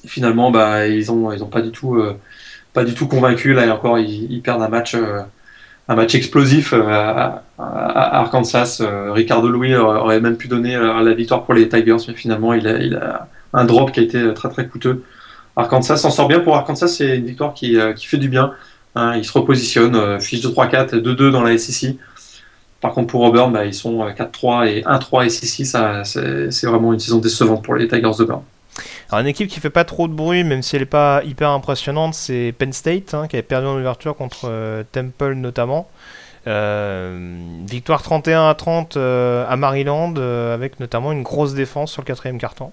Finalement, 0.07 0.51
bah, 0.51 0.89
ils 0.89 1.12
ont 1.12 1.31
ils 1.31 1.45
ont 1.45 1.49
pas 1.49 1.61
du 1.61 1.70
tout 1.70 2.03
pas 2.73 2.85
du 2.85 2.95
tout 2.95 3.07
convaincu. 3.07 3.53
Là 3.53 3.73
encore, 3.75 3.99
ils, 3.99 4.41
perdent 4.43 4.62
un 4.62 4.68
match 4.68 4.97
un 5.89 5.95
match 5.95 6.14
explosif 6.14 6.73
à, 6.73 7.43
Arkansas. 7.59 8.83
Ricardo 9.11 9.49
Louis 9.49 9.75
aurait 9.75 10.20
même 10.20 10.37
pu 10.37 10.49
donner 10.49 10.77
la 10.77 11.14
victoire 11.14 11.45
pour 11.45 11.55
les 11.55 11.68
Tigers, 11.68 11.97
mais 12.09 12.14
finalement, 12.14 12.55
il 12.55 12.66
a, 12.66 13.29
un 13.55 13.64
drop 13.64 13.93
qui 13.93 14.01
a 14.01 14.03
été 14.03 14.33
très 14.35 14.49
très 14.49 14.66
coûteux. 14.66 15.05
Arkansas 15.57 15.99
s'en 15.99 16.11
sort 16.11 16.29
bien. 16.29 16.41
Pour 16.41 16.57
Arkansas, 16.57 16.89
c'est 16.89 17.16
une 17.16 17.27
victoire 17.27 17.55
qui, 17.55 17.77
fait 17.97 18.18
du 18.18 18.29
bien. 18.29 18.53
Hein, 18.95 19.16
ils 19.16 19.25
se 19.25 19.33
repositionnent, 19.33 19.97
euh, 19.97 20.20
fiche 20.20 20.43
de 20.43 20.49
3-4 20.49 20.97
et 20.97 21.01
2-2 21.01 21.31
dans 21.31 21.43
la 21.43 21.57
SEC. 21.57 21.97
Par 22.81 22.93
contre, 22.93 23.07
pour 23.09 23.23
Auburn, 23.23 23.51
bah, 23.53 23.64
ils 23.64 23.75
sont 23.75 24.07
4-3 24.07 24.61
euh, 24.61 24.64
et 24.64 24.83
1-3 24.83 25.29
SEC. 25.31 25.66
C'est 26.51 26.66
vraiment 26.66 26.93
une 26.93 26.99
saison 26.99 27.18
décevante 27.18 27.64
pour 27.64 27.75
les 27.75 27.89
Tigers 27.89 28.11
d'Auburn. 28.18 28.43
Une 29.12 29.27
équipe 29.27 29.49
qui 29.49 29.61
fait 29.61 29.70
pas 29.70 29.85
trop 29.85 30.09
de 30.09 30.14
bruit, 30.14 30.45
même 30.45 30.62
si 30.62 30.77
elle 30.77 30.83
n'est 30.83 30.87
pas 30.87 31.23
hyper 31.25 31.51
impressionnante, 31.51 32.14
c'est 32.14 32.55
Penn 32.57 32.73
State, 32.73 33.14
hein, 33.14 33.29
qui 33.29 33.37
avait 33.37 33.43
perdu 33.43 33.66
en 33.66 33.79
ouverture 33.79 34.16
contre 34.16 34.47
euh, 34.47 34.83
Temple 34.91 35.35
notamment. 35.35 35.89
victoire 36.47 38.03
31 38.03 38.49
à 38.49 38.55
30 38.55 38.97
à 38.97 39.57
Maryland, 39.57 40.14
avec 40.16 40.81
notamment 40.81 41.12
une 41.12 41.23
grosse 41.23 41.55
défense 41.55 41.93
sur 41.93 42.03
le 42.03 42.07
quatrième 42.07 42.39
carton. 42.39 42.73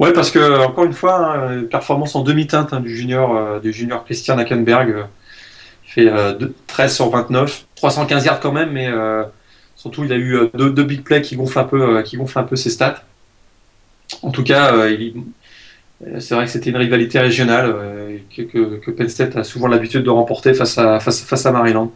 Ouais, 0.00 0.14
parce 0.14 0.30
que 0.30 0.64
encore 0.64 0.84
une 0.84 0.94
fois, 0.94 1.36
hein, 1.36 1.64
performance 1.70 2.16
en 2.16 2.22
demi-teinte 2.22 2.72
hein, 2.72 2.80
du 2.80 2.96
junior, 2.96 3.36
euh, 3.36 3.60
du 3.60 3.70
junior 3.70 4.02
Christian 4.02 4.38
Hackenberg. 4.38 5.06
il 5.96 6.08
euh, 6.08 6.32
fait 6.32 6.50
13 6.68 6.90
euh, 6.90 6.94
sur 6.94 7.10
29, 7.10 7.66
315 7.74 8.24
yards 8.24 8.40
quand 8.40 8.50
même, 8.50 8.70
mais 8.70 8.88
surtout 9.76 10.04
il 10.04 10.12
a 10.12 10.16
eu 10.16 10.50
deux, 10.54 10.84
big 10.84 11.02
plays 11.02 11.20
qui 11.20 11.36
gonflent 11.36 11.58
un 11.58 11.64
peu, 11.64 12.02
qui 12.02 12.16
gonflent 12.16 12.38
un 12.38 12.44
peu 12.44 12.56
ses 12.56 12.70
stats. 12.70 13.02
En 14.22 14.30
tout 14.30 14.42
cas, 14.42 14.74
c'est 16.18 16.34
vrai 16.34 16.44
que 16.44 16.50
c'était 16.50 16.70
une 16.70 16.76
rivalité 16.76 17.18
régionale 17.18 17.74
que, 18.34 18.42
que, 18.42 18.90
Penn 18.90 19.08
State 19.08 19.36
a 19.36 19.44
souvent 19.44 19.68
l'habitude 19.68 20.02
de 20.02 20.10
remporter 20.10 20.54
face 20.54 20.78
à, 20.78 20.98
face, 21.00 21.46
à 21.46 21.52
Maryland. 21.52 21.92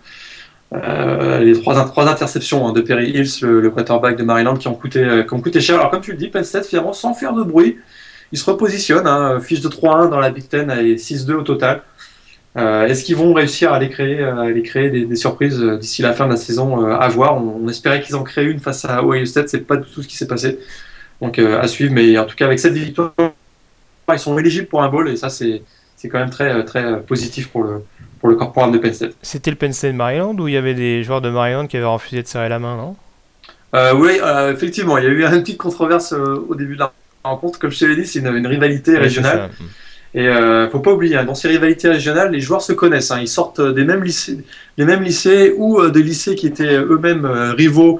les 0.73 1.55
trois, 1.61 1.85
trois 1.87 2.09
interceptions 2.09 2.67
hein, 2.67 2.73
de 2.73 2.81
Perry 2.81 3.11
Hills, 3.11 3.41
le, 3.43 3.71
quarterback 3.71 4.17
de 4.17 4.25
Maryland, 4.25 4.57
qui 4.57 4.69
ont, 4.69 4.75
coûté, 4.75 5.25
qui 5.27 5.35
ont 5.35 5.41
coûté 5.41 5.61
cher. 5.61 5.77
Alors, 5.77 5.91
comme 5.91 6.03
tu 6.03 6.12
le 6.12 6.19
dis, 6.19 6.29
Penn 6.29 6.45
State, 6.45 6.67
finalement, 6.67 6.93
sans 6.93 7.15
faire 7.15 7.33
de 7.33 7.43
bruit, 7.43 7.79
ils 8.33 8.39
se 8.39 8.45
repositionnent, 8.51 9.07
hein, 9.07 9.41
fiche 9.41 9.61
de 9.61 9.69
3-1 9.69 10.11
dans 10.11 10.19
la 10.19 10.31
Big 10.31 10.49
Ten 10.49 10.71
et 10.71 10.97
6-2 10.97 11.33
au 11.35 11.43
total. 11.43 11.83
Euh, 12.57 12.87
est-ce 12.87 13.05
qu'ils 13.05 13.17
vont 13.17 13.33
réussir 13.33 13.73
à 13.73 13.77
aller 13.77 13.89
créer, 13.89 14.23
à 14.23 14.47
créer 14.62 14.91
des, 14.91 15.17
surprises 15.17 15.61
euh, 15.61 15.77
d'ici 15.77 16.03
la 16.03 16.12
fin 16.12 16.27
de 16.27 16.31
la 16.31 16.37
saison 16.37 16.87
euh, 16.87 16.97
À 16.97 17.09
voir? 17.09 17.37
On, 17.37 17.67
espérait 17.69 18.01
qu'ils 18.01 18.15
en 18.15 18.23
créent 18.23 18.45
une 18.45 18.61
face 18.61 18.85
à 18.85 19.05
Ohio 19.05 19.25
State. 19.25 19.49
C'est 19.49 19.67
pas 19.67 19.77
du 19.77 19.89
tout 19.91 20.03
ce 20.03 20.09
qui 20.09 20.17
s'est 20.17 20.29
passé. 20.29 20.59
Donc 21.21 21.39
à 21.39 21.67
suivre. 21.69 21.93
Mais 21.93 22.19
en 22.19 22.25
tout 22.25 22.37
cas, 22.37 22.47
avec 22.47 22.59
cette 22.59 22.75
victoire, 22.75 23.12
ils 24.12 24.19
sont 24.19 24.39
éligibles 24.39 24.67
pour 24.67 24.83
un 24.83 24.89
bowl 24.89 25.09
et 25.09 25.17
ça, 25.17 25.31
c'est 25.31 25.62
quand 26.05 26.19
même 26.19 26.31
très, 26.31 26.65
très 26.65 27.01
positif 27.01 27.49
pour 27.49 27.65
le, 27.65 27.83
pour 28.21 28.29
le 28.29 28.35
corporal 28.35 28.73
de 28.73 28.79
Penn 28.79 28.93
State. 28.93 29.15
C'était 29.23 29.51
le 29.51 29.57
Penn 29.57 29.73
State 29.73 29.95
Maryland 29.95 30.35
où 30.39 30.49
il 30.49 30.55
y 30.55 30.57
avait 30.59 30.75
des 30.75 31.03
joueurs 31.03 31.23
de 31.23 31.31
Maryland 31.31 31.67
qui 31.67 31.79
avaient 31.79 31.87
refusé 31.87 32.23
de 32.23 32.27
serrer 32.27 32.51
la 32.51 32.59
main, 32.59 32.77
non? 32.77 32.97
Oui, 33.97 34.21
effectivement. 34.53 34.99
Il 34.99 35.05
y 35.05 35.07
a 35.07 35.11
eu 35.11 35.25
une 35.25 35.43
petite 35.43 35.59
controverse 35.59 36.12
au 36.12 36.55
début 36.55 36.75
de 36.75 36.81
la 36.81 36.93
rencontre, 37.25 37.59
comme 37.59 37.71
je 37.71 37.79
te 37.79 37.85
l'ai 37.87 37.97
dit, 37.97 38.07
c'est 38.07 38.21
une, 38.21 38.47
rivalité 38.47 38.97
régionale. 38.99 39.51
Et 40.15 40.29
euh, 40.29 40.71
faut 40.71 40.79
pas 40.79 40.93
oublier, 40.93 41.17
hein, 41.17 41.25
dans 41.25 41.35
ces 41.35 41.49
rivalités 41.49 41.89
régionales, 41.89 42.31
les 42.31 42.39
joueurs 42.41 42.62
se 42.62 42.73
connaissent. 42.73 43.11
Hein. 43.11 43.19
ils 43.21 43.29
sortent 43.29 43.61
des 43.61 43.85
mêmes 43.85 44.05
lycées, 44.05 44.45
des 44.79 44.85
mêmes 44.85 45.03
lycées 45.03 45.53
ou 45.57 45.81
euh, 45.81 45.91
des 45.91 46.05
lycées 46.05 46.37
qui 46.37 46.47
étaient 46.47 46.77
eux-mêmes 46.77 47.25
euh, 47.25 47.53
rivaux 47.53 47.99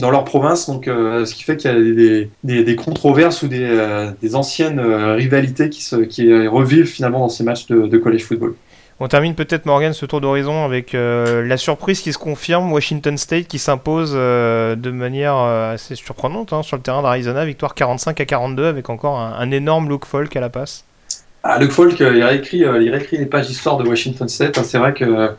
dans 0.00 0.10
leur 0.10 0.24
province. 0.24 0.66
Donc, 0.66 0.88
euh, 0.88 1.24
ce 1.24 1.34
qui 1.34 1.44
fait 1.44 1.56
qu'il 1.56 1.70
y 1.70 1.74
a 1.74 1.78
des, 1.78 2.30
des, 2.44 2.64
des, 2.64 2.76
controverses 2.76 3.42
ou 3.42 3.48
des, 3.48 4.10
des 4.20 4.34
anciennes 4.34 4.80
rivalités 4.80 5.70
qui, 5.70 5.82
se, 5.82 5.96
qui 5.96 6.46
revivent 6.46 6.86
finalement 6.86 7.20
dans 7.20 7.28
ces 7.28 7.44
matchs 7.44 7.66
de, 7.66 7.86
de 7.86 7.98
college 7.98 8.24
football. 8.24 8.54
On 9.02 9.08
termine 9.08 9.34
peut-être 9.34 9.64
Morgan 9.64 9.94
ce 9.94 10.04
tour 10.04 10.20
d'horizon 10.20 10.62
avec 10.62 10.94
euh, 10.94 11.42
la 11.46 11.56
surprise 11.56 12.02
qui 12.02 12.12
se 12.12 12.18
confirme, 12.18 12.70
Washington 12.70 13.16
State 13.16 13.46
qui 13.46 13.58
s'impose 13.58 14.12
euh, 14.14 14.76
de 14.76 14.90
manière 14.90 15.36
euh, 15.36 15.72
assez 15.72 15.94
surprenante 15.94 16.52
hein, 16.52 16.62
sur 16.62 16.76
le 16.76 16.82
terrain 16.82 17.00
d'Arizona, 17.00 17.46
victoire 17.46 17.74
45 17.74 18.20
à 18.20 18.26
42 18.26 18.66
avec 18.66 18.90
encore 18.90 19.18
un, 19.18 19.50
énorme 19.52 19.88
Luke 19.88 20.04
Falk 20.04 20.36
à 20.36 20.40
la 20.40 20.50
passe. 20.50 20.84
Ah, 21.42 21.58
Luke 21.58 21.72
Falk, 21.72 21.98
il 21.98 22.22
réécrit, 22.22 22.58
il 22.58 22.90
réécrit 22.90 23.16
les 23.16 23.24
pages 23.24 23.46
d'histoire 23.46 23.78
de 23.78 23.88
Washington 23.88 24.28
State. 24.28 24.58
Hein. 24.58 24.64
c'est 24.64 24.76
vrai 24.76 24.92
que 24.92 25.30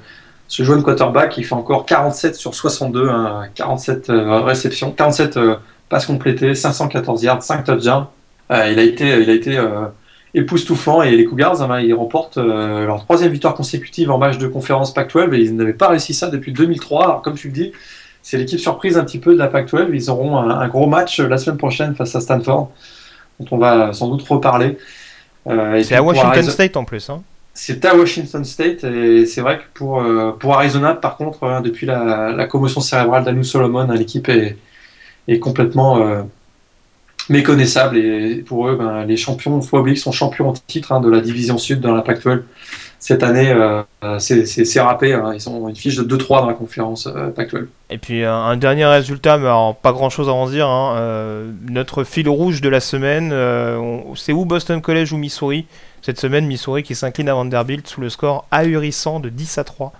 ce 0.51 0.63
jeune 0.63 0.83
quarterback, 0.83 1.37
il 1.37 1.45
fait 1.45 1.55
encore 1.55 1.85
47 1.85 2.35
sur 2.35 2.53
62, 2.53 3.09
47 3.55 4.07
réceptions, 4.09 4.91
47 4.91 5.39
passes 5.87 6.05
complétées, 6.05 6.55
514 6.55 7.23
yards, 7.23 7.41
5 7.41 7.63
touchdowns. 7.63 8.07
il 8.49 8.55
a 8.55 8.81
été, 8.81 9.21
il 9.21 9.29
a 9.29 9.33
été 9.33 9.57
époustouflant 10.33 11.01
et 11.01 11.11
les 11.11 11.25
Cougars 11.25 11.61
hein, 11.61 11.81
ils 11.81 11.93
remportent 11.93 12.37
euh, 12.37 12.85
leur 12.85 13.03
troisième 13.03 13.31
victoire 13.31 13.53
consécutive 13.53 14.11
en 14.11 14.17
match 14.17 14.37
de 14.37 14.47
conférence 14.47 14.93
Pac-12 14.93 15.33
et 15.33 15.41
ils 15.41 15.55
n'avaient 15.55 15.73
pas 15.73 15.89
réussi 15.89 16.13
ça 16.13 16.29
depuis 16.29 16.53
2003. 16.53 17.03
Alors 17.03 17.21
comme 17.21 17.35
tu 17.35 17.47
le 17.47 17.53
dis, 17.53 17.71
c'est 18.21 18.37
l'équipe 18.37 18.59
surprise 18.59 18.97
un 18.97 19.03
petit 19.03 19.19
peu 19.19 19.33
de 19.33 19.39
la 19.39 19.47
Pac-12. 19.47 19.89
Ils 19.93 20.09
auront 20.09 20.37
un, 20.37 20.67
gros 20.67 20.87
match 20.87 21.19
la 21.19 21.37
semaine 21.37 21.57
prochaine 21.57 21.95
face 21.95 22.15
à 22.15 22.21
Stanford, 22.21 22.71
dont 23.39 23.47
on 23.51 23.57
va 23.57 23.93
sans 23.93 24.07
doute 24.07 24.25
reparler. 24.27 24.77
Euh, 25.47 25.81
c'est 25.83 25.95
à 25.95 26.03
Washington 26.03 26.43
State 26.43 26.77
en 26.77 26.85
plus. 26.85 27.09
Hein. 27.09 27.23
C'est 27.53 27.83
à 27.85 27.95
Washington 27.95 28.43
State 28.45 28.83
et 28.85 29.25
c'est 29.25 29.41
vrai 29.41 29.59
que 29.59 29.63
pour, 29.73 30.01
euh, 30.01 30.31
pour 30.31 30.55
Arizona, 30.55 30.93
par 30.93 31.17
contre, 31.17 31.43
hein, 31.43 31.61
depuis 31.61 31.85
la, 31.85 32.47
commotion 32.49 32.81
cérébrale 32.81 33.23
d'Anu 33.23 33.43
Solomon, 33.43 33.87
l'équipe 33.91 34.29
est, 34.29 34.57
complètement 35.39 36.25
méconnaissable 37.29 37.97
et 37.97 38.43
pour 38.45 38.67
eux, 38.67 38.75
ben, 38.75 39.05
les 39.05 39.17
champions, 39.17 39.59
il 39.59 39.67
faut 39.67 39.79
oublier 39.79 39.95
qu'ils 39.95 40.03
sont 40.03 40.11
champions 40.11 40.49
en 40.49 40.53
titre 40.53 40.91
hein, 40.91 40.99
de 40.99 41.09
la 41.09 41.21
division 41.21 41.57
sud 41.57 41.79
dans 41.79 41.95
la 41.95 42.01
Pac-12. 42.01 42.41
Cette 42.99 43.23
année, 43.23 43.51
euh, 43.51 43.81
c'est 44.19 44.79
râpé, 44.79 45.13
hein. 45.13 45.31
ils 45.33 45.49
ont 45.49 45.67
une 45.67 45.75
fiche 45.75 45.95
de 45.95 46.03
2-3 46.03 46.41
dans 46.41 46.47
la 46.47 46.53
conférence 46.53 47.07
euh, 47.07 47.29
Pac-12. 47.29 47.65
Et 47.89 47.97
puis 47.97 48.23
un, 48.23 48.55
dernier 48.57 48.85
résultat, 48.85 49.37
mais 49.37 49.49
pas 49.81 49.91
grand 49.91 50.09
chose 50.09 50.29
à 50.29 50.33
en 50.33 50.47
dire. 50.47 50.67
Hein. 50.67 50.95
Euh, 50.97 51.51
notre 51.67 52.03
fil 52.03 52.29
rouge 52.29 52.61
de 52.61 52.69
la 52.69 52.79
semaine, 52.79 53.33
c'est 54.15 54.33
où 54.33 54.45
Boston 54.45 54.81
College 54.81 55.13
ou 55.13 55.17
Missouri? 55.17 55.65
Cette 56.01 56.19
semaine, 56.19 56.45
Missouri 56.45 56.83
qui 56.83 56.95
s'incline 56.95 57.29
à 57.29 57.33
Vanderbilt 57.33 57.87
sous 57.87 58.01
le 58.01 58.09
score 58.09 58.45
ahurissant 58.51 59.19
de 59.19 59.29
10 59.29 59.57
à 59.57 59.63
3. 59.63 59.93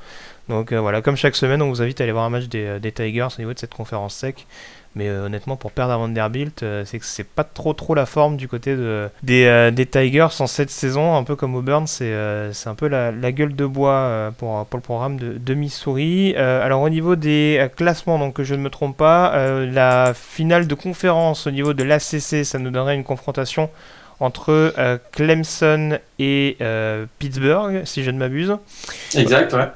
Donc 0.49 0.73
voilà, 0.73 1.01
comme 1.01 1.15
chaque 1.15 1.35
semaine, 1.35 1.61
on 1.61 1.69
vous 1.69 1.81
invite 1.81 2.01
à 2.01 2.03
aller 2.03 2.11
voir 2.11 2.25
un 2.25 2.29
match 2.29 2.45
des, 2.45 2.79
des 2.79 2.91
Tigers 2.91 3.27
au 3.37 3.41
niveau 3.41 3.53
de 3.53 3.59
cette 3.59 3.73
conférence 3.73 4.15
sec. 4.15 4.47
Mais 4.93 5.07
euh, 5.07 5.25
honnêtement, 5.25 5.55
pour 5.55 5.71
perdre 5.71 5.93
à 5.93 5.97
Vanderbilt, 5.97 6.63
euh, 6.63 6.83
c'est 6.85 6.99
que 6.99 7.05
c'est 7.05 7.23
pas 7.23 7.45
trop 7.45 7.71
trop 7.71 7.95
la 7.95 8.05
forme 8.05 8.35
du 8.35 8.49
côté 8.49 8.75
de, 8.75 9.09
des, 9.23 9.45
euh, 9.45 9.71
Tigers 9.71 10.27
en 10.39 10.47
cette 10.47 10.69
saison, 10.69 11.15
un 11.15 11.23
peu 11.23 11.37
comme 11.37 11.55
Auburn, 11.55 11.87
c'est 11.87 12.13
un 12.13 12.75
peu 12.75 12.87
la, 12.87 13.31
gueule 13.31 13.55
de 13.55 13.65
bois 13.65 14.31
pour, 14.37 14.65
pour 14.65 14.77
le 14.77 14.81
programme 14.81 15.17
de, 15.17 15.53
Missouri. 15.53 16.35
alors 16.35 16.81
au 16.81 16.89
niveau 16.89 17.15
des 17.15 17.67
classements, 17.75 18.17
donc 18.19 18.41
je 18.41 18.55
ne 18.55 18.61
me 18.61 18.69
trompe 18.69 18.97
pas, 18.97 19.33
la 19.65 20.13
finale 20.13 20.67
de 20.67 20.75
conférence 20.75 21.47
au 21.47 21.51
niveau 21.51 21.73
de 21.73 21.83
l'ACC, 21.83 22.45
ça 22.45 22.57
nous 22.57 22.71
donnerait 22.71 22.95
une 22.95 23.03
confrontation 23.03 23.69
entre 24.22 24.74
Clemson 25.11 25.99
et 26.19 26.57
Pittsburgh, 27.19 27.82
si 27.86 28.03
je 28.03 28.11
ne 28.11 28.17
m'abuse. 28.17 28.55
Exact, 29.15 29.53
ouais. 29.53 29.67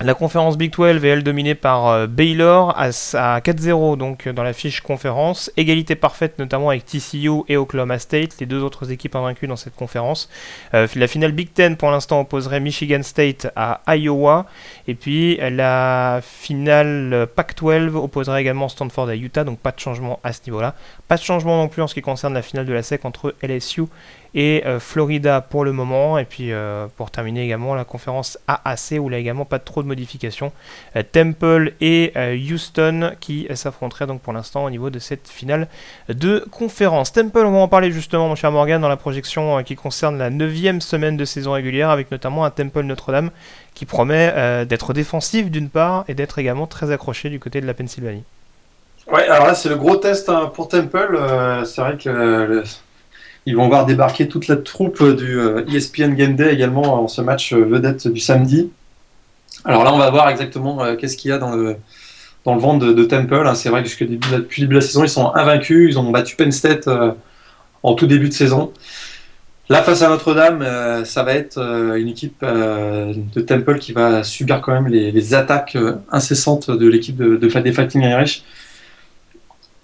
La 0.00 0.14
conférence 0.14 0.56
Big 0.56 0.72
12 0.72 1.04
est 1.04 1.08
elle 1.08 1.24
dominée 1.24 1.56
par 1.56 1.88
euh, 1.88 2.06
Baylor 2.06 2.72
à, 2.78 2.90
4-0 2.90 3.96
donc 3.96 4.28
dans 4.28 4.44
la 4.44 4.52
fiche 4.52 4.80
conférence. 4.80 5.50
Égalité 5.56 5.96
parfaite 5.96 6.38
notamment 6.38 6.68
avec 6.68 6.84
TCU 6.84 7.42
et 7.48 7.56
Oklahoma 7.56 7.98
State, 7.98 8.36
les 8.38 8.46
deux 8.46 8.62
autres 8.62 8.92
équipes 8.92 9.16
invaincues 9.16 9.48
dans 9.48 9.56
cette 9.56 9.74
conférence. 9.74 10.30
Euh, 10.72 10.86
la 10.94 11.08
finale 11.08 11.32
Big 11.32 11.48
10 11.52 11.74
pour 11.74 11.90
l'instant 11.90 12.20
opposerait 12.20 12.60
Michigan 12.60 13.02
State 13.02 13.48
à 13.56 13.80
Iowa. 13.88 14.46
Et 14.86 14.94
puis 14.94 15.36
la 15.36 16.20
finale 16.22 17.26
Pac-12 17.34 17.96
opposerait 17.96 18.40
également 18.40 18.68
Stanford 18.68 19.08
à 19.08 19.16
Utah, 19.16 19.42
donc 19.42 19.58
pas 19.58 19.72
de 19.72 19.80
changement 19.80 20.20
à 20.22 20.32
ce 20.32 20.42
niveau-là. 20.46 20.76
Pas 21.08 21.16
de 21.16 21.22
changement 21.22 21.56
non 21.56 21.66
plus 21.66 21.82
en 21.82 21.88
ce 21.88 21.94
qui 21.94 22.02
concerne 22.02 22.34
la 22.34 22.42
finale 22.42 22.66
de 22.66 22.72
la 22.72 22.84
SEC 22.84 23.04
entre 23.04 23.34
LSU 23.42 23.86
et 24.34 24.62
euh, 24.66 24.80
Florida 24.80 25.40
pour 25.40 25.64
le 25.64 25.72
moment. 25.72 26.18
Et 26.18 26.24
puis 26.24 26.52
euh, 26.52 26.86
pour 26.96 27.10
terminer 27.10 27.44
également 27.44 27.74
la 27.74 27.84
conférence 27.84 28.38
AAC 28.46 28.98
où 28.98 29.08
là 29.08 29.18
également 29.18 29.44
pas 29.44 29.58
trop 29.58 29.82
de 29.82 29.88
modifications. 29.88 30.52
Euh, 30.96 31.02
Temple 31.10 31.72
et 31.80 32.12
Houston 32.50 33.12
qui 33.20 33.46
s'affronteraient 33.54 34.06
donc 34.06 34.20
pour 34.20 34.32
l'instant 34.32 34.64
au 34.64 34.70
niveau 34.70 34.90
de 34.90 34.98
cette 34.98 35.28
finale 35.28 35.68
de 36.08 36.44
conférence. 36.50 37.12
Temple, 37.12 37.38
on 37.38 37.52
va 37.52 37.58
en 37.58 37.68
parler 37.68 37.90
justement 37.90 38.28
mon 38.28 38.34
cher 38.34 38.52
Morgan 38.52 38.80
dans 38.80 38.88
la 38.88 38.96
projection 38.96 39.62
qui 39.62 39.76
concerne 39.76 40.18
la 40.18 40.30
9 40.30 40.80
semaine 40.80 41.16
de 41.16 41.24
saison 41.24 41.52
régulière 41.52 41.90
avec 41.90 42.10
notamment 42.10 42.44
un 42.44 42.50
Temple 42.50 42.82
Notre-Dame 42.82 43.30
qui 43.74 43.86
promet 43.86 44.66
d'être 44.66 44.92
défensif 44.92 45.50
d'une 45.50 45.68
part 45.68 46.04
et 46.08 46.14
d'être 46.14 46.38
également 46.38 46.66
très 46.66 46.90
accroché 46.90 47.30
du 47.30 47.38
côté 47.38 47.60
de 47.60 47.66
la 47.66 47.74
Pennsylvanie. 47.74 48.24
Ouais, 49.10 49.26
alors 49.28 49.46
là 49.46 49.54
c'est 49.54 49.68
le 49.68 49.76
gros 49.76 49.96
test 49.96 50.28
hein, 50.28 50.50
pour 50.54 50.68
Temple. 50.68 51.18
c'est 51.64 51.80
vrai 51.80 51.96
que 51.96 52.64
ils 53.46 53.56
vont 53.56 53.68
voir 53.68 53.86
débarquer 53.86 54.28
toute 54.28 54.48
la 54.48 54.56
troupe 54.56 55.02
du 55.16 55.38
ESPN 55.74 56.02
euh, 56.02 56.12
e 56.12 56.16
Game 56.16 56.36
Day 56.36 56.52
également 56.52 57.02
en 57.02 57.08
ce 57.08 57.20
match 57.20 57.52
euh, 57.52 57.64
vedette 57.64 58.08
du 58.08 58.20
samedi. 58.20 58.70
Alors 59.64 59.84
là, 59.84 59.92
on 59.92 59.98
va 59.98 60.10
voir 60.10 60.28
exactement 60.28 60.82
euh, 60.82 60.96
qu'est-ce 60.96 61.16
qu'il 61.16 61.30
y 61.30 61.32
a 61.32 61.38
dans 61.38 61.54
le, 61.54 61.76
dans 62.44 62.54
le 62.54 62.60
ventre 62.60 62.86
de, 62.86 63.04
Temple. 63.04 63.46
Hein. 63.46 63.54
C'est 63.54 63.70
vrai 63.70 63.82
que 63.82 64.04
depuis 64.04 64.62
le 64.62 64.68
début 64.68 64.74
de 64.74 64.74
la 64.74 64.80
saison, 64.80 65.04
ils 65.04 65.08
sont 65.08 65.34
invaincus. 65.34 65.88
Ils 65.90 65.98
ont 65.98 66.10
battu 66.10 66.36
Penn 66.36 66.52
State 66.52 66.88
en 67.82 67.94
tout 67.94 68.06
début 68.06 68.28
de 68.28 68.34
saison. 68.34 68.72
Là, 69.70 69.82
face 69.82 70.00
à 70.00 70.08
Notre-Dame, 70.08 70.62
euh, 70.62 71.04
ça 71.04 71.22
va 71.22 71.34
être 71.34 71.58
euh, 71.58 71.96
une 71.96 72.08
équipe 72.08 72.42
euh, 72.42 73.12
de 73.34 73.40
Temple 73.42 73.78
qui 73.78 73.92
va 73.92 74.24
subir 74.24 74.62
quand 74.62 74.72
même 74.72 74.88
les, 74.88 75.34
attaques 75.34 75.76
incessantes 76.10 76.70
de 76.70 76.88
l'équipe 76.88 77.16
de, 77.16 77.36
de, 77.36 77.60
des 77.60 77.72
Fighting 77.72 78.02
Irish. 78.02 78.44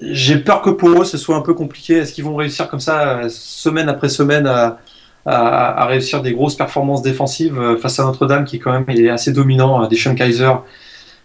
J'ai 0.00 0.38
peur 0.38 0.62
que 0.62 0.70
pour 0.70 1.02
eux, 1.02 1.04
ce 1.04 1.18
soit 1.18 1.36
un 1.36 1.40
peu 1.40 1.54
compliqué. 1.54 1.94
Est-ce 1.94 2.12
qu'ils 2.12 2.24
vont 2.24 2.36
réussir 2.36 2.68
comme 2.68 2.80
ça, 2.80 3.28
semaine 3.28 3.88
après 3.88 4.08
semaine, 4.08 4.46
à, 4.46 5.86
réussir 5.86 6.20
des 6.20 6.32
grosses 6.32 6.56
performances 6.56 7.02
défensives 7.02 7.76
face 7.80 7.98
à 7.98 8.04
Notre-Dame, 8.04 8.44
qui 8.44 8.58
quand 8.58 8.72
même 8.72 8.84
est 8.88 9.08
assez 9.08 9.32
dominant. 9.32 9.86
Des 9.86 9.96
Sean 9.96 10.14
Kaiser 10.14 10.52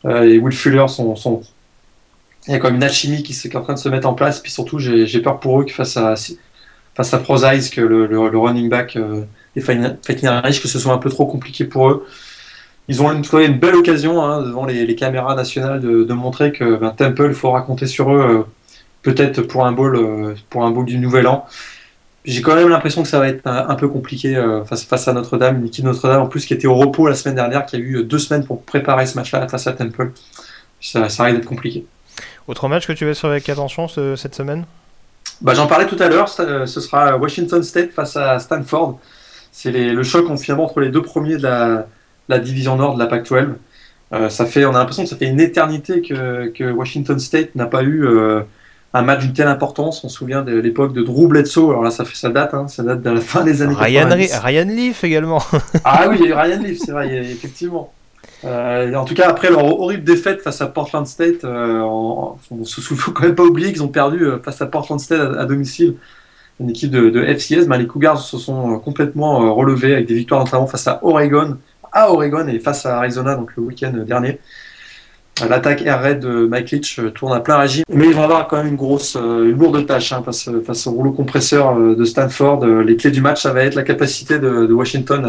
et 0.06 0.38
Will 0.38 0.54
Fuller 0.54 0.88
sont, 0.88 1.42
Il 2.48 2.54
y 2.54 2.56
a 2.56 2.60
quand 2.60 2.68
même 2.68 2.78
une 2.78 2.84
alchimie 2.84 3.24
qui, 3.24 3.34
est 3.34 3.56
en 3.56 3.62
train 3.62 3.74
de 3.74 3.80
se 3.80 3.90
mettre 3.90 4.08
en 4.08 4.14
place. 4.14 4.40
Puis 4.40 4.52
surtout, 4.52 4.80
j'ai 4.80 5.22
peur 5.22 5.40
pour 5.40 5.60
eux 5.60 5.66
que 5.66 5.74
face 5.74 5.98
à 5.98 6.16
face 6.96 7.14
à 7.14 7.20
que 7.20 7.82
le, 7.82 8.38
running 8.38 8.70
back 8.70 8.98
euh, 8.98 9.24
des 9.56 9.62
Fighting 9.62 9.90
que 10.62 10.68
ce 10.68 10.80
soit 10.80 10.94
un 10.94 10.98
peu 10.98 11.10
trop 11.10 11.26
compliqué 11.26 11.64
pour 11.64 11.90
eux. 11.90 12.06
Ils 12.90 13.02
ont 13.02 13.12
une, 13.12 13.24
une 13.42 13.58
belle 13.58 13.76
occasion 13.76 14.22
hein, 14.22 14.42
devant 14.42 14.66
les, 14.66 14.96
caméras 14.96 15.36
nationales 15.36 15.80
de, 15.80 16.14
montrer 16.14 16.52
que 16.52 16.76
ben, 16.76 16.90
Temple, 16.90 17.28
il 17.30 17.36
faut 17.36 17.52
raconter 17.52 17.86
sur 17.86 18.12
eux, 18.12 18.20
euh, 18.20 18.44
peut-être 19.02 19.42
pour 19.42 19.66
un 19.66 19.72
bowl, 19.72 19.96
euh, 19.96 20.36
pour 20.50 20.66
un 20.66 20.72
bowl 20.72 20.86
du 20.86 20.98
Nouvel 20.98 21.28
An. 21.28 21.46
J'ai 22.26 22.42
quand 22.42 22.56
même 22.56 22.70
l'impression 22.70 23.02
que 23.02 23.08
ça 23.08 23.20
va 23.20 23.30
être 23.30 23.48
un, 23.48 23.76
peu 23.76 23.88
compliqué 23.88 24.36
face, 24.68 24.84
face 24.84 25.08
à 25.08 25.14
Notre-Dame, 25.14 25.60
une 25.60 25.68
équipe 25.68 25.86
Notre-Dame 25.86 26.22
en 26.22 26.28
plus 26.28 26.46
qui 26.46 26.54
était 26.54 26.68
au 26.68 26.76
repos 26.76 27.08
la 27.08 27.16
semaine 27.16 27.34
dernière, 27.34 27.66
qui 27.66 27.78
a 27.78 27.80
eu 27.80 28.04
deux 28.04 28.20
semaines 28.20 28.46
pour 28.46 28.62
préparer 28.62 29.06
ce 29.08 29.16
match-là 29.16 29.48
face 29.48 29.66
à 29.68 29.72
Temple. 29.72 30.12
Ça, 30.82 31.08
ça 31.08 31.24
risque 31.24 31.38
d'être 31.38 31.48
compliqué. 31.48 31.86
Autre 32.48 32.68
match 32.68 32.88
que 32.88 32.94
tu 32.94 33.06
vas 33.06 33.14
suivre 33.14 33.32
avec 33.32 33.48
attention 33.48 33.88
cette 33.88 34.36
semaine? 34.36 34.66
Bah, 35.42 35.54
J'en 35.54 35.66
parlais 35.66 35.88
tout 35.88 35.98
à 36.00 36.10
l'heure, 36.10 36.28
ce 36.30 36.66
sera 36.82 37.18
Washington 37.18 37.64
State 37.64 37.92
face 37.92 38.18
à 38.18 38.38
Stanford. 38.40 39.00
C'est 39.52 39.72
le 39.72 40.04
choc 40.04 40.26
finalement 40.38 40.66
entre 40.66 40.82
les 40.82 40.90
deux 40.90 41.02
premiers 41.02 41.38
de 41.38 41.44
la, 41.44 42.40
division 42.40 42.76
nord 42.76 42.96
de 42.96 43.00
la 43.00 43.08
PAC-12. 43.08 43.56
Euh, 44.12 44.30
ça 44.30 44.46
fait, 44.46 44.66
on 44.66 44.74
a 44.74 44.80
l'impression 44.80 45.04
que 45.04 45.10
ça 45.10 45.16
fait 45.16 45.28
une 45.28 45.40
éternité 45.40 46.02
que, 46.02 46.72
Washington 46.72 47.20
State 47.20 47.56
n'a 47.56 47.66
pas 47.66 47.84
eu 47.84 48.06
euh, 48.06 48.42
un 48.94 49.02
match 49.02 49.22
d'une 49.22 49.34
telle 49.34 49.48
importance. 49.48 50.04
On 50.04 50.10
se 50.10 50.18
souvient 50.18 50.42
de 50.42 50.58
l'époque 50.58 50.94
de 50.94 51.02
Drew 51.02 51.28
Bledsoe. 51.28 51.70
Alors 51.70 51.84
là, 51.84 51.92
ça 51.92 52.06
fait 52.06 52.16
ça 52.16 52.30
date, 52.30 52.54
hein, 52.54 52.68
ça 52.68 52.84
date 52.84 53.02
de 53.02 53.10
la 53.10 53.22
fin 53.22 53.44
des 53.44 53.62
années 53.62 53.76
Ryan, 53.76 54.10
90. 54.10 54.40
Ryan 54.40 54.66
Leaf 54.68 55.04
également. 55.04 55.42
ah 55.84 56.08
oui, 56.10 56.34
Ryan 56.34 56.62
Leaf, 56.62 56.80
c'est 56.84 56.92
vrai, 56.92 57.14
effectivement. 57.30 57.92
Euh, 58.46 58.94
en 58.94 59.06
tout 59.06 59.16
cas, 59.16 59.30
après 59.30 59.50
leur 59.50 59.66
horrible 59.66 60.04
défaite 60.04 60.42
face 60.42 60.62
à 60.62 60.68
Portland 60.68 61.06
State, 61.06 61.44
euh, 61.44 61.80
on 61.80 62.38
ne 62.52 62.64
se 62.64 62.82
faut 62.82 63.12
quand 63.12 63.24
même 63.24 63.36
pas 63.36 63.44
oublier 63.44 63.72
qu'ils 63.72 63.84
ont 63.84 63.90
perdu 63.90 64.24
euh, 64.24 64.40
face 64.42 64.62
à 64.62 64.66
Portland 64.66 65.00
State 65.00 65.36
à, 65.38 65.46
domicile, 65.46 65.96
une 66.60 66.70
équipe 66.70 66.92
de, 66.92 67.24
FCS. 67.24 67.68
les 67.78 67.88
Cougars 67.88 68.20
se 68.20 68.38
sont 68.38 68.80
complètement 68.80 69.54
relevés 69.54 69.94
avec 69.94 70.08
des 70.08 70.14
victoires 70.14 70.44
notamment 70.44 70.68
face 70.68 70.88
à 70.88 71.00
Oregon, 71.04 71.58
à 71.92 72.12
Oregon 72.12 72.48
et 72.48 72.60
face 72.60 72.86
à 72.86 72.98
Arizona 72.98 73.36
donc 73.36 73.56
le 73.56 73.64
week-end 73.64 73.92
dernier. 73.92 74.40
L'attaque 75.48 75.82
air 75.84 76.02
raid 76.02 76.20
de 76.20 76.48
Mike 76.48 76.72
Leach 76.72 77.00
tourne 77.16 77.34
à 77.34 77.40
plein 77.40 77.58
régime, 77.58 77.84
mais 77.92 78.08
ils 78.08 78.16
vont 78.16 78.24
avoir 78.24 78.48
quand 78.48 78.58
même 78.58 78.68
une 78.68 78.76
grosse, 78.76 79.16
une 79.16 79.58
lourde 79.58 79.86
tâche 79.86 80.12
hein, 80.12 80.22
face, 80.24 80.50
face, 80.66 80.88
au 80.88 80.92
rouleau 80.92 81.12
compresseur 81.12 81.76
de 81.76 82.04
Stanford. 82.06 82.66
Les 82.66 82.98
clés 82.98 83.12
du 83.12 83.22
match, 83.22 83.42
ça 83.42 83.54
va 83.54 83.64
être 83.64 83.76
la 83.76 83.84
capacité 83.84 84.40
de, 84.40 84.74
Washington 84.74 85.26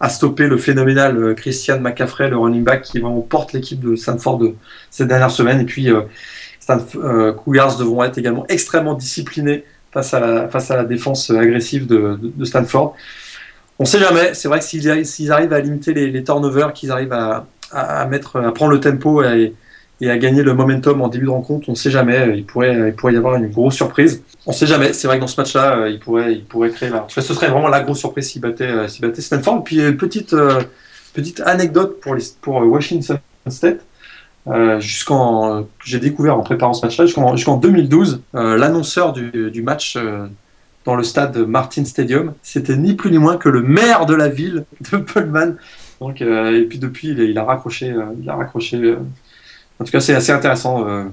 à, 0.00 0.08
stopper 0.08 0.46
le 0.46 0.58
phénoménal 0.58 1.16
euh, 1.16 1.34
Christian 1.34 1.80
McCaffrey, 1.80 2.28
le 2.28 2.36
running 2.36 2.62
back 2.62 2.82
qui 2.82 3.02
porte 3.28 3.54
l'équipe 3.54 3.80
de 3.80 3.96
Stanford 3.96 4.38
de 4.38 4.54
cette 4.90 5.08
dernière 5.08 5.30
semaine. 5.30 5.60
Et 5.60 5.64
puis, 5.64 5.90
euh, 5.90 6.02
euh, 6.96 7.32
Cougars 7.32 7.78
devront 7.78 8.04
être 8.04 8.18
également 8.18 8.44
extrêmement 8.48 8.94
disciplinés 8.94 9.64
face 9.92 10.12
à 10.12 10.20
la, 10.20 10.48
face 10.48 10.70
à 10.70 10.76
la 10.76 10.84
défense 10.84 11.30
agressive 11.30 11.86
de, 11.86 12.18
Stanford. 12.44 12.96
On 13.78 13.84
sait 13.84 13.98
jamais. 13.98 14.34
C'est 14.34 14.48
vrai 14.48 14.60
que 14.60 14.64
s'ils 14.64 15.32
arrivent 15.32 15.52
à 15.52 15.60
limiter 15.60 15.94
les, 15.94 16.22
turnovers, 16.22 16.72
qu'ils 16.72 16.90
arrivent 16.90 17.12
à, 17.12 17.46
à 17.74 18.06
prendre 18.52 18.70
le 18.70 18.80
tempo 18.80 19.22
et, 19.22 19.54
à 20.02 20.18
gagner 20.18 20.42
le 20.42 20.52
momentum 20.52 21.00
en 21.00 21.08
début 21.08 21.24
de 21.24 21.30
rencontre, 21.30 21.68
on 21.68 21.72
ne 21.72 21.76
sait 21.76 21.90
jamais. 21.90 22.36
Il 22.36 22.44
pourrait, 22.44 22.88
il 22.88 22.94
pourrait 22.94 23.14
y 23.14 23.16
avoir 23.16 23.36
une 23.36 23.48
grosse 23.48 23.74
surprise. 23.74 24.22
On 24.46 24.50
ne 24.50 24.54
sait 24.54 24.66
jamais. 24.66 24.92
C'est 24.92 25.06
vrai 25.06 25.16
que 25.16 25.22
dans 25.22 25.26
ce 25.26 25.40
match-là, 25.40 25.78
euh, 25.78 25.90
il, 25.90 25.98
pourrait, 25.98 26.70
créer. 26.70 26.90
Ce 27.08 27.20
serait 27.22 27.48
vraiment 27.48 27.68
la 27.68 27.80
grosse 27.80 28.00
surprise 28.00 28.28
s'il 28.28 28.42
battait, 28.42 28.64
euh, 28.64 28.88
s'il 28.88 29.00
battait 29.02 29.22
Stanford. 29.22 29.64
Puis 29.64 29.80
une 29.80 29.96
petite, 29.96 30.34
euh, 30.34 30.60
anecdote 31.44 32.00
pour 32.42 32.56
Washington 32.56 33.18
State. 33.48 33.80
jusqu'en, 34.80 35.66
j'ai 35.84 36.00
découvert 36.00 36.36
en 36.36 36.42
préparant 36.42 36.74
ce 36.74 36.84
match-là, 36.84 37.06
jusqu'en, 37.06 37.56
2012, 37.56 38.20
l'annonceur 38.34 39.12
du, 39.12 39.50
du 39.50 39.62
match 39.62 39.96
dans 40.84 40.96
le 40.96 41.02
stade 41.02 41.36
Martin 41.38 41.84
Stadium, 41.84 42.34
c'était 42.42 42.76
ni 42.76 42.94
plus 42.94 43.10
ni 43.10 43.18
moins 43.18 43.36
que 43.36 43.48
le 43.48 43.62
maire 43.62 44.06
de 44.06 44.14
la 44.14 44.28
ville 44.28 44.64
de 44.92 44.98
Pullman. 44.98 45.54
Donc, 46.08 46.20
et 46.20 46.66
puis 46.68 46.78
depuis, 46.78 47.08
il, 47.08 47.38
a 47.38 47.44
raccroché, 47.44 47.94
il 48.20 48.28
a 48.28 48.36
raccroché 48.36 48.96
en 49.80 49.84
tout 49.84 49.90
cas, 49.90 50.00
c'est 50.00 50.14
assez 50.14 50.32
intéressant. 50.32 50.86
Euh, 50.88 51.04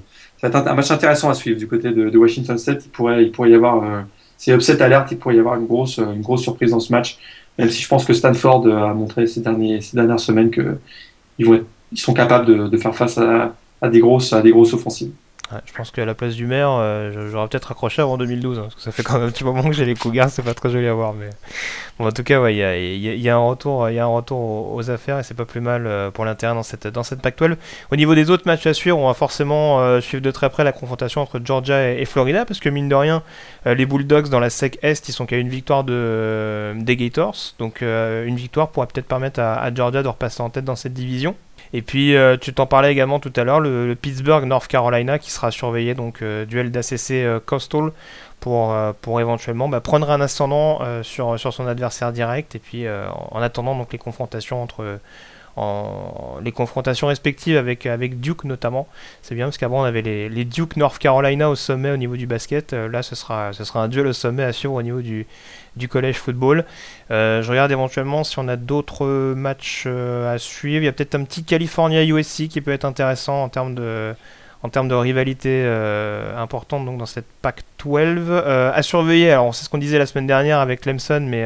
va 0.42 0.48
être 0.48 0.56
un 0.56 0.74
match 0.74 0.90
intéressant 0.90 1.30
à 1.30 1.34
suivre 1.34 1.58
du 1.58 1.68
côté 1.68 1.90
de, 1.90 2.16
Washington 2.16 2.58
State. 2.58 2.84
Il 2.84 2.90
pourrait, 2.90 3.24
il 3.24 3.32
pourrait 3.32 3.50
y 3.50 3.54
avoir, 3.54 3.82
euh, 3.82 4.02
c'est 4.36 4.52
upset 4.52 4.80
alerte, 4.82 5.12
il 5.12 5.18
pourrait 5.18 5.36
y 5.36 5.38
avoir 5.38 5.56
une 5.56 5.66
grosse, 5.66 6.00
surprise 6.36 6.70
dans 6.70 6.80
ce 6.80 6.92
match. 6.92 7.18
Même 7.58 7.70
si 7.70 7.82
je 7.82 7.88
pense 7.88 8.04
que 8.04 8.12
Stanford 8.12 8.66
a 8.66 8.94
montré 8.94 9.26
ces, 9.26 9.40
derniers, 9.40 9.80
dernières 9.92 10.20
semaines 10.20 10.50
qu'ils 10.50 10.78
ils 11.92 12.00
sont 12.00 12.14
capables 12.14 12.70
de, 12.70 12.76
faire 12.78 12.94
face 12.94 13.18
à 13.18 13.88
des 13.88 14.00
grosses 14.00 14.32
offensives 14.32 15.12
je 15.66 15.72
pense 15.72 15.90
qu'à 15.90 16.04
la 16.04 16.14
place 16.14 16.34
du 16.34 16.46
maire, 16.46 16.70
euh, 16.70 17.28
j'aurais 17.30 17.48
peut-être 17.48 17.72
accroché 17.72 18.02
avant 18.02 18.16
2012, 18.16 18.58
hein, 18.58 18.62
parce 18.62 18.74
que 18.74 18.80
ça 18.80 18.92
fait 18.92 19.02
quand 19.02 19.14
même 19.14 19.28
un 19.28 19.30
petit 19.30 19.44
moment 19.44 19.62
que 19.62 19.72
j'ai 19.72 19.84
les 19.84 19.94
Cougars, 19.94 20.30
c'est 20.30 20.42
pas 20.42 20.54
très 20.54 20.70
joli 20.70 20.86
à 20.86 20.94
voir. 20.94 21.12
Mais 21.14 21.30
bon, 21.98 22.06
en 22.06 22.12
tout 22.12 22.22
cas, 22.22 22.48
il 22.48 22.56
y, 22.56 23.28
a, 23.28 23.36
un 23.36 23.38
retour, 23.38 23.88
il 23.88 23.94
y 23.94 23.98
a 23.98 24.04
un 24.04 24.08
retour 24.08 24.74
aux, 24.74 24.90
affaires 24.90 25.18
et 25.18 25.22
c'est 25.22 25.36
pas 25.36 25.44
plus 25.44 25.60
mal 25.60 25.86
euh, 25.86 26.10
pour 26.10 26.24
l'intérêt 26.24 26.54
dans 26.54 26.62
cette, 26.62 26.86
dans 26.86 27.02
cette 27.02 27.20
Pac-12. 27.20 27.56
Au 27.90 27.96
niveau 27.96 28.14
des 28.14 28.30
autres 28.30 28.44
matchs 28.46 28.66
à 28.66 28.74
suivre, 28.74 28.98
on 28.98 29.06
va 29.06 29.14
forcément 29.14 29.80
euh, 29.80 30.00
suivre 30.00 30.22
de 30.22 30.30
très 30.30 30.50
près 30.50 30.64
la 30.64 30.72
confrontation 30.72 31.20
entre 31.20 31.40
Georgia 31.44 31.92
et, 31.92 32.04
Florida, 32.04 32.44
parce 32.44 32.60
que 32.60 32.68
mine 32.68 32.88
de 32.88 32.94
rien, 32.94 33.22
les 33.64 33.86
Bulldogs 33.86 34.28
dans 34.28 34.40
la 34.40 34.50
SEC 34.50 34.78
Est, 34.82 35.08
ils 35.08 35.12
sont 35.12 35.26
qu'à 35.26 35.36
une 35.36 35.48
victoire 35.48 35.84
de, 35.84 36.74
des 36.76 36.96
Gators, 36.96 37.54
donc 37.58 37.80
une 37.80 38.36
victoire 38.36 38.68
pourrait 38.68 38.86
peut-être 38.86 39.06
permettre 39.06 39.40
à 39.40 39.72
Georgia 39.72 40.02
de 40.02 40.08
repasser 40.08 40.42
en 40.42 40.50
tête 40.50 40.64
dans 40.64 40.76
cette 40.76 40.94
division. 40.94 41.36
Et 41.72 41.80
puis, 41.82 42.14
euh, 42.16 42.36
tu 42.36 42.52
t'en 42.52 42.66
parlais 42.66 42.92
également 42.92 43.18
tout 43.18 43.32
à 43.34 43.44
l'heure, 43.44 43.60
le, 43.60 43.94
Pittsburgh 43.94 44.44
North 44.44 44.68
Carolina 44.68 45.18
qui 45.18 45.30
sera 45.30 45.50
surveillé, 45.50 45.94
donc 45.94 46.20
euh, 46.20 46.44
duel 46.44 46.70
d'ACC 46.70 47.12
euh, 47.12 47.40
Coastal 47.40 47.92
pour, 48.40 48.74
pour 49.00 49.20
éventuellement 49.20 49.68
bah, 49.68 49.80
prendre 49.80 50.10
un 50.10 50.20
ascendant 50.20 50.80
sur, 51.04 51.38
sur 51.38 51.54
son 51.54 51.68
adversaire 51.68 52.10
direct. 52.10 52.56
Et 52.56 52.58
puis, 52.58 52.86
en 52.88 53.40
attendant 53.40 53.76
donc 53.76 53.92
les 53.92 53.98
confrontations 53.98 54.60
entre 54.60 54.98
les 55.56 56.52
confrontations 56.52 57.06
respectives 57.06 57.56
avec, 57.56 57.86
avec 57.86 58.20
Duke 58.20 58.44
notamment. 58.44 58.88
C'est 59.22 59.34
bien 59.34 59.46
parce 59.46 59.58
qu'avant 59.58 59.82
on 59.82 59.84
avait 59.84 60.02
les, 60.02 60.28
les, 60.28 60.44
Duke 60.44 60.76
North 60.76 60.98
Carolina 60.98 61.50
au 61.50 61.54
sommet 61.54 61.90
au 61.90 61.96
niveau 61.96 62.16
du 62.16 62.26
basket. 62.26 62.72
Euh, 62.72 62.88
là 62.88 63.02
ce 63.02 63.14
sera, 63.14 63.52
ce 63.52 63.64
sera 63.64 63.82
un 63.82 63.88
duel 63.88 64.06
au 64.06 64.12
sommet 64.12 64.44
à 64.44 64.52
suivre 64.52 64.74
au 64.74 64.82
niveau 64.82 65.02
du, 65.02 65.26
du 65.76 65.88
collège 65.88 66.16
football. 66.16 66.64
Euh, 67.10 67.42
je 67.42 67.50
regarde 67.50 67.70
éventuellement 67.70 68.24
si 68.24 68.38
on 68.38 68.48
a 68.48 68.56
d'autres 68.56 69.34
matchs 69.34 69.84
euh, 69.86 70.34
à 70.34 70.38
suivre. 70.38 70.82
Il 70.82 70.86
y 70.86 70.88
a 70.88 70.92
peut-être 70.92 71.14
un 71.14 71.24
petit 71.24 71.44
California 71.44 72.02
USC 72.04 72.48
qui 72.48 72.60
peut 72.60 72.72
être 72.72 72.86
intéressant 72.86 73.42
en 73.42 73.48
termes 73.50 73.74
de, 73.74 74.14
en 74.62 74.70
termes 74.70 74.88
de 74.88 74.94
rivalité 74.94 75.66
importante 76.36 76.86
donc 76.86 76.96
dans 76.98 77.06
cette 77.06 77.26
PAC 77.42 77.62
12. 77.84 78.30
à 78.30 78.82
surveiller, 78.82 79.32
alors 79.32 79.54
c'est 79.54 79.64
ce 79.64 79.68
qu'on 79.68 79.78
disait 79.78 79.98
la 79.98 80.06
semaine 80.06 80.26
dernière 80.26 80.60
avec 80.60 80.80
Clemson, 80.80 81.20
mais 81.20 81.44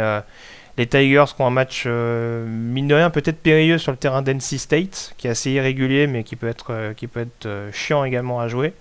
les 0.78 0.86
Tigers 0.86 1.24
qui 1.34 1.40
ont 1.40 1.46
un 1.46 1.50
match, 1.50 1.84
euh, 1.86 2.46
mine 2.46 2.88
de 2.88 2.94
rien, 2.94 3.10
peut-être 3.10 3.38
périlleux 3.38 3.78
sur 3.78 3.92
le 3.92 3.98
terrain 3.98 4.22
d'NC 4.22 4.58
State, 4.58 5.14
qui 5.16 5.26
est 5.26 5.30
assez 5.30 5.50
irrégulier, 5.50 6.06
mais 6.06 6.22
qui 6.22 6.36
peut 6.36 6.48
être, 6.48 6.66
euh, 6.70 6.92
qui 6.92 7.06
peut 7.06 7.20
être 7.20 7.46
euh, 7.46 7.70
chiant 7.72 8.04
également 8.04 8.40
à 8.40 8.48
jouer. 8.48 8.74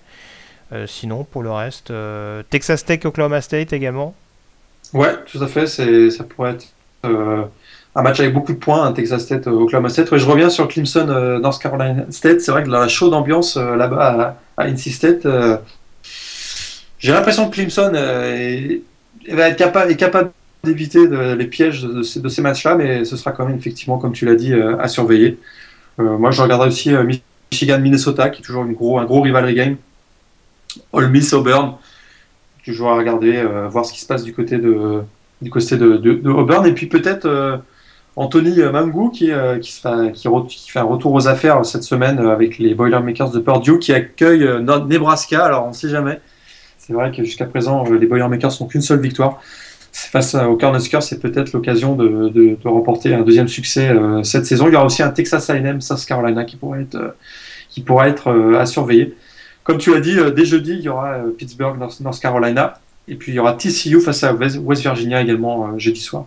sinon, 0.86 1.22
pour 1.24 1.44
le 1.44 1.50
reste, 1.52 1.92
Texas 2.50 2.84
Tech, 2.84 3.04
Oklahoma 3.04 3.40
State 3.40 3.72
également. 3.72 4.14
Ouais, 4.92 5.14
tout 5.30 5.40
à 5.40 5.46
fait. 5.46 5.66
Ça 5.68 6.24
pourrait 6.24 6.54
être 6.54 6.66
un 7.04 8.02
match 8.02 8.18
avec 8.18 8.34
beaucoup 8.34 8.52
de 8.52 8.58
points, 8.58 8.84
hein, 8.84 8.92
Texas 8.92 9.22
State, 9.22 9.46
Oklahoma 9.46 9.88
State. 9.88 10.10
Ouais, 10.10 10.18
je 10.18 10.26
reviens 10.26 10.50
sur 10.50 10.66
Clemson, 10.66 11.06
North 11.40 11.62
Carolina 11.62 12.04
State. 12.10 12.40
C'est 12.40 12.50
vrai 12.50 12.64
que 12.64 12.68
dans 12.68 12.80
la 12.80 12.88
chaude 12.88 13.14
ambiance 13.14 13.56
là-bas 13.56 14.36
à, 14.56 14.68
NC 14.68 14.90
State, 14.90 15.28
j'ai 16.98 17.12
l'impression 17.12 17.48
que 17.48 17.54
Clemson 17.54 17.92
va 17.92 19.48
être 19.48 19.56
capable, 19.56 19.92
est 19.92 19.96
capable 19.96 20.32
d'éviter 20.66 21.06
les 21.08 21.46
pièges 21.46 21.82
de, 21.82 22.02
ces, 22.02 22.42
matchs-là, 22.42 22.74
mais 22.74 23.04
ce 23.04 23.16
sera 23.16 23.32
quand 23.32 23.46
même 23.46 23.56
effectivement, 23.56 23.98
comme 23.98 24.12
tu 24.12 24.26
l'as 24.26 24.34
dit, 24.34 24.52
euh, 24.52 24.78
à 24.78 24.88
surveiller. 24.88 25.38
Euh, 25.98 26.18
moi, 26.18 26.30
je 26.30 26.42
regarderai 26.42 26.68
aussi 26.68 26.94
euh, 26.94 27.10
Michigan-Minnesota, 27.50 28.28
qui 28.28 28.42
est 28.42 28.44
toujours 28.44 28.62
un 28.62 28.72
gros 28.72 29.20
rivalry 29.20 29.54
game. 29.54 29.76
All 30.92 31.08
Miss 31.08 31.32
Auburn, 31.32 31.76
toujours 32.64 32.90
à 32.90 32.96
regarder, 32.96 33.42
voir 33.70 33.86
ce 33.86 33.92
qui 33.94 34.00
se 34.00 34.06
passe 34.06 34.24
du 34.24 34.34
côté 34.34 34.58
de, 34.58 35.00
du 35.40 35.48
côté 35.48 35.78
de, 35.78 36.28
Auburn. 36.28 36.66
Et 36.66 36.72
puis 36.72 36.86
peut-être 36.86 37.62
Anthony 38.14 38.60
Mangou 38.60 39.08
qui, 39.08 39.30
qui, 39.62 39.82
qui, 40.12 40.70
fait 40.70 40.78
un 40.78 40.84
retour 40.84 41.14
aux 41.14 41.28
affaires 41.28 41.64
cette 41.64 41.84
semaine 41.84 42.18
avec 42.18 42.58
les 42.58 42.74
Boilermakers 42.74 43.30
de 43.30 43.38
Purdue 43.38 43.78
qui 43.78 43.94
accueillent 43.94 44.62
Nebraska. 44.62 45.46
Alors 45.46 45.64
on 45.64 45.68
ne 45.68 45.74
sait 45.74 45.88
jamais. 45.88 46.20
C'est 46.76 46.92
vrai 46.92 47.10
que 47.10 47.24
jusqu'à 47.24 47.46
présent, 47.46 47.84
les 47.84 48.06
Boilermakers 48.06 48.52
n'ont 48.60 48.66
qu'une 48.66 48.82
seule 48.82 49.00
victoire. 49.00 49.40
Face 49.96 50.34
au 50.34 50.56
Cornhuskers, 50.56 51.02
c'est 51.02 51.20
peut-être 51.20 51.52
l'occasion 51.52 51.94
de, 51.94 52.28
de, 52.28 52.56
remporter 52.64 53.14
un 53.14 53.22
deuxième 53.22 53.48
succès 53.48 53.90
cette 54.24 54.44
saison. 54.44 54.68
Il 54.68 54.74
y 54.74 54.76
aura 54.76 54.84
aussi 54.84 55.02
un 55.02 55.08
Texas 55.08 55.48
A&M 55.48 55.80
South 55.80 56.04
Carolina 56.04 56.44
qui 56.44 56.56
pourrait 56.56 56.82
être, 56.82 57.16
qui 57.70 57.80
pourrait 57.80 58.10
être 58.10 58.30
à 58.58 58.66
surveiller. 58.66 59.14
Comme 59.64 59.78
tu 59.78 59.94
l'as 59.94 60.00
dit, 60.00 60.16
dès 60.34 60.44
jeudi, 60.44 60.72
il 60.72 60.82
y 60.82 60.88
aura 60.90 61.16
Pittsburgh, 61.38 61.78
North 61.78 62.20
Carolina. 62.20 62.74
Et 63.08 63.14
puis 63.14 63.32
il 63.32 63.36
y 63.36 63.38
aura 63.38 63.54
TCU 63.54 64.00
face 64.00 64.22
à 64.22 64.34
West 64.34 64.82
Virginia 64.82 65.22
également 65.22 65.78
jeudi 65.78 66.00
soir. 66.00 66.26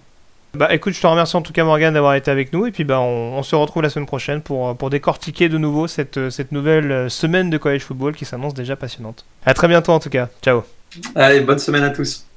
Bah 0.56 0.74
écoute, 0.74 0.94
je 0.94 1.02
te 1.02 1.06
remercie 1.06 1.36
en 1.36 1.44
tout 1.44 1.54
cas 1.54 1.64
Morgan 1.64 1.94
d'avoir 1.94 2.16
été 2.16 2.32
avec 2.32 2.52
nous 2.54 2.66
et 2.66 2.72
puis 2.72 2.84
bah 2.84 3.00
on, 3.00 3.44
se 3.44 3.56
retrouve 3.56 3.84
la 3.84 3.90
semaine 3.90 4.08
prochaine 4.08 4.42
pour, 4.42 4.76
pour 4.76 4.90
décortiquer 4.90 5.48
de 5.48 5.60
nouveau 5.60 5.86
cette, 5.86 6.32
cette 6.32 6.52
nouvelle 6.52 7.10
semaine 7.12 7.52
de 7.52 7.58
college 7.60 7.82
football 7.82 8.16
qui 8.16 8.26
s'annonce 8.26 8.56
déjà 8.56 8.76
passionnante. 8.76 9.26
À 9.46 9.54
très 9.54 9.68
bientôt 9.68 9.92
en 9.92 10.00
tout 10.00 10.10
cas. 10.10 10.28
Ciao. 10.42 10.64
Allez, 11.14 11.42
bonne 11.42 11.60
semaine 11.60 11.84
à 11.84 11.92
tous. 11.92 12.29